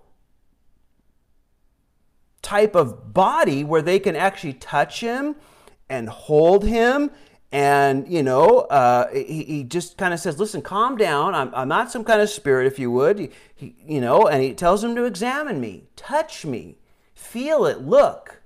type 2.42 2.76
of 2.76 3.14
body 3.14 3.64
where 3.64 3.82
they 3.82 4.00
can 4.00 4.16
actually 4.16 4.54
touch 4.54 5.00
him 5.00 5.36
and 5.90 6.10
hold 6.10 6.66
him 6.66 7.10
and 7.52 8.08
you 8.08 8.24
know 8.24 8.62
uh, 8.62 9.12
he, 9.14 9.44
he 9.44 9.64
just 9.64 9.98
kind 9.98 10.14
of 10.14 10.20
says 10.20 10.40
listen 10.40 10.62
calm 10.62 10.98
down. 10.98 11.36
I'm, 11.36 11.54
I'm 11.54 11.68
not 11.68 11.92
some 11.92 12.04
kind 12.04 12.20
of 12.20 12.30
spirit 12.30 12.68
if 12.68 12.80
you 12.80 12.92
would. 12.92 13.20
He, 13.20 13.30
he, 13.56 13.76
you 13.86 14.02
know 14.02 14.28
and 14.28 14.44
he 14.44 14.54
tells 14.54 14.84
him 14.84 14.96
to 14.96 15.06
examine 15.06 15.60
me 15.62 15.86
touch 15.96 16.46
me 16.46 16.78
feel 17.14 17.66
it 17.66 17.82
look. 17.82 18.42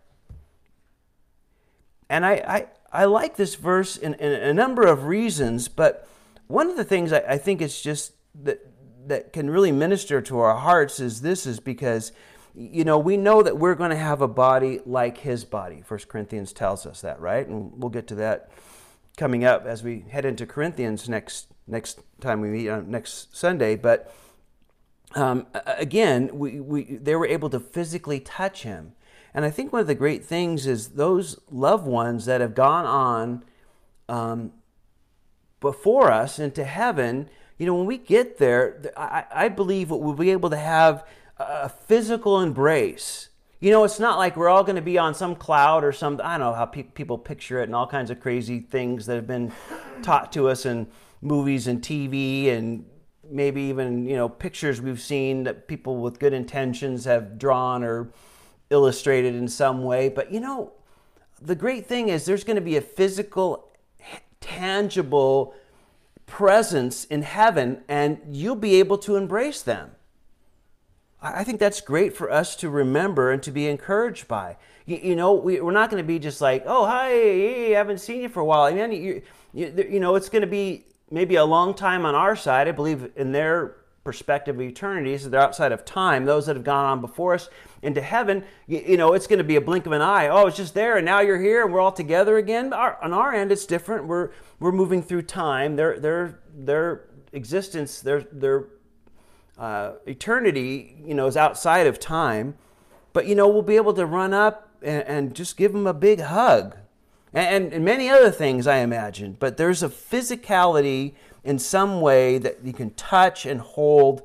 And 2.10 2.26
i 2.26 2.34
i, 2.34 2.68
I 3.02 3.06
like 3.06 3.36
this 3.36 3.56
verse 3.56 3.98
in, 3.98 4.14
in 4.16 4.32
a 4.32 4.54
number 4.54 4.86
of 4.86 5.06
reasons 5.06 5.68
but 5.68 6.08
one 6.48 6.70
of 6.70 6.78
the 6.78 6.84
things 6.84 7.14
I, 7.14 7.20
I 7.20 7.38
think 7.38 7.62
it's 7.62 7.82
just 7.82 8.14
that 8.44 8.60
that 9.08 9.32
can 9.32 9.50
really 9.50 9.72
minister 9.72 10.22
to 10.22 10.40
our 10.40 10.58
hearts 10.58 11.00
is 11.00 11.22
this 11.22 11.46
is 11.46 11.60
because 11.60 12.12
you 12.54 12.84
know 12.84 12.98
we 12.98 13.18
know 13.18 13.42
that 13.42 13.58
we're 13.58 13.76
going 13.76 13.92
to 13.92 13.96
have 13.96 14.22
a 14.22 14.28
body 14.28 14.82
like 14.86 15.20
his 15.20 15.46
body. 15.46 15.82
First 15.86 16.08
corinthians 16.08 16.54
tells 16.54 16.86
us 16.86 17.02
that 17.02 17.20
right? 17.20 17.48
And 17.48 17.72
we'll 17.76 17.90
get 17.90 18.08
to 18.08 18.16
that 18.16 18.52
coming 19.18 19.44
up 19.44 19.66
as 19.66 19.84
we 19.84 20.06
head 20.10 20.24
into 20.26 20.46
Corinthians 20.46 21.10
next 21.10 21.48
next 21.68 22.02
time 22.22 22.40
we 22.40 22.48
meet 22.50 22.70
on 22.70 22.90
next 22.90 23.36
Sunday. 23.36 23.76
But 23.76 24.14
um, 25.16 25.48
again, 25.66 26.30
we, 26.34 26.60
we 26.60 26.84
they 26.84 27.16
were 27.16 27.28
able 27.28 27.50
to 27.50 27.60
physically 27.60 28.20
touch 28.20 28.64
him, 28.64 28.94
and 29.34 29.44
I 29.44 29.50
think 29.50 29.74
one 29.74 29.82
of 29.82 29.88
the 29.88 29.96
great 29.96 30.24
things 30.24 30.68
is 30.68 30.90
those 30.90 31.40
loved 31.50 31.88
ones 31.88 32.26
that 32.26 32.42
have 32.42 32.56
gone 32.56 32.86
on 32.86 33.44
um, 34.08 34.54
before 35.60 36.12
us 36.12 36.40
into 36.40 36.64
heaven. 36.64 37.30
You 37.58 37.66
know, 37.66 37.76
when 37.76 37.86
we 37.86 37.98
get 37.98 38.38
there, 38.38 38.82
I, 38.96 39.26
I 39.32 39.50
believe 39.50 39.90
we'll 39.90 40.14
be 40.14 40.32
able 40.32 40.50
to 40.52 40.58
have 40.58 41.06
a 41.38 41.70
physical 41.70 42.42
embrace 42.42 43.30
you 43.60 43.72
know, 43.72 43.84
it's 43.84 44.00
not 44.00 44.18
like 44.18 44.38
we're 44.38 44.50
all 44.50 44.64
going 44.64 44.76
to 44.76 44.84
be 44.84 44.98
on 44.98 45.16
some 45.16 45.36
cloud 45.36 45.84
or 45.84 45.92
some, 45.92 46.22
I 46.24 46.38
don't 46.38 46.48
know 46.48 46.54
how 46.54 46.66
pe- 46.66 46.84
people 46.84 47.18
picture 47.18 47.60
it 47.60 47.64
and 47.64 47.76
all 47.76 47.88
kinds 47.88 48.12
of 48.12 48.20
crazy 48.20 48.60
things 48.60 49.08
that 49.08 49.16
have 49.16 49.26
been 49.26 49.52
taught 50.04 50.32
to 50.34 50.48
us 50.48 50.66
in 50.66 50.88
movies 51.22 51.66
and 51.66 51.82
TV 51.82 52.50
and 52.50 52.86
maybe 53.28 53.64
even, 53.64 54.06
you 54.06 54.16
know, 54.16 54.30
pictures 54.30 54.80
we've 54.80 55.02
seen 55.02 55.44
that 55.46 55.68
people 55.68 55.98
with 55.98 56.20
good 56.20 56.34
intentions 56.34 57.06
have 57.06 57.40
drawn 57.40 57.84
or 57.84 58.12
illustrated 58.70 59.34
in 59.34 59.48
some 59.48 59.84
way. 59.84 60.08
But, 60.08 60.32
you 60.32 60.40
know, 60.40 60.74
the 61.42 61.56
great 61.56 61.88
thing 61.88 62.10
is 62.10 62.26
there's 62.26 62.44
going 62.44 62.58
to 62.58 62.62
be 62.62 62.78
a 62.78 62.82
physical, 62.82 63.67
tangible 64.48 65.54
presence 66.26 67.06
in 67.06 67.22
heaven 67.22 67.84
and 67.88 68.20
you'll 68.30 68.56
be 68.56 68.76
able 68.76 68.98
to 69.00 69.16
embrace 69.16 69.62
them. 69.62 69.92
I 71.22 71.44
think 71.44 71.60
that's 71.60 71.82
great 71.82 72.16
for 72.16 72.32
us 72.32 72.56
to 72.58 72.70
remember 72.70 73.32
and 73.32 73.42
to 73.44 73.52
be 73.52 73.68
encouraged 73.68 74.28
by. 74.28 74.58
You, 74.86 75.00
you 75.02 75.16
know, 75.16 75.34
we, 75.34 75.60
are 75.60 75.72
not 75.72 75.90
going 75.90 76.02
to 76.02 76.08
be 76.08 76.20
just 76.20 76.42
like, 76.42 76.64
oh, 76.68 76.86
hi, 76.86 77.10
I 77.10 77.70
haven't 77.72 78.00
seen 78.00 78.22
you 78.22 78.30
for 78.30 78.42
a 78.42 78.46
while. 78.46 78.62
I 78.64 78.74
mean, 78.74 78.92
you, 78.92 79.22
you, 79.54 79.88
you 79.90 80.00
know, 80.00 80.16
it's 80.16 80.30
going 80.30 80.44
to 80.44 80.48
be 80.48 80.86
maybe 81.10 81.36
a 81.36 81.46
long 81.46 81.74
time 81.74 82.06
on 82.06 82.14
our 82.14 82.36
side. 82.36 82.68
I 82.68 82.72
believe 82.72 83.12
in 83.16 83.32
their 83.32 83.77
perspective 84.08 84.56
of 84.56 84.62
eternity, 84.62 85.18
so 85.18 85.28
they're 85.28 85.42
outside 85.42 85.74
of 85.74 85.84
time. 85.84 86.24
Those 86.24 86.46
that 86.46 86.56
have 86.56 86.64
gone 86.64 86.86
on 86.86 87.02
before 87.02 87.34
us 87.34 87.50
into 87.82 88.00
heaven, 88.00 88.46
you, 88.66 88.82
you 88.88 88.98
know, 88.98 89.12
it's 89.12 89.28
going 89.28 89.40
to 89.40 89.44
be 89.44 89.58
a 89.58 89.62
blink 89.62 89.86
of 89.86 89.92
an 89.92 90.02
eye. 90.02 90.30
Oh, 90.30 90.48
it's 90.48 90.56
just 90.56 90.74
there, 90.74 90.96
and 90.96 91.06
now 91.06 91.20
you're 91.20 91.42
here, 91.42 91.66
and 91.66 91.74
we're 91.74 91.82
all 91.82 91.92
together 91.92 92.38
again. 92.38 92.72
Our, 92.72 92.98
on 93.04 93.12
our 93.12 93.34
end, 93.34 93.52
it's 93.52 93.66
different. 93.66 94.08
We're 94.08 94.32
we're 94.62 94.72
moving 94.72 95.04
through 95.04 95.24
time. 95.24 95.76
Their 95.76 96.00
their 96.00 96.40
their 96.56 97.10
existence, 97.34 98.00
their 98.00 98.22
their 98.32 98.70
uh, 99.58 99.94
eternity, 100.06 100.96
you 101.04 101.14
know, 101.14 101.28
is 101.28 101.36
outside 101.36 101.88
of 101.88 102.00
time. 102.00 102.56
But, 103.14 103.26
you 103.26 103.36
know, 103.36 103.48
we'll 103.48 103.64
be 103.64 103.76
able 103.76 103.94
to 103.96 104.06
run 104.06 104.34
up 104.34 104.70
and, 104.82 105.04
and 105.04 105.36
just 105.36 105.58
give 105.58 105.74
them 105.74 105.88
a 105.88 105.94
big 105.94 106.22
hug. 106.22 106.78
And, 107.34 107.74
and, 107.74 107.84
many 107.84 108.10
other 108.10 108.32
things, 108.32 108.68
I 108.68 108.78
imagine. 108.78 109.36
But 109.40 109.58
there's 109.58 109.84
a 109.84 109.90
physicality 109.90 111.14
in 111.48 111.58
some 111.58 112.02
way 112.02 112.38
that 112.38 112.58
you 112.62 112.74
can 112.74 112.90
touch 112.96 113.46
and 113.46 113.62
hold 113.62 114.22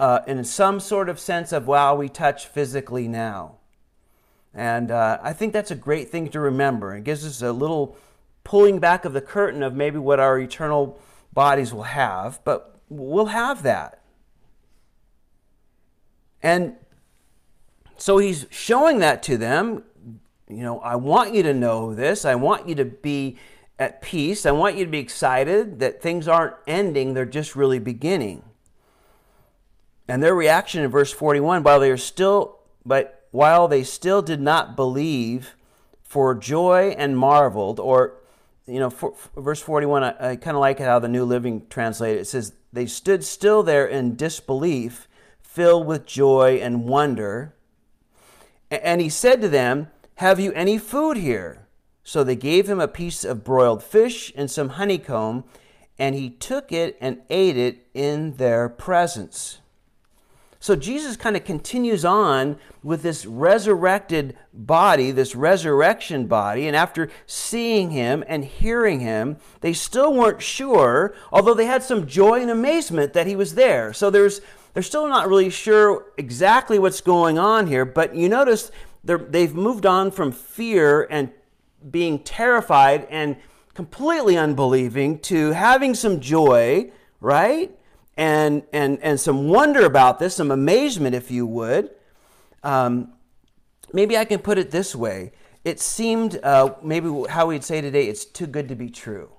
uh, 0.00 0.20
in 0.26 0.42
some 0.42 0.80
sort 0.80 1.10
of 1.10 1.20
sense 1.20 1.52
of, 1.52 1.66
wow, 1.66 1.94
we 1.94 2.08
touch 2.08 2.46
physically 2.46 3.06
now. 3.06 3.56
And 4.54 4.90
uh, 4.90 5.18
I 5.22 5.34
think 5.34 5.52
that's 5.52 5.70
a 5.70 5.74
great 5.74 6.08
thing 6.08 6.30
to 6.30 6.40
remember. 6.40 6.96
It 6.96 7.04
gives 7.04 7.26
us 7.26 7.42
a 7.42 7.52
little 7.52 7.98
pulling 8.42 8.78
back 8.78 9.04
of 9.04 9.12
the 9.12 9.20
curtain 9.20 9.62
of 9.62 9.74
maybe 9.74 9.98
what 9.98 10.18
our 10.18 10.38
eternal 10.38 10.98
bodies 11.34 11.74
will 11.74 11.82
have, 11.82 12.40
but 12.42 12.80
we'll 12.88 13.26
have 13.26 13.62
that. 13.64 14.00
And 16.42 16.76
so 17.98 18.16
he's 18.16 18.46
showing 18.48 19.00
that 19.00 19.22
to 19.24 19.36
them. 19.36 19.84
You 20.48 20.62
know, 20.62 20.80
I 20.80 20.96
want 20.96 21.34
you 21.34 21.42
to 21.42 21.52
know 21.52 21.94
this. 21.94 22.24
I 22.24 22.34
want 22.34 22.66
you 22.66 22.74
to 22.76 22.86
be 22.86 23.36
at 23.78 24.02
peace. 24.02 24.46
I 24.46 24.52
want 24.52 24.76
you 24.76 24.84
to 24.84 24.90
be 24.90 24.98
excited 24.98 25.80
that 25.80 26.02
things 26.02 26.28
aren't 26.28 26.54
ending, 26.66 27.14
they're 27.14 27.24
just 27.24 27.56
really 27.56 27.78
beginning. 27.78 28.44
And 30.08 30.22
their 30.22 30.34
reaction 30.34 30.82
in 30.82 30.90
verse 30.90 31.12
41 31.12 31.62
while 31.62 31.80
they 31.80 31.90
are 31.90 31.96
still 31.96 32.58
but 32.84 33.26
while 33.30 33.68
they 33.68 33.84
still 33.84 34.22
did 34.22 34.40
not 34.40 34.76
believe, 34.76 35.54
for 36.12 36.34
joy 36.34 36.94
and 36.98 37.16
marveled, 37.16 37.80
or 37.80 38.18
you 38.66 38.78
know, 38.78 38.90
for, 38.90 39.14
for 39.14 39.40
verse 39.40 39.60
41, 39.60 40.04
I, 40.04 40.32
I 40.32 40.36
kind 40.36 40.56
of 40.56 40.60
like 40.60 40.78
how 40.78 40.98
the 40.98 41.08
New 41.08 41.24
Living 41.24 41.66
translated 41.70 42.18
it. 42.18 42.20
It 42.20 42.26
says, 42.26 42.52
They 42.72 42.84
stood 42.84 43.24
still 43.24 43.62
there 43.62 43.86
in 43.86 44.14
disbelief, 44.16 45.08
filled 45.40 45.86
with 45.86 46.04
joy 46.04 46.60
and 46.62 46.84
wonder. 46.84 47.54
And 48.70 49.00
he 49.00 49.08
said 49.08 49.40
to 49.40 49.48
them, 49.48 49.88
Have 50.16 50.38
you 50.38 50.52
any 50.52 50.76
food 50.76 51.16
here? 51.16 51.61
So 52.04 52.24
they 52.24 52.36
gave 52.36 52.68
him 52.68 52.80
a 52.80 52.88
piece 52.88 53.24
of 53.24 53.44
broiled 53.44 53.82
fish 53.82 54.32
and 54.34 54.50
some 54.50 54.70
honeycomb, 54.70 55.44
and 55.98 56.14
he 56.14 56.30
took 56.30 56.72
it 56.72 56.96
and 57.00 57.22
ate 57.30 57.56
it 57.56 57.86
in 57.94 58.36
their 58.36 58.68
presence. 58.68 59.58
So 60.62 60.76
Jesus 60.76 61.16
kind 61.16 61.36
of 61.36 61.44
continues 61.44 62.04
on 62.04 62.56
with 62.84 63.02
this 63.02 63.26
resurrected 63.26 64.36
body, 64.54 65.10
this 65.10 65.34
resurrection 65.34 66.28
body, 66.28 66.68
and 66.68 66.76
after 66.76 67.10
seeing 67.26 67.90
him 67.90 68.22
and 68.28 68.44
hearing 68.44 69.00
him, 69.00 69.38
they 69.60 69.72
still 69.72 70.14
weren't 70.14 70.40
sure, 70.40 71.16
although 71.32 71.54
they 71.54 71.66
had 71.66 71.82
some 71.82 72.06
joy 72.06 72.40
and 72.40 72.50
amazement 72.50 73.12
that 73.12 73.26
he 73.26 73.34
was 73.34 73.56
there. 73.56 73.92
So 73.92 74.08
there's 74.08 74.40
they're 74.72 74.84
still 74.84 75.08
not 75.08 75.28
really 75.28 75.50
sure 75.50 76.06
exactly 76.16 76.78
what's 76.78 77.00
going 77.00 77.40
on 77.40 77.66
here, 77.66 77.84
but 77.84 78.14
you 78.14 78.28
notice 78.28 78.70
they've 79.04 79.54
moved 79.54 79.84
on 79.84 80.12
from 80.12 80.30
fear 80.30 81.08
and 81.10 81.32
being 81.90 82.18
terrified 82.20 83.06
and 83.10 83.36
completely 83.74 84.36
unbelieving 84.36 85.18
to 85.20 85.50
having 85.52 85.94
some 85.94 86.20
joy, 86.20 86.90
right? 87.20 87.76
and, 88.16 88.62
and, 88.72 88.98
and 89.02 89.18
some 89.18 89.48
wonder 89.48 89.86
about 89.86 90.18
this, 90.18 90.34
some 90.34 90.50
amazement, 90.50 91.14
if 91.14 91.30
you 91.30 91.46
would. 91.46 91.90
Um, 92.62 93.12
maybe 93.92 94.16
I 94.16 94.24
can 94.24 94.40
put 94.40 94.58
it 94.58 94.70
this 94.70 94.94
way. 94.94 95.32
It 95.64 95.80
seemed, 95.80 96.38
uh, 96.42 96.74
maybe 96.82 97.08
how 97.28 97.46
we'd 97.46 97.64
say 97.64 97.80
today, 97.80 98.06
it's 98.06 98.24
too 98.24 98.46
good 98.46 98.68
to 98.68 98.74
be 98.74 98.90
true. 98.90 99.30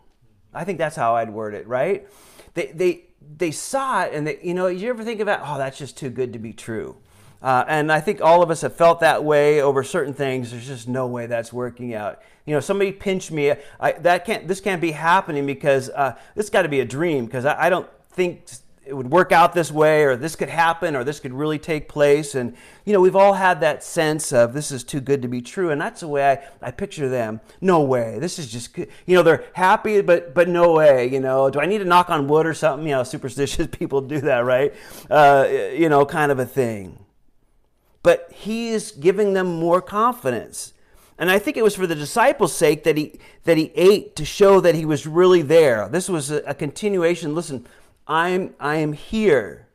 I 0.54 0.64
think 0.64 0.78
that's 0.78 0.96
how 0.96 1.16
I'd 1.16 1.30
word 1.30 1.54
it, 1.54 1.68
right? 1.68 2.08
They, 2.54 2.68
they, 2.68 3.06
they 3.38 3.52
saw 3.52 4.04
it, 4.04 4.14
and 4.14 4.28
they, 4.28 4.40
you 4.42 4.54
know, 4.54 4.68
you 4.68 4.90
ever 4.90 5.04
think 5.04 5.20
about, 5.20 5.42
oh, 5.44 5.58
that's 5.58 5.78
just 5.78 5.98
too 5.98 6.10
good 6.10 6.34
to 6.34 6.40
be 6.40 6.54
true. 6.54 6.98
Uh, 7.44 7.66
and 7.68 7.92
I 7.92 8.00
think 8.00 8.22
all 8.22 8.42
of 8.42 8.50
us 8.50 8.62
have 8.62 8.74
felt 8.74 9.02
that 9.02 9.26
way 9.26 9.62
over 9.62 9.84
certain 9.84 10.14
things. 10.14 10.52
There's 10.52 10.66
just 10.66 10.88
no 10.88 11.06
way 11.08 11.28
that's 11.28 11.52
working 11.52 11.94
out. 11.94 12.22
You 12.46 12.54
know, 12.54 12.62
somebody 12.62 12.94
pinched 12.94 13.32
me. 13.32 13.54
I, 13.82 13.92
that 13.92 14.26
can't. 14.26 14.48
This 14.48 14.62
can't 14.62 14.82
be 14.82 14.92
happening 14.92 15.46
because 15.46 15.90
uh, 15.90 16.18
this 16.36 16.50
got 16.50 16.62
to 16.62 16.70
be 16.70 16.80
a 16.80 16.86
dream. 16.86 17.26
Because 17.26 17.44
I, 17.44 17.66
I, 17.66 17.70
don't 17.70 17.90
think 18.12 18.46
it 18.86 18.94
would 18.94 19.10
work 19.10 19.32
out 19.32 19.54
this 19.54 19.72
way 19.72 20.04
or 20.04 20.16
this 20.16 20.36
could 20.36 20.50
happen 20.50 20.96
or 20.96 21.04
this 21.04 21.20
could 21.20 21.34
really 21.34 21.58
take 21.58 21.88
place 21.88 22.36
and 22.36 22.54
you 22.86 22.92
know 22.92 23.00
we've 23.00 23.16
all 23.16 23.34
had 23.34 23.62
that 23.62 23.82
sense 23.82 24.34
of 24.34 24.54
this 24.54 24.72
is 24.72 24.84
too 24.84 25.00
good 25.00 25.22
to 25.22 25.28
be 25.30 25.42
true 25.42 25.70
and 25.70 25.80
that's 25.80 26.02
the 26.02 26.08
way 26.08 26.32
i, 26.32 26.68
I 26.68 26.72
picture 26.72 27.08
them 27.08 27.40
no 27.62 27.82
way 27.82 28.20
this 28.20 28.38
is 28.38 28.52
just 28.52 28.74
good. 28.74 28.90
you 29.06 29.16
know 29.16 29.24
they're 29.24 29.46
happy 29.54 30.02
but 30.02 30.34
but 30.34 30.50
no 30.50 30.74
way 30.74 31.08
you 31.08 31.22
know 31.22 31.50
do 31.50 31.62
i 31.62 31.66
need 31.66 31.78
to 31.78 31.86
knock 31.86 32.10
on 32.10 32.28
wood 32.28 32.46
or 32.46 32.54
something 32.54 32.86
you 32.86 32.94
know 32.94 33.04
superstitious 33.04 33.68
people 33.72 34.02
do 34.02 34.20
that 34.22 34.40
right 34.40 34.74
uh, 35.10 35.48
you 35.74 35.88
know 35.88 36.06
kind 36.06 36.32
of 36.32 36.40
a 36.40 36.46
thing 36.46 37.03
but 38.04 38.30
he's 38.32 38.92
giving 38.92 39.34
them 39.34 39.48
more 39.48 39.82
confidence 39.82 40.74
and 41.18 41.30
I 41.30 41.40
think 41.40 41.58
it 41.58 41.64
was 41.64 41.76
for 41.76 41.88
the 41.88 41.96
disciples' 41.96 42.56
sake 42.56 42.84
that 42.84 42.98
he 42.98 43.20
that 43.44 43.56
he 43.56 43.72
ate 43.76 44.16
to 44.16 44.26
show 44.26 44.60
that 44.60 44.76
he 44.76 44.84
was 44.84 45.06
really 45.06 45.42
there. 45.42 45.88
This 45.88 46.10
was 46.10 46.32
a, 46.32 46.38
a 46.38 46.54
continuation. 46.54 47.36
Listen, 47.36 47.68
I'm, 48.08 48.54
I 48.60 48.78
am 48.78 48.94
here 48.94 49.68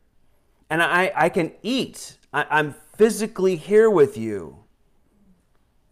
and 0.70 0.82
I, 0.82 1.12
I 1.14 1.28
can 1.28 1.52
eat. 1.62 2.18
I, 2.32 2.60
am 2.60 2.74
physically 2.96 3.56
here 3.56 3.88
with 3.88 4.16
you. 4.16 4.58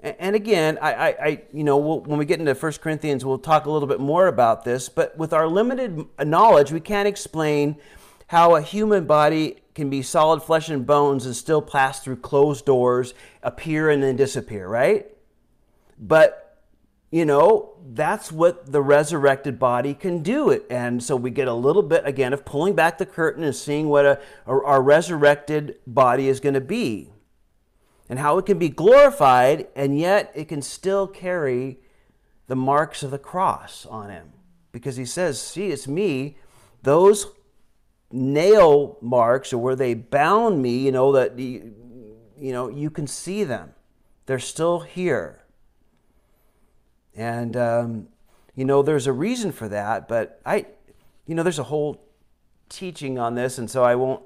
And, 0.01 0.17
and 0.19 0.37
again, 0.37 0.79
I, 0.83 0.93
I, 0.93 1.09
I 1.09 1.43
you 1.53 1.65
know, 1.65 1.77
we'll, 1.79 2.01
when 2.01 2.19
we 2.19 2.25
get 2.25 2.41
into 2.41 2.53
1 2.53 2.73
Corinthians, 2.75 3.25
we'll 3.25 3.39
talk 3.39 3.67
a 3.67 3.71
little 3.71 3.89
bit 3.89 4.01
more 4.01 4.27
about 4.27 4.65
this. 4.65 4.89
But 4.89 5.17
with 5.17 5.33
our 5.33 5.47
limited 5.47 6.05
knowledge, 6.23 6.73
we 6.73 6.81
can't 6.81 7.09
explain 7.09 7.77
how 8.27 8.57
a 8.57 8.61
human 8.61 9.07
body 9.07 9.57
can 9.77 9.91
be 9.91 10.03
solid 10.03 10.43
flesh 10.43 10.69
and 10.71 10.85
bones 10.85 11.27
and 11.27 11.37
still 11.37 11.63
pass 11.63 12.01
through 12.01 12.17
closed 12.17 12.65
doors, 12.65 13.15
appear 13.43 13.91
and 13.91 14.03
then 14.03 14.17
disappear, 14.17 14.67
right? 14.67 15.07
But 15.99 16.43
you 17.13 17.25
know, 17.25 17.77
that's 17.93 18.33
what 18.33 18.73
the 18.73 18.83
resurrected 18.83 19.59
body 19.61 19.95
can 19.95 20.23
do. 20.23 20.51
It 20.51 20.67
And 20.69 21.03
so 21.03 21.15
we 21.15 21.31
get 21.31 21.47
a 21.47 21.55
little 21.55 21.83
bit, 21.83 22.03
again, 22.05 22.33
of 22.33 22.45
pulling 22.45 22.75
back 22.75 22.99
the 22.99 23.07
curtain 23.07 23.45
and 23.45 23.55
seeing 23.55 23.89
what 23.89 24.05
a, 24.05 24.21
our 24.47 24.83
resurrected 24.83 25.79
body 25.87 26.29
is 26.29 26.41
going 26.41 26.55
to 26.55 26.61
be 26.61 27.13
and 28.09 28.19
how 28.19 28.39
it 28.39 28.47
can 28.47 28.59
be 28.59 28.69
glorified, 28.69 29.69
and 29.75 29.99
yet 29.99 30.33
it 30.35 30.47
can 30.49 30.63
still 30.63 31.07
carry 31.07 31.79
the 32.47 32.57
marks 32.57 33.03
of 33.03 33.11
the 33.11 33.19
cross 33.19 33.87
on 33.87 34.11
him. 34.11 34.33
Because 34.73 34.97
he 34.97 35.05
says, 35.05 35.41
See, 35.41 35.69
it's 35.69 35.87
me. 35.87 36.37
Those 36.83 37.27
nail 38.11 38.99
marks, 39.01 39.53
or 39.53 39.59
where 39.59 39.77
they 39.77 39.95
bound 39.95 40.63
me, 40.63 40.79
you 40.79 40.93
know, 40.93 41.13
that, 41.13 41.39
you 41.39 41.73
know, 42.37 42.69
you 42.69 42.91
can 42.91 43.07
see 43.07 43.45
them. 43.45 43.75
They're 44.27 44.39
still 44.39 44.81
here. 44.81 45.43
And, 47.15 47.57
um, 47.57 48.09
you 48.55 48.65
know, 48.65 48.83
there's 48.83 49.07
a 49.07 49.13
reason 49.13 49.53
for 49.53 49.69
that, 49.69 50.09
but 50.09 50.41
I, 50.45 50.67
you 51.27 51.35
know, 51.35 51.43
there's 51.43 51.59
a 51.59 51.65
whole 51.65 52.05
teaching 52.69 53.19
on 53.19 53.35
this, 53.35 53.59
and 53.59 53.71
so 53.71 53.85
I 53.85 53.95
won't 53.95 54.23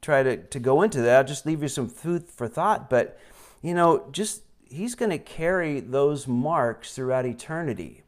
try 0.00 0.22
to, 0.22 0.36
to 0.36 0.58
go 0.58 0.82
into 0.82 1.00
that. 1.02 1.16
I'll 1.16 1.24
just 1.24 1.46
leave 1.46 1.62
you 1.62 1.68
some 1.68 1.88
food 1.88 2.28
for 2.28 2.48
thought. 2.48 2.88
But, 2.88 3.18
you 3.62 3.74
know, 3.74 4.06
just 4.12 4.42
he's 4.64 4.94
going 4.94 5.10
to 5.10 5.18
carry 5.18 5.80
those 5.80 6.28
marks 6.28 6.94
throughout 6.94 7.26
eternity. 7.26 8.02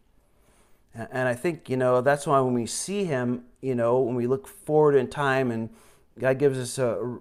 And 0.94 1.28
I 1.28 1.34
think, 1.34 1.68
you 1.68 1.76
know, 1.76 2.00
that's 2.00 2.26
why 2.26 2.40
when 2.40 2.54
we 2.54 2.66
see 2.66 3.04
him, 3.04 3.44
you 3.60 3.74
know, 3.74 4.00
when 4.00 4.16
we 4.16 4.26
look 4.26 4.48
forward 4.48 4.96
in 4.96 5.08
time 5.08 5.50
and 5.50 5.70
God 6.18 6.38
gives 6.38 6.58
us 6.58 6.78
a 6.78 7.18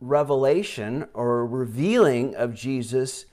revelation 0.00 1.06
or 1.14 1.46
revealing 1.46 2.34
of 2.34 2.54
Jesus, 2.54 3.26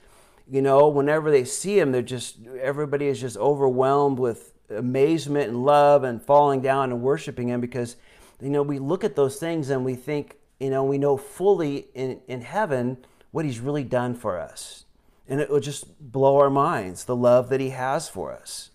you 0.48 0.62
know, 0.62 0.88
whenever 0.88 1.30
they 1.30 1.44
see 1.44 1.78
him, 1.78 1.90
they're 1.90 2.02
just, 2.02 2.38
everybody 2.60 3.06
is 3.06 3.20
just 3.20 3.36
overwhelmed 3.36 4.18
with 4.18 4.52
amazement 4.70 5.48
and 5.48 5.64
love 5.64 6.04
and 6.04 6.22
falling 6.22 6.60
down 6.60 6.92
and 6.92 7.02
worshiping 7.02 7.48
him 7.48 7.60
because, 7.60 7.96
you 8.40 8.50
know, 8.50 8.62
we 8.62 8.78
look 8.78 9.02
at 9.02 9.16
those 9.16 9.36
things 9.36 9.70
and 9.70 9.84
we 9.84 9.94
think, 9.94 10.36
you 10.60 10.70
know, 10.70 10.84
we 10.84 10.98
know 10.98 11.16
fully 11.16 11.88
in, 11.94 12.20
in 12.28 12.42
heaven 12.42 12.96
what 13.32 13.44
he's 13.44 13.58
really 13.58 13.84
done 13.84 14.14
for 14.14 14.38
us. 14.38 14.84
And 15.28 15.40
it 15.40 15.50
will 15.50 15.60
just 15.60 16.12
blow 16.12 16.36
our 16.38 16.50
minds, 16.50 17.04
the 17.04 17.16
love 17.16 17.48
that 17.48 17.60
he 17.60 17.70
has 17.70 18.08
for 18.08 18.32
us. 18.32 18.70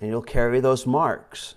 And 0.00 0.10
he'll 0.10 0.22
carry 0.22 0.60
those 0.60 0.86
marks. 0.86 1.54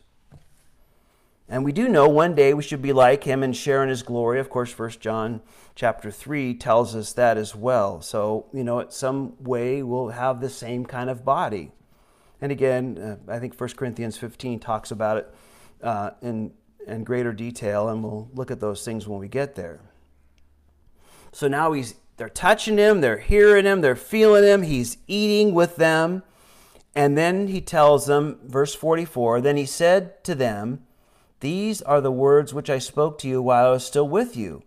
And 1.52 1.66
we 1.66 1.74
do 1.74 1.90
know 1.90 2.08
one 2.08 2.34
day 2.34 2.54
we 2.54 2.64
should 2.64 2.82
be 2.82 2.94
like 2.94 3.26
him 3.26 3.44
and 3.44 3.56
share 3.56 3.84
in 3.84 3.90
his 3.90 4.04
glory. 4.04 4.40
Of 4.40 4.50
course, 4.50 4.72
First 4.72 5.02
John 5.02 5.42
chapter 5.76 6.10
3 6.10 6.54
tells 6.54 6.96
us 6.96 7.12
that 7.14 7.38
as 7.38 7.54
well. 7.54 8.02
So, 8.02 8.46
you 8.54 8.64
know, 8.64 8.88
some 8.88 9.36
way 9.44 9.84
we'll 9.84 10.10
have 10.10 10.40
the 10.40 10.50
same 10.50 10.86
kind 10.86 11.10
of 11.10 11.26
body. 11.26 11.74
And 12.40 12.54
again, 12.54 12.98
uh, 13.28 13.32
I 13.32 13.40
think 13.40 13.60
1 13.60 13.70
Corinthians 13.72 14.18
15 14.18 14.60
talks 14.60 14.92
about 14.92 15.18
it 15.18 15.36
uh, 15.84 16.12
in, 16.22 16.54
in 16.88 17.04
greater 17.04 17.34
detail, 17.34 17.90
and 17.90 18.02
we'll 18.02 18.30
look 18.34 18.50
at 18.50 18.62
those 18.62 18.86
things 18.86 19.06
when 19.06 19.20
we 19.20 19.28
get 19.28 19.56
there. 19.56 19.82
So 21.34 21.50
now 21.50 21.74
he's, 21.74 21.96
they're 22.16 22.30
touching 22.30 22.78
him, 22.78 23.02
they're 23.02 23.20
hearing 23.20 23.66
him, 23.66 23.82
they're 23.82 23.96
feeling 23.96 24.46
him, 24.46 24.62
he's 24.64 24.98
eating 25.08 25.54
with 25.54 25.76
them. 25.76 26.24
And 26.96 27.18
then 27.18 27.48
he 27.48 27.62
tells 27.62 28.06
them, 28.06 28.40
verse 28.44 28.76
44, 28.76 29.42
then 29.42 29.58
he 29.58 29.66
said 29.66 30.24
to 30.26 30.36
them, 30.36 30.84
these 31.42 31.82
are 31.82 32.02
the 32.02 32.12
words 32.12 32.54
which 32.54 32.70
I 32.70 32.78
spoke 32.78 33.18
to 33.20 33.28
you 33.28 33.42
while 33.42 33.68
I 33.68 33.72
was 33.72 33.86
still 33.86 34.08
with 34.08 34.38
you, 34.38 34.62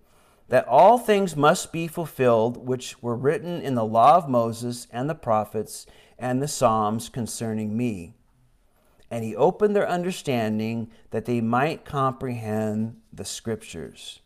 that 0.48 0.66
all 0.66 0.98
things 0.98 1.36
must 1.36 1.72
be 1.72 1.86
fulfilled 1.86 2.66
which 2.66 3.00
were 3.00 3.14
written 3.14 3.60
in 3.60 3.76
the 3.76 3.84
law 3.84 4.16
of 4.16 4.28
Moses 4.28 4.88
and 4.90 5.08
the 5.08 5.14
prophets 5.14 5.86
and 6.18 6.42
the 6.42 6.48
Psalms 6.48 7.08
concerning 7.08 7.76
me. 7.76 8.14
And 9.08 9.22
he 9.22 9.36
opened 9.36 9.76
their 9.76 9.88
understanding 9.88 10.90
that 11.10 11.26
they 11.26 11.40
might 11.40 11.84
comprehend 11.84 13.00
the 13.12 13.24
scriptures. 13.24 14.20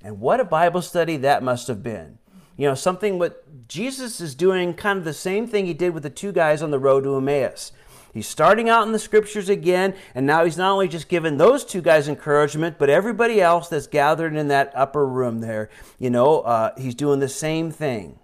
And 0.00 0.20
what 0.20 0.38
a 0.38 0.44
Bible 0.44 0.82
study 0.82 1.16
that 1.18 1.42
must 1.42 1.66
have 1.66 1.82
been. 1.82 2.18
You 2.56 2.68
know, 2.68 2.74
something 2.74 3.18
what 3.18 3.68
Jesus 3.68 4.20
is 4.20 4.34
doing 4.34 4.74
kind 4.74 4.98
of 4.98 5.04
the 5.04 5.12
same 5.12 5.46
thing 5.46 5.66
he 5.66 5.74
did 5.74 5.92
with 5.92 6.02
the 6.02 6.10
two 6.10 6.32
guys 6.32 6.62
on 6.62 6.70
the 6.70 6.78
road 6.78 7.04
to 7.04 7.16
Emmaus. 7.16 7.72
He's 8.12 8.28
starting 8.28 8.68
out 8.68 8.86
in 8.86 8.92
the 8.92 8.98
scriptures 9.00 9.48
again, 9.48 9.94
and 10.14 10.24
now 10.24 10.44
he's 10.44 10.56
not 10.56 10.70
only 10.70 10.86
just 10.86 11.08
giving 11.08 11.36
those 11.36 11.64
two 11.64 11.82
guys 11.82 12.06
encouragement, 12.06 12.78
but 12.78 12.88
everybody 12.88 13.40
else 13.40 13.68
that's 13.68 13.88
gathered 13.88 14.36
in 14.36 14.46
that 14.48 14.70
upper 14.76 15.04
room 15.04 15.40
there. 15.40 15.68
You 15.98 16.10
know, 16.10 16.42
uh, 16.42 16.70
he's 16.78 16.94
doing 16.94 17.18
the 17.18 17.28
same 17.28 17.72
thing. 17.72 18.20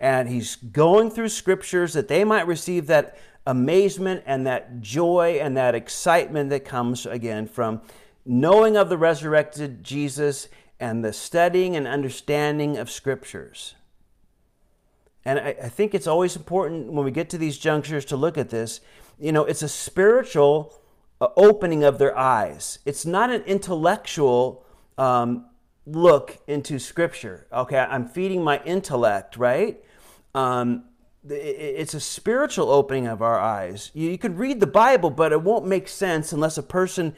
And 0.00 0.28
he's 0.28 0.56
going 0.56 1.10
through 1.10 1.28
scriptures 1.28 1.92
that 1.92 2.08
they 2.08 2.24
might 2.24 2.48
receive 2.48 2.88
that 2.88 3.16
amazement 3.46 4.24
and 4.26 4.44
that 4.46 4.80
joy 4.80 5.38
and 5.40 5.56
that 5.56 5.76
excitement 5.76 6.50
that 6.50 6.64
comes 6.64 7.06
again 7.06 7.46
from 7.46 7.80
knowing 8.24 8.76
of 8.76 8.88
the 8.88 8.98
resurrected 8.98 9.84
Jesus 9.84 10.48
and 10.78 11.04
the 11.04 11.12
studying 11.12 11.76
and 11.76 11.86
understanding 11.86 12.76
of 12.76 12.90
scriptures. 12.90 13.74
And 15.24 15.38
I, 15.38 15.56
I, 15.64 15.68
think 15.68 15.94
it's 15.94 16.06
always 16.06 16.36
important 16.36 16.92
when 16.92 17.04
we 17.04 17.10
get 17.10 17.30
to 17.30 17.38
these 17.38 17.58
junctures 17.58 18.04
to 18.06 18.16
look 18.16 18.38
at 18.38 18.50
this. 18.50 18.80
You 19.18 19.32
know, 19.32 19.44
it's 19.44 19.62
a 19.62 19.68
spiritual 19.68 20.80
uh, 21.20 21.28
opening 21.36 21.82
of 21.82 21.98
their 21.98 22.16
eyes, 22.16 22.78
it's 22.84 23.06
not 23.06 23.30
an 23.30 23.42
intellectual 23.42 24.64
um, 24.98 25.46
look 25.86 26.38
into 26.46 26.78
scripture. 26.78 27.46
Okay, 27.52 27.78
I'm 27.78 28.06
feeding 28.06 28.42
my 28.42 28.62
intellect, 28.64 29.36
right? 29.36 29.82
Um, 30.34 30.84
it's 31.28 31.94
a 31.94 32.00
spiritual 32.00 32.70
opening 32.70 33.06
of 33.06 33.22
our 33.22 33.38
eyes. 33.38 33.90
You, 33.94 34.10
you 34.10 34.18
could 34.18 34.38
read 34.38 34.60
the 34.60 34.66
Bible, 34.66 35.10
but 35.10 35.32
it 35.32 35.42
won't 35.42 35.66
make 35.66 35.88
sense 35.88 36.32
unless 36.32 36.58
a 36.58 36.62
person 36.62 37.16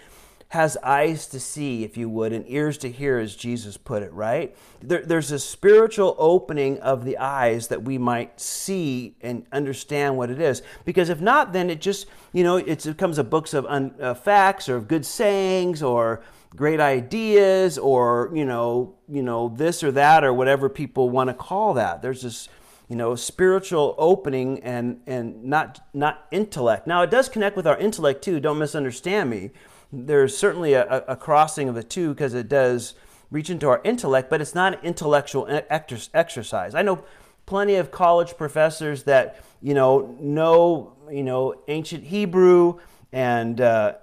has 0.48 0.78
eyes 0.82 1.26
to 1.26 1.38
see, 1.38 1.84
if 1.84 1.98
you 1.98 2.08
would, 2.08 2.32
and 2.32 2.42
ears 2.48 2.78
to 2.78 2.90
hear, 2.90 3.18
as 3.18 3.36
Jesus 3.36 3.76
put 3.76 4.02
it, 4.02 4.10
right? 4.14 4.56
There, 4.80 5.04
there's 5.04 5.30
a 5.30 5.38
spiritual 5.38 6.16
opening 6.18 6.78
of 6.80 7.04
the 7.04 7.18
eyes 7.18 7.68
that 7.68 7.82
we 7.82 7.98
might 7.98 8.40
see 8.40 9.14
and 9.20 9.44
understand 9.52 10.16
what 10.16 10.30
it 10.30 10.40
is. 10.40 10.62
Because 10.86 11.10
if 11.10 11.20
not, 11.20 11.52
then 11.52 11.68
it 11.68 11.82
just, 11.82 12.06
you 12.32 12.44
know, 12.44 12.56
it 12.56 12.82
becomes 12.82 13.18
a 13.18 13.24
books 13.24 13.52
of 13.52 13.66
un, 13.66 13.94
uh, 14.00 14.14
facts 14.14 14.70
or 14.70 14.76
of 14.76 14.88
good 14.88 15.04
sayings 15.04 15.82
or 15.82 16.22
great 16.56 16.80
ideas 16.80 17.76
or, 17.76 18.30
you 18.32 18.46
know, 18.46 18.94
you 19.06 19.22
know, 19.22 19.50
this 19.54 19.84
or 19.84 19.92
that 19.92 20.24
or 20.24 20.32
whatever 20.32 20.70
people 20.70 21.10
want 21.10 21.28
to 21.28 21.34
call 21.34 21.74
that. 21.74 22.00
There's 22.00 22.22
this 22.22 22.48
you 22.88 22.96
know 22.96 23.14
spiritual 23.14 23.94
opening 23.98 24.60
and 24.62 25.02
and 25.06 25.44
not 25.44 25.86
not 25.92 26.26
intellect 26.30 26.86
now 26.86 27.02
it 27.02 27.10
does 27.10 27.28
connect 27.28 27.54
with 27.54 27.66
our 27.66 27.76
intellect 27.76 28.24
too 28.24 28.40
don't 28.40 28.58
misunderstand 28.58 29.28
me 29.28 29.50
there's 29.92 30.36
certainly 30.36 30.74
a, 30.74 31.04
a 31.08 31.16
crossing 31.16 31.68
of 31.68 31.74
the 31.74 31.82
two 31.82 32.10
because 32.10 32.34
it 32.34 32.48
does 32.48 32.94
reach 33.30 33.50
into 33.50 33.68
our 33.68 33.80
intellect, 33.84 34.30
but 34.30 34.40
it's 34.40 34.54
not 34.54 34.74
an 34.74 34.80
intellectual 34.84 35.46
exercise. 35.70 36.74
I 36.74 36.82
know 36.82 37.04
plenty 37.46 37.76
of 37.76 37.90
college 37.90 38.36
professors 38.36 39.04
that 39.04 39.42
you 39.62 39.74
know 39.74 40.16
know 40.20 40.96
you 41.10 41.22
know 41.22 41.54
ancient 41.68 42.04
Hebrew 42.04 42.78
and 43.12 43.60
uh, 43.60 43.94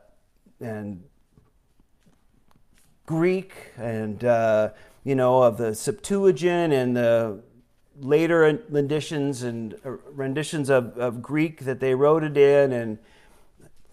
and 0.60 1.04
Greek 3.06 3.54
and 3.78 4.24
uh, 4.24 4.70
you 5.04 5.16
know 5.16 5.44
of 5.44 5.58
the 5.58 5.76
Septuagint 5.76 6.74
and 6.74 6.98
the 6.98 7.42
later 8.00 8.60
renditions 8.70 9.44
and 9.44 9.76
uh, 9.86 9.92
renditions 10.12 10.70
of, 10.70 10.98
of 10.98 11.22
Greek 11.22 11.62
that 11.62 11.80
they 11.80 11.96
wrote 11.96 12.24
it 12.24 12.38
in 12.38 12.72
and 12.74 12.98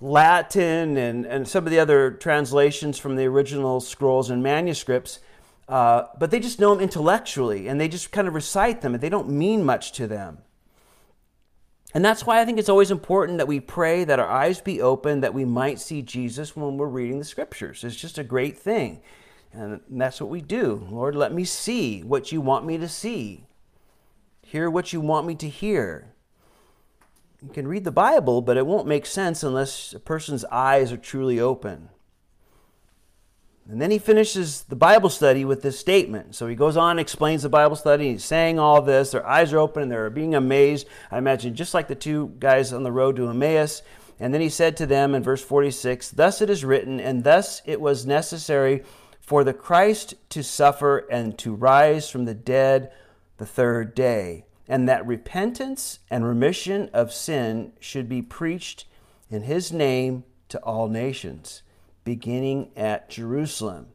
Latin 0.03 0.97
and, 0.97 1.25
and 1.25 1.47
some 1.47 1.65
of 1.65 1.71
the 1.71 1.79
other 1.79 2.11
translations 2.11 2.99
from 2.99 3.15
the 3.15 3.25
original 3.25 3.81
scrolls 3.81 4.31
and 4.31 4.43
manuscripts, 4.43 5.21
uh, 5.69 6.05
but 6.19 6.33
they 6.33 6.41
just 6.41 6.59
know 6.59 6.75
them 6.75 6.83
intellectually 6.83 7.69
and 7.69 7.81
they 7.81 7.87
just 7.87 8.11
kind 8.11 8.27
of 8.27 8.35
recite 8.35 8.81
them 8.81 8.95
and 8.95 9.03
they 9.03 9.09
don't 9.09 9.29
mean 9.29 9.65
much 9.65 9.93
to 9.93 10.09
them. 10.09 10.39
And 11.95 12.05
that's 12.05 12.27
why 12.27 12.41
I 12.41 12.45
think 12.45 12.59
it's 12.59 12.69
always 12.69 12.91
important 12.91 13.39
that 13.39 13.47
we 13.47 13.61
pray 13.61 14.03
that 14.03 14.19
our 14.19 14.29
eyes 14.29 14.61
be 14.61 14.81
open, 14.81 15.21
that 15.21 15.35
we 15.35 15.45
might 15.45 15.79
see 15.79 16.03
Jesus 16.03 16.57
when 16.57 16.79
we're 16.79 16.87
reading 16.89 17.21
the 17.21 17.25
scriptures. 17.25 17.85
It's 17.85 17.95
just 17.95 18.19
a 18.19 18.25
great 18.25 18.59
thing. 18.59 19.03
And 19.53 19.81
that's 19.89 20.21
what 20.21 20.31
we 20.31 20.41
do. 20.41 20.87
Lord, 20.91 21.15
let 21.15 21.33
me 21.33 21.45
see 21.45 22.03
what 22.03 22.33
you 22.33 22.41
want 22.41 22.67
me 22.67 22.77
to 22.79 22.89
see, 22.89 23.45
hear 24.43 24.69
what 24.69 24.93
you 24.93 25.01
want 25.01 25.27
me 25.27 25.37
to 25.37 25.49
hear. 25.49 26.12
You 27.43 27.51
can 27.53 27.67
read 27.67 27.85
the 27.85 27.91
Bible, 27.91 28.41
but 28.41 28.57
it 28.57 28.67
won't 28.67 28.87
make 28.87 29.05
sense 29.05 29.43
unless 29.43 29.93
a 29.93 29.99
person's 29.99 30.45
eyes 30.45 30.93
are 30.93 30.97
truly 30.97 31.41
open. 31.41 31.89
And 33.69 33.81
then 33.81 33.91
he 33.91 33.99
finishes 33.99 34.63
the 34.65 34.77
Bible 34.77 35.09
study 35.09 35.45
with 35.45 35.63
this 35.63 35.79
statement. 35.79 36.35
So 36.35 36.47
he 36.47 36.55
goes 36.55 36.77
on, 36.77 36.99
explains 36.99 37.43
the 37.43 37.49
Bible 37.49 37.77
study. 37.77 38.13
He's 38.13 38.25
saying 38.25 38.59
all 38.59 38.81
this. 38.83 39.11
Their 39.11 39.27
eyes 39.27 39.53
are 39.53 39.59
open 39.59 39.83
and 39.83 39.91
they're 39.91 40.11
being 40.11 40.35
amazed. 40.35 40.87
I 41.11 41.19
imagine 41.19 41.55
just 41.55 41.75
like 41.75 41.89
the 41.89 41.95
two 41.95 42.35
guys 42.39 42.73
on 42.73 42.83
the 42.85 42.93
road 42.93 43.17
to 43.17 43.29
Emmaus. 43.29 43.83
And 44.21 44.33
then 44.33 44.41
he 44.41 44.49
said 44.49 44.77
to 44.77 44.87
them 44.87 45.15
in 45.15 45.23
verse 45.23 45.43
46 45.43 46.11
Thus 46.11 46.41
it 46.43 46.51
is 46.51 46.65
written, 46.65 47.01
and 47.01 47.25
thus 47.25 47.63
it 47.65 47.81
was 47.81 48.07
necessary 48.07 48.85
for 49.21 49.43
the 49.43 49.55
Christ 49.55 50.15
to 50.31 50.45
suffer 50.45 50.99
and 51.11 51.37
to 51.39 51.55
rise 51.55 52.09
from 52.09 52.25
the 52.25 52.35
dead 52.35 52.93
the 53.39 53.47
third 53.47 53.95
day 53.95 54.45
and 54.73 54.89
that 54.89 55.07
repentance 55.07 55.99
and 56.11 56.25
remission 56.25 56.89
of 56.95 57.13
sin 57.13 57.75
should 57.79 58.09
be 58.09 58.23
preached 58.23 58.87
in 59.29 59.43
his 59.43 59.71
name 59.71 60.25
to 60.49 60.59
all 60.61 60.89
nations, 60.89 61.63
beginning 62.05 62.71
at 62.75 63.11
Jerusalem. 63.11 63.89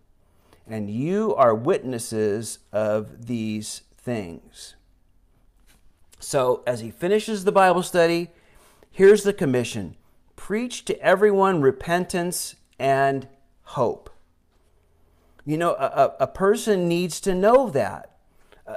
And 0.67 0.87
you 0.87 1.33
are 1.33 1.55
witnesses 1.55 2.59
of 2.71 3.25
these 3.25 3.81
things. 3.97 4.75
So, 6.19 6.61
as 6.67 6.81
he 6.81 6.91
finishes 6.91 7.43
the 7.43 7.51
Bible 7.51 7.81
study, 7.81 8.29
here's 8.91 9.23
the 9.23 9.33
commission 9.33 9.95
preach 10.35 10.85
to 10.85 11.01
everyone 11.01 11.59
repentance 11.59 12.55
and 12.77 13.27
hope. 13.63 14.11
You 15.43 15.57
know, 15.57 15.71
a, 15.71 16.13
a 16.19 16.27
person 16.27 16.87
needs 16.87 17.19
to 17.21 17.33
know 17.33 17.71
that 17.71 18.16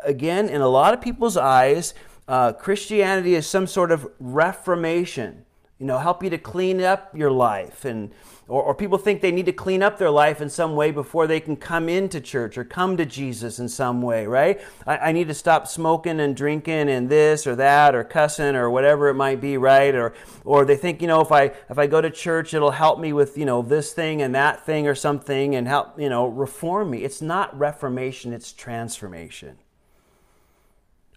again, 0.04 0.48
in 0.48 0.60
a 0.60 0.68
lot 0.68 0.94
of 0.94 1.00
people's 1.00 1.36
eyes, 1.36 1.94
uh, 2.28 2.52
Christianity 2.52 3.34
is 3.34 3.46
some 3.46 3.66
sort 3.66 3.90
of 3.90 4.08
reformation, 4.20 5.44
you 5.78 5.86
know, 5.86 5.98
help 5.98 6.22
you 6.22 6.30
to 6.30 6.38
clean 6.38 6.80
up 6.80 7.16
your 7.16 7.30
life. 7.30 7.84
And, 7.84 8.12
or, 8.46 8.62
or 8.62 8.74
people 8.74 8.98
think 8.98 9.20
they 9.20 9.32
need 9.32 9.46
to 9.46 9.52
clean 9.52 9.82
up 9.82 9.98
their 9.98 10.10
life 10.10 10.40
in 10.40 10.48
some 10.48 10.76
way 10.76 10.90
before 10.90 11.26
they 11.26 11.40
can 11.40 11.56
come 11.56 11.88
into 11.88 12.20
church 12.20 12.58
or 12.58 12.64
come 12.64 12.96
to 12.98 13.06
Jesus 13.06 13.58
in 13.58 13.68
some 13.68 14.02
way, 14.02 14.26
right? 14.26 14.60
I, 14.86 14.98
I 14.98 15.12
need 15.12 15.28
to 15.28 15.34
stop 15.34 15.66
smoking 15.66 16.20
and 16.20 16.36
drinking 16.36 16.88
and 16.88 17.08
this 17.08 17.46
or 17.46 17.56
that 17.56 17.94
or 17.94 18.04
cussing 18.04 18.54
or 18.54 18.70
whatever 18.70 19.08
it 19.08 19.14
might 19.14 19.40
be, 19.40 19.56
right? 19.56 19.94
Or, 19.94 20.14
or 20.44 20.64
they 20.64 20.76
think, 20.76 21.00
you 21.00 21.08
know, 21.08 21.20
if 21.20 21.32
I, 21.32 21.52
if 21.68 21.78
I 21.78 21.86
go 21.86 22.00
to 22.00 22.10
church, 22.10 22.54
it'll 22.54 22.72
help 22.72 23.00
me 23.00 23.12
with, 23.12 23.38
you 23.38 23.44
know, 23.44 23.62
this 23.62 23.92
thing 23.92 24.22
and 24.22 24.34
that 24.34 24.64
thing 24.66 24.86
or 24.86 24.94
something 24.94 25.54
and 25.54 25.66
help, 25.66 25.98
you 25.98 26.08
know, 26.08 26.26
reform 26.26 26.90
me. 26.90 27.02
It's 27.02 27.22
not 27.22 27.58
reformation, 27.58 28.32
it's 28.32 28.52
transformation. 28.52 29.58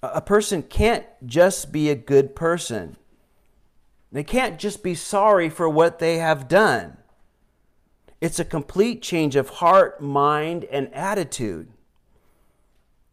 A 0.04 0.22
person 0.22 0.64
can't 0.64 1.06
just 1.26 1.72
be 1.72 1.90
a 1.90 1.96
good 1.96 2.36
person. 2.36 2.98
They 4.12 4.24
can't 4.24 4.60
just 4.60 4.84
be 4.84 4.96
sorry 4.96 5.50
for 5.50 5.70
what 5.70 6.00
they 6.00 6.18
have 6.18 6.50
done. 6.50 6.98
It's 8.20 8.40
a 8.40 8.46
complete 8.46 9.02
change 9.02 9.36
of 9.36 9.50
heart, 9.50 10.02
mind, 10.02 10.66
and 10.66 10.94
attitude. 10.94 11.70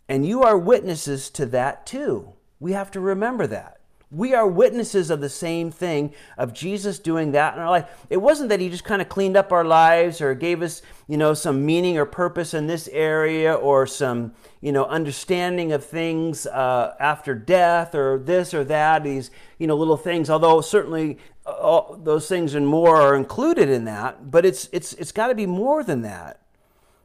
And 0.09 0.27
you 0.27 0.43
are 0.43 0.59
witnesses 0.59 1.31
to 1.31 1.47
that 1.47 1.87
too. 1.87 2.33
We 2.59 2.73
have 2.73 2.91
to 2.91 3.01
remember 3.01 3.47
that. 3.47 3.80
We 4.13 4.35
are 4.35 4.47
witnesses 4.47 5.09
of 5.09 5.21
the 5.21 5.29
same 5.29 5.71
thing 5.71 6.13
of 6.37 6.53
Jesus 6.53 6.99
doing 6.99 7.31
that 7.31 7.55
in 7.55 7.61
our 7.61 7.71
life. 7.71 7.89
It 8.11 8.17
wasn't 8.17 8.49
that 8.49 8.59
he 8.59 8.69
just 8.69 8.83
kind 8.83 9.01
of 9.01 9.09
cleaned 9.09 9.37
up 9.37 9.53
our 9.53 9.65
lives 9.65 10.21
or 10.21 10.35
gave 10.35 10.63
us, 10.63 10.83
you 11.07 11.17
know, 11.17 11.33
some 11.33 11.65
meaning 11.65 11.97
or 11.97 12.05
purpose 12.05 12.53
in 12.53 12.67
this 12.67 12.89
area 12.89 13.55
or 13.55 13.87
some, 13.87 14.33
you 14.61 14.73
know, 14.73 14.85
understanding 14.87 15.71
of 15.71 15.85
things 15.85 16.45
uh, 16.49 16.97
after 16.99 17.37
death 17.37 17.95
or 17.95 18.19
this 18.19 18.53
or 18.53 18.65
that, 18.65 19.05
these, 19.05 19.31
you 19.59 19.69
know, 19.69 19.77
little 19.77 19.97
things. 19.97 20.29
Although 20.29 20.61
certainly 20.61 21.19
uh, 21.47 21.51
all 21.53 21.97
those 22.03 22.27
things 22.27 22.55
and 22.55 22.67
more 22.67 22.97
are 22.97 23.15
included 23.15 23.69
in 23.69 23.85
that, 23.85 24.29
but 24.29 24.45
it's 24.45 24.69
it's 24.73 24.93
it's 24.95 25.13
got 25.13 25.29
to 25.29 25.37
be 25.37 25.47
more 25.47 25.85
than 25.85 26.03
that. 26.03 26.41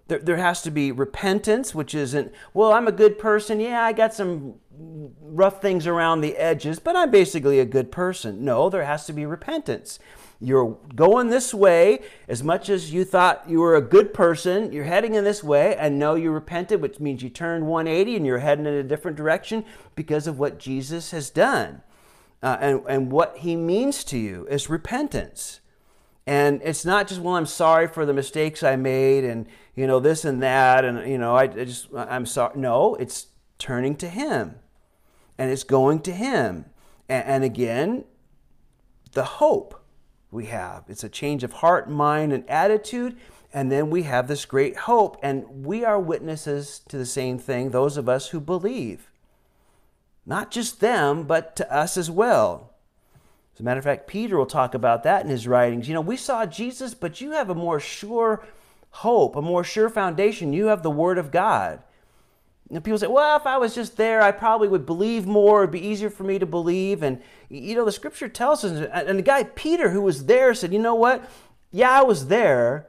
There, 0.08 0.20
there 0.20 0.38
has 0.38 0.62
to 0.64 0.72
be 0.72 0.92
repentance, 0.92 1.74
which 1.74 1.96
isn't, 1.96 2.32
well, 2.54 2.74
I'm 2.74 2.88
a 2.88 2.92
good 2.92 3.18
person. 3.18 3.60
Yeah, 3.60 3.84
I 3.84 3.92
got 3.92 4.14
some 4.14 4.56
rough 4.78 5.62
things 5.62 5.88
around 5.88 6.22
the 6.22 6.38
edges, 6.38 6.80
but 6.80 6.96
I'm 6.96 7.12
basically 7.12 7.60
a 7.60 7.66
good 7.66 7.92
person. 7.92 8.44
No, 8.44 8.70
there 8.70 8.86
has 8.86 9.06
to 9.06 9.14
be 9.14 9.26
repentance. 9.26 10.00
You're 10.40 10.78
going 10.96 11.30
this 11.30 11.54
way 11.54 12.02
as 12.28 12.44
much 12.44 12.70
as 12.70 12.92
you 12.92 13.06
thought 13.06 13.50
you 13.50 13.60
were 13.60 13.76
a 13.76 13.82
good 13.82 14.14
person. 14.14 14.72
You're 14.74 14.84
heading 14.84 15.16
in 15.16 15.24
this 15.24 15.44
way, 15.44 15.76
and 15.76 15.98
know 15.98 16.16
you 16.16 16.32
repented, 16.32 16.82
which 16.82 17.00
means 17.00 17.24
you 17.24 17.30
turned 17.30 17.68
180 17.68 18.18
and 18.18 18.26
you're 18.26 18.40
heading 18.40 18.66
in 18.66 18.74
a 18.74 18.84
different 18.84 19.18
direction 19.18 19.64
because 19.96 20.28
of 20.28 20.38
what 20.38 20.60
Jesus 20.60 21.12
has 21.12 21.30
done. 21.30 21.82
Uh, 22.44 22.58
and, 22.60 22.82
and 22.88 23.12
what 23.12 23.38
he 23.38 23.56
means 23.56 24.04
to 24.04 24.18
you 24.18 24.46
is 24.50 24.70
repentance. 24.70 25.62
And 26.28 26.62
it's 26.64 26.86
not 26.86 27.08
just, 27.08 27.22
well, 27.22 27.36
I'm 27.36 27.46
sorry 27.46 27.88
for 27.88 28.06
the 28.06 28.14
mistakes 28.14 28.62
I 28.62 28.76
made 28.76 29.24
and, 29.24 29.48
you 29.76 29.88
know, 29.88 30.00
this 30.00 30.26
and 30.26 30.44
that. 30.44 30.84
And, 30.84 31.10
you 31.10 31.18
know, 31.18 31.36
I, 31.36 31.44
I 31.44 31.66
just, 31.66 31.88
I'm 31.96 32.26
sorry. 32.26 32.58
No, 32.58 32.96
it's 32.96 33.28
turning 33.58 33.96
to 33.98 34.10
Him 34.10 34.56
and 35.38 35.52
it's 35.52 35.64
going 35.64 36.00
to 36.02 36.12
Him. 36.12 36.66
And, 37.08 37.44
again, 37.44 38.06
the 39.12 39.24
hope 39.24 39.84
we 40.32 40.46
have. 40.48 40.84
It's 40.88 41.04
a 41.04 41.10
change 41.10 41.44
of 41.44 41.54
heart, 41.54 41.90
mind, 41.90 42.34
and 42.34 42.50
attitude. 42.50 43.16
And 43.54 43.72
then 43.72 43.90
we 43.90 44.04
have 44.04 44.28
this 44.28 44.46
great 44.46 44.76
hope. 44.76 45.18
And 45.22 45.66
we 45.66 45.86
are 45.86 46.00
witnesses 46.00 46.82
to 46.90 46.98
the 46.98 47.06
same 47.06 47.38
thing, 47.38 47.70
those 47.70 47.96
of 47.96 48.10
us 48.10 48.30
who 48.30 48.40
believe. 48.40 49.12
Not 50.26 50.52
just 50.52 50.80
them, 50.80 51.24
but 51.24 51.56
to 51.58 51.74
us 51.74 51.96
as 51.96 52.10
well. 52.10 52.74
As 53.54 53.62
a 53.62 53.64
matter 53.64 53.78
of 53.78 53.86
fact, 53.86 54.08
Peter 54.08 54.38
will 54.38 54.46
talk 54.46 54.74
about 54.74 55.04
that 55.04 55.24
in 55.24 55.30
his 55.30 55.48
writings. 55.48 55.88
You 55.88 55.94
know, 55.94 56.02
we 56.02 56.18
saw 56.18 56.46
Jesus, 56.46 56.94
but 56.94 57.22
you 57.22 57.32
have 57.32 57.50
a 57.50 57.56
more 57.56 57.80
sure 57.80 58.46
hope, 58.90 59.36
a 59.36 59.42
more 59.42 59.64
sure 59.64 59.90
foundation. 59.90 60.52
You 60.52 60.66
have 60.68 60.84
the 60.84 60.92
Word 60.92 61.18
of 61.18 61.32
God. 61.32 61.82
And 62.72 62.84
people 62.84 62.98
say, 62.98 63.08
well, 63.08 63.38
if 63.38 63.46
I 63.46 63.58
was 63.58 63.76
just 63.76 63.96
there, 63.96 64.22
I 64.22 64.32
probably 64.32 64.68
would 64.68 64.86
believe 64.86 65.28
more. 65.28 65.64
It'd 65.64 65.72
be 65.72 65.86
easier 65.86 66.10
for 66.10 66.24
me 66.24 66.40
to 66.40 66.48
believe. 66.48 67.04
And, 67.04 67.22
you 67.48 67.76
know, 67.76 67.86
the 67.86 67.92
scripture 67.92 68.28
tells 68.28 68.64
us, 68.64 68.90
and 68.92 69.20
the 69.20 69.24
guy, 69.24 69.44
Peter, 69.44 69.92
who 69.92 70.02
was 70.02 70.26
there, 70.26 70.54
said, 70.54 70.74
you 70.74 70.80
know 70.80 70.96
what? 70.96 71.30
Yeah, 71.72 71.92
I 71.92 72.04
was 72.04 72.28
there, 72.28 72.88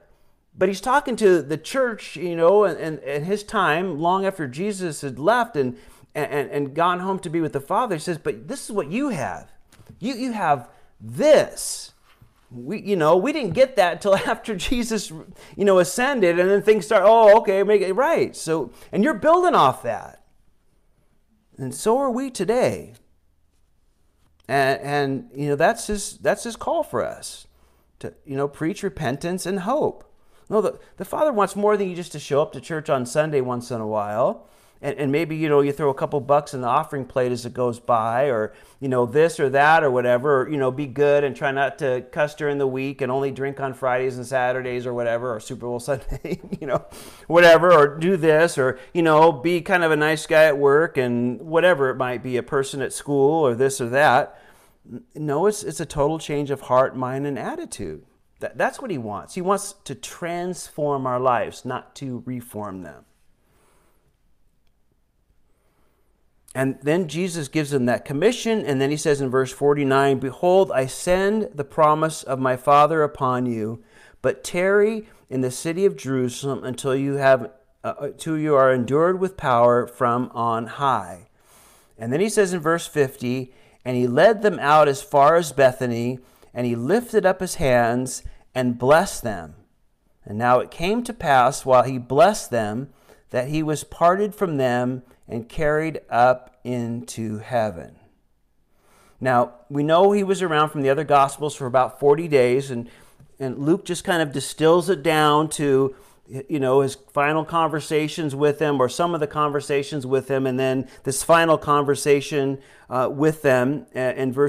but 0.56 0.68
he's 0.68 0.80
talking 0.80 1.14
to 1.16 1.42
the 1.42 1.58
church, 1.58 2.16
you 2.16 2.34
know, 2.34 2.64
and, 2.64 2.98
and, 3.00 3.26
his 3.26 3.44
time, 3.44 3.98
long 4.00 4.24
after 4.24 4.48
Jesus 4.48 5.02
had 5.02 5.18
left 5.18 5.56
and, 5.56 5.76
and, 6.14 6.50
and 6.50 6.74
gone 6.74 7.00
home 7.00 7.18
to 7.18 7.28
be 7.28 7.42
with 7.42 7.52
the 7.52 7.60
Father. 7.60 7.96
He 7.96 8.00
says, 8.00 8.16
but 8.16 8.48
this 8.48 8.64
is 8.64 8.72
what 8.72 8.90
you 8.90 9.10
have. 9.10 9.52
You, 9.98 10.14
you 10.14 10.32
have 10.32 10.70
this 10.98 11.92
we 12.57 12.80
you 12.80 12.96
know 12.96 13.16
we 13.16 13.32
didn't 13.32 13.52
get 13.52 13.76
that 13.76 13.94
until 13.94 14.14
after 14.26 14.57
jesus 14.57 15.11
you 15.11 15.64
know 15.64 15.78
ascended 15.78 16.38
and 16.38 16.50
then 16.50 16.62
things 16.62 16.86
start 16.86 17.02
oh 17.04 17.38
okay 17.38 17.62
make 17.62 17.82
it 17.82 17.92
right. 17.92 18.34
So 18.34 18.72
and 18.92 19.04
you're 19.04 19.14
building 19.14 19.54
off 19.54 19.82
that. 19.82 20.22
And 21.59 21.74
so 21.74 21.98
are 21.98 22.11
we 22.11 22.30
today. 22.30 22.94
And 24.48 24.80
and 24.80 25.30
you 25.34 25.48
know 25.48 25.57
that's 25.57 25.86
his 25.86 26.18
that's 26.18 26.44
his 26.44 26.57
call 26.57 26.82
for 26.82 27.04
us 27.04 27.46
to 27.98 28.14
you 28.24 28.36
know 28.36 28.48
preach 28.48 28.82
repentance 28.82 29.46
and 29.46 29.61
hope. 29.61 30.04
No 30.48 30.61
the, 30.61 30.78
the 30.96 31.04
father 31.04 31.32
wants 31.32 31.57
more 31.57 31.76
than 31.76 31.88
you 31.88 31.96
just 31.96 32.12
to 32.12 32.20
show 32.20 32.40
up 32.40 32.52
to 32.52 32.61
church 32.61 32.88
on 32.88 33.04
sunday 33.04 33.40
once 33.40 33.70
in 33.70 33.80
a 33.80 33.86
while 33.86 34.48
and, 34.82 34.98
and 34.98 35.12
maybe 35.12 35.36
you 35.36 35.48
know 35.48 35.60
you 35.60 35.72
throw 35.72 35.90
a 35.90 35.94
couple 35.94 36.20
bucks 36.20 36.54
in 36.54 36.60
the 36.60 36.66
offering 36.66 37.04
plate 37.04 37.32
as 37.32 37.46
it 37.46 37.54
goes 37.54 37.80
by 37.80 38.24
or 38.24 38.52
you 38.80 38.88
know 38.88 39.06
this 39.06 39.40
or 39.40 39.48
that 39.50 39.82
or 39.82 39.90
whatever 39.90 40.42
or, 40.42 40.48
you 40.48 40.56
know 40.56 40.70
be 40.70 40.86
good 40.86 41.24
and 41.24 41.34
try 41.36 41.52
not 41.52 41.78
to 41.78 42.02
cuss 42.12 42.34
during 42.34 42.58
the 42.58 42.66
week 42.66 43.00
and 43.00 43.10
only 43.10 43.30
drink 43.30 43.60
on 43.60 43.72
fridays 43.72 44.16
and 44.16 44.26
saturdays 44.26 44.86
or 44.86 44.94
whatever 44.94 45.34
or 45.34 45.40
super 45.40 45.66
bowl 45.66 45.80
sunday 45.80 46.40
you 46.60 46.66
know 46.66 46.84
whatever 47.26 47.72
or 47.72 47.98
do 47.98 48.16
this 48.16 48.58
or 48.58 48.78
you 48.92 49.02
know 49.02 49.32
be 49.32 49.60
kind 49.60 49.84
of 49.84 49.90
a 49.90 49.96
nice 49.96 50.26
guy 50.26 50.44
at 50.44 50.58
work 50.58 50.96
and 50.96 51.40
whatever 51.40 51.90
it 51.90 51.96
might 51.96 52.22
be 52.22 52.36
a 52.36 52.42
person 52.42 52.82
at 52.82 52.92
school 52.92 53.46
or 53.46 53.54
this 53.54 53.80
or 53.80 53.88
that. 53.88 54.40
No 55.14 55.46
it's, 55.46 55.62
it's 55.62 55.80
a 55.80 55.86
total 55.86 56.18
change 56.18 56.50
of 56.50 56.62
heart 56.62 56.96
mind 56.96 57.26
and 57.26 57.38
attitude. 57.38 58.04
That, 58.40 58.58
that's 58.58 58.80
what 58.80 58.90
he 58.90 58.98
wants. 58.98 59.34
He 59.34 59.40
wants 59.40 59.74
to 59.84 59.94
transform 59.94 61.06
our 61.06 61.18
lives 61.18 61.64
not 61.64 61.94
to 61.96 62.22
reform 62.26 62.82
them 62.82 63.05
And 66.57 66.78
then 66.80 67.07
Jesus 67.07 67.48
gives 67.48 67.68
them 67.68 67.84
that 67.84 68.07
commission, 68.07 68.64
and 68.64 68.80
then 68.80 68.90
he 68.90 68.96
says 68.96 69.20
in 69.20 69.28
verse 69.28 69.52
49 69.52 70.18
Behold, 70.18 70.72
I 70.72 70.86
send 70.86 71.50
the 71.54 71.64
promise 71.64 72.22
of 72.22 72.38
my 72.38 72.57
Father 72.57 73.02
upon 73.02 73.44
you, 73.44 73.84
but 74.22 74.42
tarry 74.42 75.07
in 75.28 75.42
the 75.42 75.50
city 75.50 75.84
of 75.84 75.98
Jerusalem 75.98 76.64
until 76.64 76.96
you 76.96 77.16
have 77.16 77.50
uh, 77.84 77.92
until 78.00 78.38
you 78.38 78.54
are 78.54 78.72
endured 78.72 79.20
with 79.20 79.36
power 79.36 79.86
from 79.86 80.30
on 80.32 80.66
high. 80.66 81.28
And 81.98 82.11
then 82.11 82.20
he 82.20 82.30
says 82.30 82.54
in 82.54 82.61
verse 82.61 82.86
50 82.86 83.52
And 83.84 83.94
he 83.94 84.07
led 84.07 84.40
them 84.40 84.59
out 84.59 84.88
as 84.88 85.02
far 85.02 85.36
as 85.36 85.52
Bethany, 85.52 86.20
and 86.54 86.66
he 86.66 86.74
lifted 86.74 87.26
up 87.26 87.40
his 87.40 87.57
hands 87.57 88.22
and 88.54 88.78
blessed 88.78 89.22
them. 89.22 89.57
And 90.24 90.38
now 90.38 90.61
it 90.61 90.70
came 90.70 91.04
to 91.04 91.12
pass 91.12 91.66
while 91.66 91.82
he 91.82 91.98
blessed 91.98 92.50
them 92.50 92.88
that 93.28 93.48
he 93.48 93.62
was 93.62 93.84
parted 93.84 94.34
from 94.34 94.57
them 94.57 95.02
and 95.28 95.48
carried 95.48 96.00
up 96.10 96.58
into 96.64 97.38
heaven. 97.38 97.96
Now, 99.20 99.54
we 99.70 99.82
know 99.82 100.12
he 100.12 100.22
was 100.22 100.42
around 100.42 100.70
from 100.70 100.82
the 100.82 100.90
other 100.90 101.04
Gospels 101.04 101.54
for 101.54 101.66
about 101.66 101.98
40 101.98 102.28
days, 102.28 102.70
and, 102.70 102.88
and 103.38 103.58
Luke 103.58 103.84
just 103.84 104.04
kind 104.04 104.22
of 104.22 104.32
distills 104.32 104.90
it 104.90 105.02
down 105.02 105.48
to, 105.50 105.94
you 106.26 106.60
know, 106.60 106.80
his 106.80 106.96
final 107.12 107.44
conversations 107.44 108.34
with 108.34 108.58
them, 108.58 108.80
or 108.80 108.88
some 108.88 109.14
of 109.14 109.20
the 109.20 109.26
conversations 109.26 110.06
with 110.06 110.28
them, 110.28 110.46
and 110.46 110.60
then 110.60 110.86
this 111.04 111.22
final 111.22 111.56
conversation 111.56 112.58
uh, 112.90 113.08
with 113.10 113.42
them 113.42 113.86
uh, 113.96 114.00
in 114.00 114.32
verse 114.32 114.44